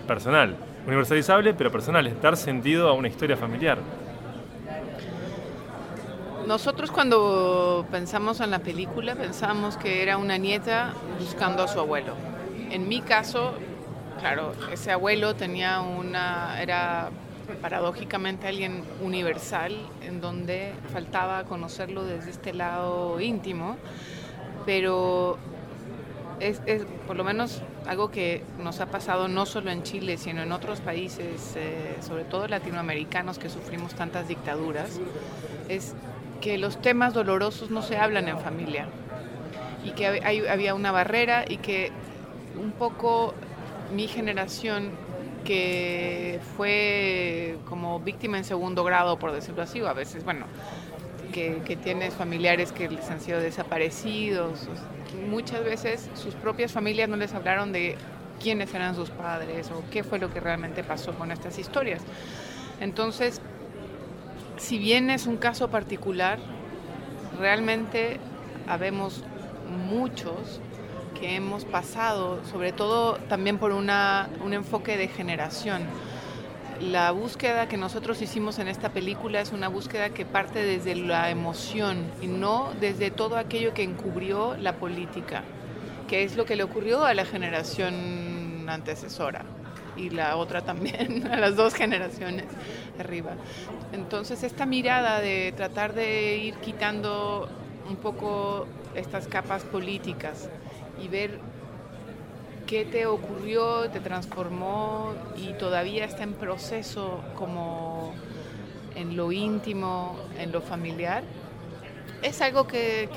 personal. 0.06 0.56
Universalizable, 0.86 1.54
pero 1.54 1.72
personal, 1.72 2.06
es 2.06 2.20
dar 2.20 2.36
sentido 2.36 2.88
a 2.88 2.92
una 2.92 3.08
historia 3.08 3.36
familiar. 3.36 3.78
Nosotros 6.46 6.90
cuando 6.90 7.86
pensamos 7.90 8.40
en 8.40 8.50
la 8.50 8.58
película 8.58 9.14
pensamos 9.14 9.78
que 9.78 10.02
era 10.02 10.18
una 10.18 10.36
nieta 10.36 10.92
buscando 11.18 11.62
a 11.62 11.68
su 11.68 11.80
abuelo. 11.80 12.14
En 12.70 12.86
mi 12.86 13.00
caso, 13.00 13.54
claro, 14.20 14.52
ese 14.70 14.92
abuelo 14.92 15.34
tenía 15.34 15.80
una, 15.80 16.60
era 16.60 17.08
paradójicamente 17.62 18.46
alguien 18.46 18.84
universal, 19.02 19.74
en 20.02 20.20
donde 20.20 20.74
faltaba 20.92 21.44
conocerlo 21.44 22.04
desde 22.04 22.30
este 22.30 22.52
lado 22.52 23.20
íntimo, 23.20 23.76
pero 24.66 25.38
es, 26.40 26.60
por 27.06 27.16
lo 27.16 27.24
menos 27.24 27.62
algo 27.86 28.10
que 28.10 28.42
nos 28.62 28.80
ha 28.80 28.86
pasado 28.86 29.28
no 29.28 29.46
solo 29.46 29.70
en 29.70 29.82
Chile, 29.82 30.18
sino 30.18 30.42
en 30.42 30.52
otros 30.52 30.80
países, 30.80 31.54
eh, 31.56 31.96
sobre 32.00 32.24
todo 32.24 32.48
latinoamericanos 32.48 33.38
que 33.38 33.48
sufrimos 33.48 33.94
tantas 33.94 34.28
dictaduras, 34.28 35.00
es 35.68 35.94
que 36.44 36.58
los 36.58 36.78
temas 36.82 37.14
dolorosos 37.14 37.70
no 37.70 37.80
se 37.80 37.96
hablan 37.96 38.28
en 38.28 38.38
familia 38.38 38.86
y 39.82 39.92
que 39.92 40.06
había 40.06 40.74
una 40.74 40.92
barrera 40.92 41.46
y 41.48 41.56
que 41.56 41.90
un 42.60 42.72
poco 42.72 43.32
mi 43.94 44.08
generación 44.08 44.90
que 45.42 46.40
fue 46.54 47.56
como 47.66 47.98
víctima 47.98 48.36
en 48.36 48.44
segundo 48.44 48.84
grado, 48.84 49.18
por 49.18 49.32
decirlo 49.32 49.62
así, 49.62 49.80
a 49.80 49.94
veces, 49.94 50.22
bueno, 50.22 50.44
que, 51.32 51.62
que 51.64 51.76
tienes 51.76 52.12
familiares 52.12 52.72
que 52.72 52.90
les 52.90 53.10
han 53.10 53.22
sido 53.22 53.40
desaparecidos. 53.40 54.68
Muchas 55.30 55.64
veces 55.64 56.10
sus 56.12 56.34
propias 56.34 56.72
familias 56.72 57.08
no 57.08 57.16
les 57.16 57.32
hablaron 57.32 57.72
de 57.72 57.96
quiénes 58.42 58.74
eran 58.74 58.94
sus 58.94 59.08
padres 59.08 59.70
o 59.70 59.82
qué 59.90 60.04
fue 60.04 60.18
lo 60.18 60.30
que 60.30 60.40
realmente 60.40 60.84
pasó 60.84 61.14
con 61.14 61.32
estas 61.32 61.58
historias. 61.58 62.02
Entonces, 62.80 63.40
si 64.56 64.78
bien 64.78 65.10
es 65.10 65.26
un 65.26 65.36
caso 65.36 65.68
particular, 65.68 66.38
realmente 67.38 68.18
habemos 68.66 69.24
muchos 69.88 70.60
que 71.18 71.36
hemos 71.36 71.64
pasado, 71.64 72.44
sobre 72.44 72.72
todo 72.72 73.14
también 73.28 73.58
por 73.58 73.72
una, 73.72 74.28
un 74.44 74.52
enfoque 74.52 74.96
de 74.96 75.08
generación. 75.08 75.82
La 76.80 77.12
búsqueda 77.12 77.68
que 77.68 77.76
nosotros 77.76 78.20
hicimos 78.20 78.58
en 78.58 78.68
esta 78.68 78.90
película 78.90 79.40
es 79.40 79.52
una 79.52 79.68
búsqueda 79.68 80.10
que 80.10 80.24
parte 80.24 80.64
desde 80.64 80.96
la 80.96 81.30
emoción 81.30 82.04
y 82.20 82.26
no 82.26 82.72
desde 82.80 83.10
todo 83.10 83.36
aquello 83.36 83.74
que 83.74 83.84
encubrió 83.84 84.56
la 84.56 84.74
política, 84.74 85.44
que 86.08 86.24
es 86.24 86.36
lo 86.36 86.44
que 86.44 86.56
le 86.56 86.64
ocurrió 86.64 87.04
a 87.04 87.14
la 87.14 87.24
generación 87.24 88.68
antecesora 88.68 89.44
y 89.96 90.10
la 90.10 90.36
otra 90.36 90.62
también, 90.62 91.26
a 91.32 91.36
las 91.36 91.56
dos 91.56 91.74
generaciones 91.74 92.46
arriba. 92.98 93.32
Entonces 93.92 94.42
esta 94.42 94.66
mirada 94.66 95.20
de 95.20 95.52
tratar 95.56 95.94
de 95.94 96.36
ir 96.36 96.54
quitando 96.56 97.48
un 97.88 97.96
poco 97.96 98.66
estas 98.94 99.26
capas 99.26 99.62
políticas 99.64 100.48
y 101.02 101.08
ver 101.08 101.38
qué 102.66 102.84
te 102.84 103.06
ocurrió, 103.06 103.90
te 103.90 104.00
transformó 104.00 105.12
y 105.36 105.52
todavía 105.54 106.04
está 106.04 106.22
en 106.22 106.34
proceso 106.34 107.22
como 107.36 108.14
en 108.94 109.16
lo 109.16 109.32
íntimo, 109.32 110.16
en 110.38 110.52
lo 110.52 110.60
familiar, 110.60 111.24
es 112.22 112.40
algo 112.40 112.66
que, 112.66 113.08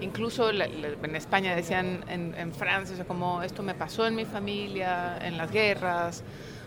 incluso 0.00 0.50
en 0.50 1.16
España 1.16 1.54
decían 1.54 2.04
en, 2.08 2.52
Francia, 2.52 3.04
como 3.04 3.42
esto 3.42 3.62
me 3.62 3.74
pasó 3.74 4.06
en 4.06 4.14
mi 4.14 4.24
familia, 4.24 5.18
en 5.20 5.36
las 5.36 5.50
guerras, 5.50 6.22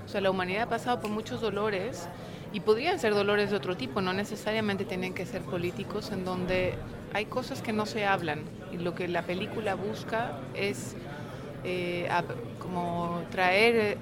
o 0.06 0.08
sea, 0.08 0.22
la 0.22 0.32
humanidad 0.32 0.63
ha 0.63 0.69
pasado 0.69 1.00
por 1.00 1.10
muchos 1.10 1.41
dolores 1.41 2.08
y 2.52 2.60
podrían 2.60 3.00
ser 3.00 3.13
dolores 3.13 3.50
de 3.50 3.58
otro 3.58 3.76
tipo, 3.76 4.02
no 4.02 4.13
necesariamente 4.13 4.86
tienen 4.86 5.13
que 5.13 5.26
ser 5.26 5.41
políticos, 5.41 6.12
en 6.12 6.26
donde 6.26 6.76
hay 7.13 7.26
cosas 7.26 7.62
que 7.62 7.74
no 7.74 7.86
se 7.86 8.06
hablan 8.06 8.43
y 8.72 8.78
lo 8.78 8.96
que 8.96 9.08
la 9.08 9.24
película 9.24 9.76
busca 9.76 10.39
es 10.54 10.96
eh, 11.63 12.10
como 12.60 13.24
traer 13.32 13.98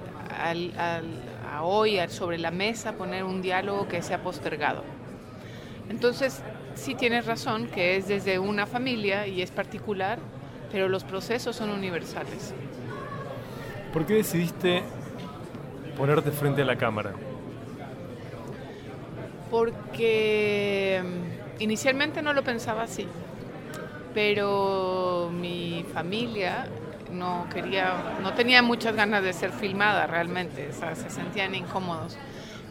a 1.50 1.62
hoy 1.62 1.98
sobre 2.08 2.38
la 2.38 2.50
mesa, 2.50 2.92
poner 2.92 3.24
un 3.24 3.42
diálogo 3.42 3.88
que 3.88 4.02
se 4.02 4.14
ha 4.14 4.22
postergado. 4.22 4.82
Entonces, 5.88 6.42
sí 6.74 6.94
tienes 6.94 7.26
razón 7.26 7.68
que 7.68 7.96
es 7.96 8.08
desde 8.08 8.38
una 8.38 8.66
familia 8.66 9.26
y 9.26 9.42
es 9.42 9.50
particular, 9.50 10.18
pero 10.70 10.88
los 10.88 11.04
procesos 11.04 11.56
son 11.56 11.70
universales. 11.70 12.54
¿Por 13.92 14.06
qué 14.06 14.14
decidiste 14.14 14.82
ponerte 15.96 16.30
frente 16.30 16.62
a 16.62 16.64
la 16.64 16.76
cámara? 16.76 17.12
Porque 19.50 21.02
Inicialmente 21.62 22.22
no 22.22 22.32
lo 22.32 22.42
pensaba 22.42 22.82
así, 22.82 23.06
pero 24.14 25.30
mi 25.32 25.86
familia 25.94 26.66
no 27.12 27.46
quería, 27.54 28.18
no 28.20 28.32
tenía 28.34 28.62
muchas 28.62 28.96
ganas 28.96 29.22
de 29.22 29.32
ser 29.32 29.52
filmada 29.52 30.08
realmente, 30.08 30.70
o 30.70 30.72
sea, 30.72 30.96
se 30.96 31.08
sentían 31.08 31.54
incómodos. 31.54 32.18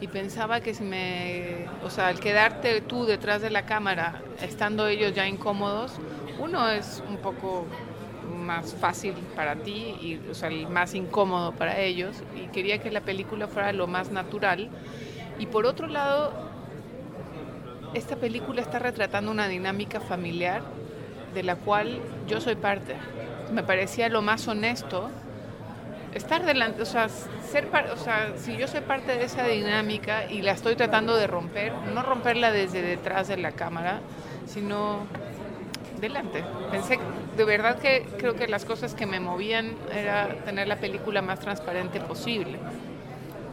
Y 0.02 0.08
pensaba 0.08 0.62
que 0.62 0.74
si 0.74 0.84
me, 0.84 1.68
o 1.84 1.90
sea, 1.92 2.08
al 2.08 2.20
quedarte 2.20 2.82
tú 2.82 3.06
detrás 3.06 3.42
de 3.42 3.52
la 3.52 3.66
cámara, 3.66 4.22
estando 4.42 4.88
ellos 4.88 5.14
ya 5.14 5.28
incómodos, 5.28 5.94
uno 6.40 6.68
es 6.70 7.04
un 7.08 7.18
poco 7.18 7.68
más 8.36 8.74
fácil 8.74 9.14
para 9.36 9.56
ti 9.58 9.96
y 10.02 10.20
o 10.30 10.34
sea, 10.34 10.50
el 10.50 10.68
más 10.68 10.96
incómodo 10.96 11.52
para 11.52 11.80
ellos 11.80 12.24
y 12.36 12.48
quería 12.48 12.80
que 12.80 12.90
la 12.90 13.02
película 13.02 13.48
fuera 13.48 13.72
lo 13.74 13.88
más 13.88 14.12
natural 14.12 14.70
y 15.38 15.46
por 15.46 15.66
otro 15.66 15.88
lado 15.88 16.34
esta 17.94 18.16
película 18.16 18.62
está 18.62 18.80
retratando 18.80 19.32
una 19.32 19.48
dinámica 19.48 20.00
familiar 20.00 20.62
de 21.34 21.44
la 21.44 21.56
cual 21.56 22.00
yo 22.28 22.42
soy 22.42 22.56
parte. 22.56 22.96
Me 23.54 23.64
parecía 23.64 24.10
lo 24.10 24.22
más 24.22 24.48
honesto 24.48 25.10
estar 26.14 26.46
delante, 26.46 26.82
o 26.82 26.86
sea, 26.86 27.10
ser 27.10 27.68
o 27.94 27.98
sea, 27.98 28.34
si 28.38 28.58
yo 28.58 28.68
soy 28.68 28.82
parte 28.82 29.18
de 29.18 29.26
esa 29.26 29.46
dinámica 29.46 30.30
y 30.30 30.42
la 30.42 30.52
estoy 30.52 30.76
tratando 30.76 31.16
de 31.16 31.28
romper, 31.28 31.74
no 31.94 32.02
romperla 32.04 32.52
desde 32.52 32.82
detrás 32.82 33.28
de 33.28 33.38
la 33.38 33.52
cámara, 33.52 34.00
sino 34.46 35.00
delante. 36.00 36.44
Pensé, 36.72 37.00
de 37.38 37.46
verdad 37.46 37.80
que 37.80 38.08
creo 38.18 38.36
que 38.36 38.48
las 38.48 38.66
cosas 38.66 38.96
que 38.96 39.06
me 39.06 39.20
movían 39.20 39.76
era 39.94 40.28
tener 40.46 40.68
la 40.68 40.78
película 40.78 41.22
más 41.22 41.40
transparente 41.40 42.00
posible. 42.00 42.58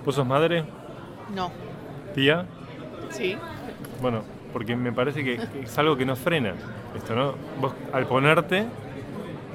¿Vos 0.05 0.15
sos 0.15 0.27
madre? 0.27 0.65
No. 1.35 1.53
¿Tía? 2.15 2.47
Sí 3.11 3.37
bueno, 4.01 4.23
porque 4.53 4.77
me 4.77 4.93
parece 4.93 5.25
que 5.25 5.41
es 5.63 5.79
algo 5.79 5.97
que 5.97 6.07
no 6.07 6.17
frena 6.17 6.55
esto, 6.97 7.15
¿no? 7.15 7.35
Vos 7.61 7.73
al 7.93 8.07
ponerte 8.07 8.67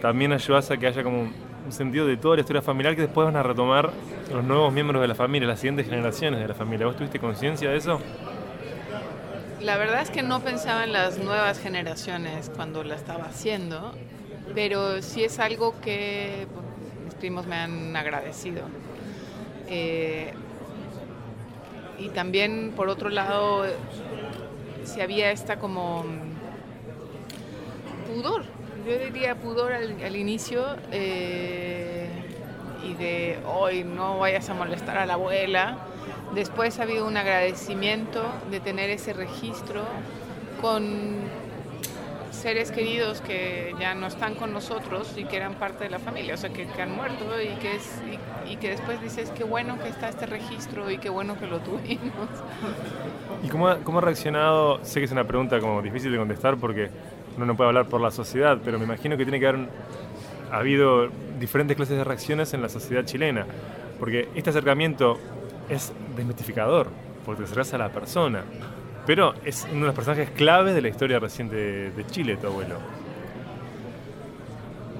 también 0.01 0.33
ayudas 0.33 0.69
a 0.71 0.77
que 0.77 0.87
haya 0.87 1.03
como 1.03 1.31
un 1.65 1.71
sentido 1.71 2.05
de 2.05 2.17
toda 2.17 2.35
la 2.35 2.41
historia 2.41 2.61
familiar 2.61 2.95
que 2.95 3.03
después 3.03 3.25
van 3.25 3.35
a 3.35 3.43
retomar 3.43 3.91
los 4.31 4.43
nuevos 4.43 4.73
miembros 4.73 5.01
de 5.01 5.07
la 5.07 5.15
familia, 5.15 5.47
las 5.47 5.59
siguientes 5.59 5.87
generaciones 5.87 6.39
de 6.39 6.47
la 6.47 6.53
familia. 6.53 6.85
¿Vos 6.85 6.97
tuviste 6.97 7.19
conciencia 7.19 7.69
de 7.69 7.77
eso? 7.77 7.99
La 9.61 9.77
verdad 9.77 10.01
es 10.01 10.09
que 10.09 10.23
no 10.23 10.41
pensaba 10.41 10.83
en 10.83 10.91
las 10.91 11.19
nuevas 11.19 11.59
generaciones 11.59 12.51
cuando 12.53 12.83
la 12.83 12.95
estaba 12.95 13.25
haciendo, 13.25 13.93
pero 14.53 15.01
sí 15.01 15.23
es 15.23 15.39
algo 15.39 15.79
que 15.79 16.47
mis 17.05 17.13
primos 17.15 17.47
me 17.47 17.55
han 17.55 17.95
agradecido. 17.95 18.63
Eh, 19.69 20.33
y 21.97 22.09
también, 22.09 22.73
por 22.75 22.89
otro 22.89 23.09
lado, 23.09 23.63
si 24.83 24.99
había 24.99 25.31
esta 25.31 25.57
como 25.57 26.03
pudor, 28.13 28.43
yo 28.85 28.97
diría 28.97 29.35
pudor 29.35 29.73
al, 29.73 30.15
inicio 30.15 30.63
eh, 30.91 32.07
y 32.83 32.93
de 32.95 33.39
hoy 33.47 33.83
no 33.83 34.19
vayas 34.19 34.49
a 34.49 34.53
molestar 34.53 34.97
a 34.97 35.05
la 35.05 35.13
abuela. 35.13 35.77
Después 36.35 36.79
ha 36.79 36.83
habido 36.83 37.07
un 37.07 37.15
agradecimiento 37.15 38.23
de 38.49 38.59
tener 38.59 38.89
ese 38.89 39.13
registro 39.13 39.83
con 40.61 41.21
seres 42.31 42.71
queridos 42.71 43.21
que 43.21 43.73
ya 43.79 43.93
no 43.93 44.07
están 44.07 44.35
con 44.35 44.51
nosotros 44.51 45.13
y 45.15 45.23
que 45.25 45.37
eran 45.37 45.53
parte 45.53 45.85
de 45.85 45.89
la 45.89 45.99
familia, 45.99 46.33
o 46.33 46.37
sea, 46.37 46.49
que, 46.49 46.67
han 46.81 46.93
muerto 46.93 47.25
y 47.41 47.55
que, 47.59 47.75
es, 47.75 48.01
y, 48.49 48.57
que 48.57 48.71
después 48.71 49.01
dices, 49.01 49.29
qué 49.29 49.45
bueno 49.45 49.79
que 49.81 49.87
está 49.87 50.09
este 50.09 50.25
registro 50.25 50.91
y 50.91 50.97
qué 50.97 51.09
bueno 51.09 51.39
que 51.39 51.47
lo 51.47 51.59
tuvimos. 51.59 52.29
¿Y 53.43 53.47
cómo, 53.47 53.73
cómo 53.83 53.99
ha 53.99 54.01
reaccionado? 54.01 54.83
Sé 54.83 54.99
que 54.99 55.05
es 55.05 55.11
una 55.11 55.25
pregunta 55.25 55.59
como 55.61 55.81
difícil 55.81 56.11
de 56.11 56.17
contestar 56.17 56.57
porque 56.57 56.89
uno 57.35 57.45
no 57.45 57.55
puede 57.55 57.69
hablar 57.69 57.87
por 57.87 58.01
la 58.01 58.11
sociedad, 58.11 58.59
pero 58.63 58.77
me 58.77 58.85
imagino 58.85 59.17
que 59.17 59.25
tiene 59.25 59.39
que 59.39 59.47
haber 59.47 59.67
habido 60.51 61.09
diferentes 61.39 61.75
clases 61.75 61.97
de 61.97 62.03
reacciones 62.03 62.53
en 62.53 62.61
la 62.61 62.69
sociedad 62.69 63.03
chilena, 63.05 63.45
porque 63.99 64.29
este 64.35 64.51
acercamiento 64.51 65.19
es 65.69 65.93
desmitificador, 66.15 66.87
porque 67.25 67.39
te 67.39 67.45
acercas 67.45 67.73
a 67.73 67.77
la 67.77 67.89
persona. 67.89 68.43
Pero 69.05 69.33
es 69.43 69.67
uno 69.69 69.81
de 69.81 69.85
los 69.87 69.95
personajes 69.95 70.29
claves 70.29 70.75
de 70.75 70.81
la 70.81 70.87
historia 70.87 71.19
reciente 71.19 71.55
de, 71.91 72.05
Chile, 72.07 72.37
tu 72.37 72.47
abuelo. 72.47 72.77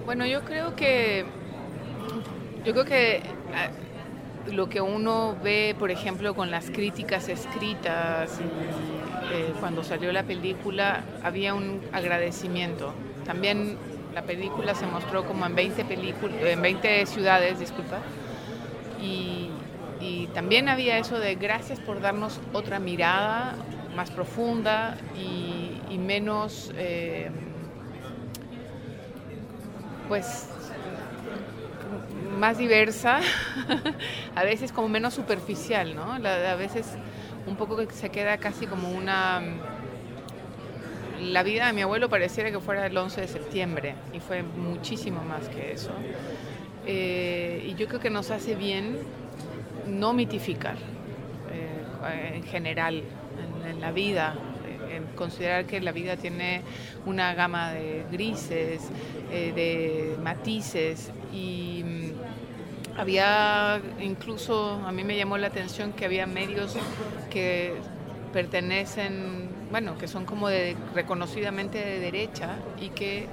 Bueno, 0.06 0.26
yo 0.26 0.42
creo 0.42 0.76
que. 0.76 1.26
Yo 2.66 2.74
creo 2.74 2.86
que 2.86 3.22
ah, 3.56 3.70
lo 4.52 4.68
que 4.68 4.82
uno 4.82 5.38
ve, 5.42 5.76
por 5.80 5.92
ejemplo, 5.92 6.34
con 6.34 6.52
las 6.52 6.70
críticas 6.70 7.30
escritas 7.30 8.40
eh, 9.32 9.54
cuando 9.60 9.84
salió 9.84 10.12
la 10.12 10.24
película, 10.24 11.04
había 11.24 11.54
un 11.54 11.82
agradecimiento. 11.92 12.94
También 13.26 13.78
la 14.14 14.24
película 14.24 14.76
se 14.76 14.86
mostró 14.86 15.26
como 15.26 15.46
en 15.46 15.56
20, 15.56 15.86
en 16.52 16.62
20 16.62 17.06
ciudades, 17.06 17.60
disculpa, 17.60 18.00
y, 19.02 19.50
también 20.34 20.68
había 20.68 20.98
eso 20.98 21.20
de 21.20 21.36
gracias 21.36 21.80
por 21.80 22.02
darnos 22.02 22.42
otra 22.54 22.80
mirada, 22.80 23.56
más 23.96 24.10
profunda 24.10 24.98
y, 25.16 25.98
menos, 25.98 26.72
eh, 26.76 27.30
pues, 30.08 30.50
más 32.38 32.58
diversa, 32.58 33.20
a 34.36 34.44
veces 34.44 34.72
como 34.72 34.90
menos 34.90 35.14
superficial, 35.14 35.96
¿no? 35.96 36.14
a 36.14 36.56
veces 36.56 36.98
un 37.48 37.56
poco 37.56 37.76
que 37.78 37.92
se 37.94 38.10
queda 38.10 38.38
casi 38.38 38.68
como 38.68 38.92
una... 38.92 39.42
La 41.22 41.44
vida 41.44 41.68
de 41.68 41.74
mi 41.74 41.82
abuelo 41.82 42.10
pareciera 42.10 42.52
que 42.52 42.60
fuera 42.60 42.86
el 42.86 42.98
11 42.98 43.22
de 43.22 43.28
septiembre 43.28 43.96
y 44.14 44.20
fue 44.20 44.44
muchísimo 44.44 45.24
más 45.24 45.48
que 45.48 45.72
eso. 45.72 45.92
Eh, 46.86 47.66
y 47.70 47.76
yo 47.76 47.88
creo 47.88 48.00
que 48.02 48.10
nos 48.10 48.30
hace 48.30 48.56
bien 48.56 48.98
no 49.88 50.14
mitificar 50.14 50.76
eh, 51.52 52.32
en 52.36 52.44
general 52.44 53.04
en, 53.66 53.80
la 53.80 53.92
vida, 53.92 54.36
en 54.92 55.06
considerar 55.16 55.66
que 55.66 55.80
la 55.80 55.94
vida 55.94 56.18
tiene 56.18 56.62
una 57.06 57.34
gama 57.34 57.72
de 57.72 58.04
grises, 58.12 58.82
eh, 59.32 59.54
de 59.56 60.22
matices 60.22 61.12
y 61.32 61.84
mm, 61.86 62.13
había 62.98 63.82
incluso, 64.00 64.82
a 64.86 64.92
mí 64.92 65.04
me 65.04 65.18
llamó 65.18 65.38
la 65.38 65.48
atención 65.48 65.94
que 65.94 66.06
había 66.06 66.28
medios 66.28 66.76
que 67.30 67.74
pertenecen, 68.32 69.50
bueno, 69.72 69.98
que 69.98 70.08
son 70.08 70.26
como 70.26 70.48
de, 70.48 70.76
reconocidamente 70.94 71.78
de 71.78 72.00
derecha 72.00 72.58
y 72.80 72.90
que 72.90 73.28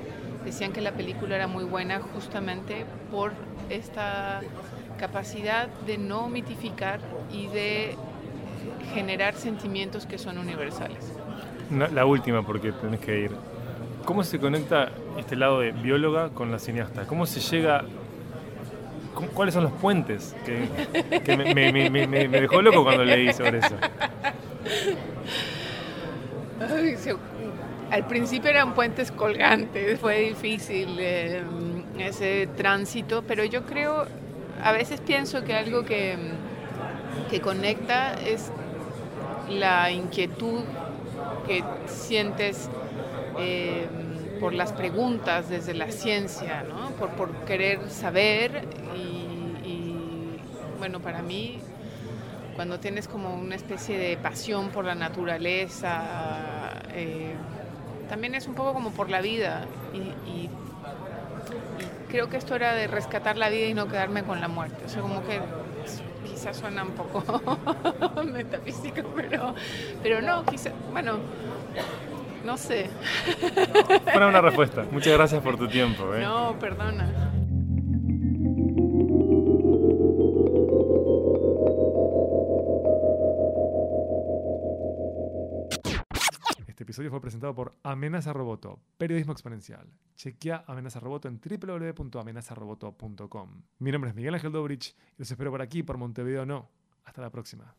decían 0.44 0.72
que 0.72 0.80
la 0.80 0.92
película 0.92 1.36
era 1.36 1.46
muy 1.46 1.64
buena 1.64 2.00
justamente 2.00 2.84
por 3.11 3.32
esta 3.68 4.40
capacidad 4.98 5.68
de 5.86 5.98
no 5.98 6.28
mitificar 6.28 7.00
y 7.32 7.46
de 7.48 7.96
generar 8.94 9.34
sentimientos 9.34 10.06
que 10.06 10.18
son 10.18 10.38
universales. 10.38 11.12
la 11.70 12.04
última, 12.04 12.42
porque 12.42 12.72
tenés 12.72 13.00
que 13.00 13.20
ir. 13.20 13.30
¿Cómo 14.04 14.24
se 14.24 14.38
conecta 14.38 14.90
este 15.18 15.36
lado 15.36 15.61
de 15.61 15.72
bióloga 15.72 16.30
con 16.30 16.50
la 16.50 16.58
cineasta? 16.58 17.06
¿Cómo 17.06 17.26
se 17.26 17.40
llega 17.40 17.84
¿Cuáles 19.34 19.54
son 19.54 19.64
los 19.64 19.72
puentes? 19.72 20.34
Que, 20.44 21.36
me, 21.36 22.28
dejó 22.28 22.62
loco 22.62 22.84
cuando 22.84 23.04
leí 23.04 23.32
sobre 23.32 23.58
eso. 23.58 23.76
Al 27.90 28.06
principio 28.06 28.50
eran 28.50 28.74
puentes 28.74 29.11
colgantes, 29.11 29.98
fue 29.98 30.20
difícil 30.20 30.96
eh, 31.00 31.42
ese 31.98 32.48
tránsito, 32.56 33.22
pero 33.26 33.44
yo 33.44 33.66
creo, 33.66 34.06
a 34.62 34.70
veces 34.72 35.00
pienso 35.00 35.42
que 35.42 35.54
algo 35.54 35.84
que, 35.84 36.16
que 37.30 37.40
conecta 37.40 38.14
es 38.14 38.52
la 39.48 39.90
inquietud 39.90 40.62
que 41.46 41.64
sientes 41.86 42.68
eh, 43.38 43.88
por 44.41 44.55
las 44.55 44.72
preguntas 44.72 45.51
desde 45.51 45.74
la 45.74 45.91
ciencia, 45.91 46.64
¿no? 46.64 46.91
por, 46.93 47.30
querer 47.45 47.91
saber 47.91 48.64
y, 48.97 50.38
bueno, 50.78 51.01
para 51.01 51.20
mí 51.20 51.61
cuando 52.57 52.80
tienes 52.80 53.07
como 53.07 53.34
una 53.34 53.55
especie 53.55 53.99
de 53.99 54.16
pasión 54.16 54.70
por 54.70 54.84
la 54.84 54.95
naturaleza, 54.95 56.82
eh, 56.95 57.34
también 58.09 58.34
es 58.34 58.47
un 58.47 58.55
poco 58.55 58.72
como 58.72 58.91
por 58.91 59.11
la 59.11 59.20
vida 59.20 59.66
y, 59.93 60.49
creo 62.09 62.28
que 62.28 62.38
esto 62.38 62.57
era 62.57 62.74
de 62.74 62.88
rescatar 62.88 63.36
la 63.36 63.49
vida 63.51 63.66
y 63.66 63.74
no 63.74 63.86
quedarme 63.86 64.24
con 64.24 64.41
la 64.41 64.49
muerte, 64.49 64.84
o 64.84 64.88
sea, 64.88 65.01
como 65.01 65.22
que 65.22 65.41
quizás 66.28 66.57
suena 66.57 66.82
un 66.82 66.91
poco 66.91 67.22
metafísico, 68.24 69.03
pero, 69.14 69.55
pero 70.03 70.20
no, 70.20 70.45
quizás, 70.45 70.72
bueno, 70.91 71.18
no 72.45 72.57
sé. 72.57 72.91
Buena 74.05 74.28
una 74.28 74.41
respuesta. 74.41 74.86
Muchas 74.91 75.12
gracias 75.14 75.43
por 75.43 75.57
tu 75.57 75.68
tiempo. 75.68 76.14
¿eh? 76.14 76.22
No, 76.22 76.57
perdona. 76.59 77.32
Este 86.66 86.84
episodio 86.84 87.11
fue 87.11 87.20
presentado 87.20 87.55
por 87.55 87.74
Amenaza 87.82 88.32
Roboto, 88.32 88.80
periodismo 88.97 89.32
exponencial. 89.32 89.86
Chequea 90.16 90.64
Amenaza 90.66 90.99
Roboto 90.99 91.28
en 91.28 91.38
www.amenazaroboto.com. 91.38 93.62
Mi 93.78 93.93
nombre 93.93 94.09
es 94.11 94.16
Miguel 94.16 94.32
Ángel 94.34 94.53
Dobrich 94.53 94.91
y 94.91 94.95
los 95.18 95.30
espero 95.30 95.51
por 95.51 95.61
aquí, 95.61 95.82
por 95.82 95.99
Montevideo 95.99 96.47
No. 96.47 96.70
Hasta 97.05 97.20
la 97.20 97.28
próxima. 97.30 97.74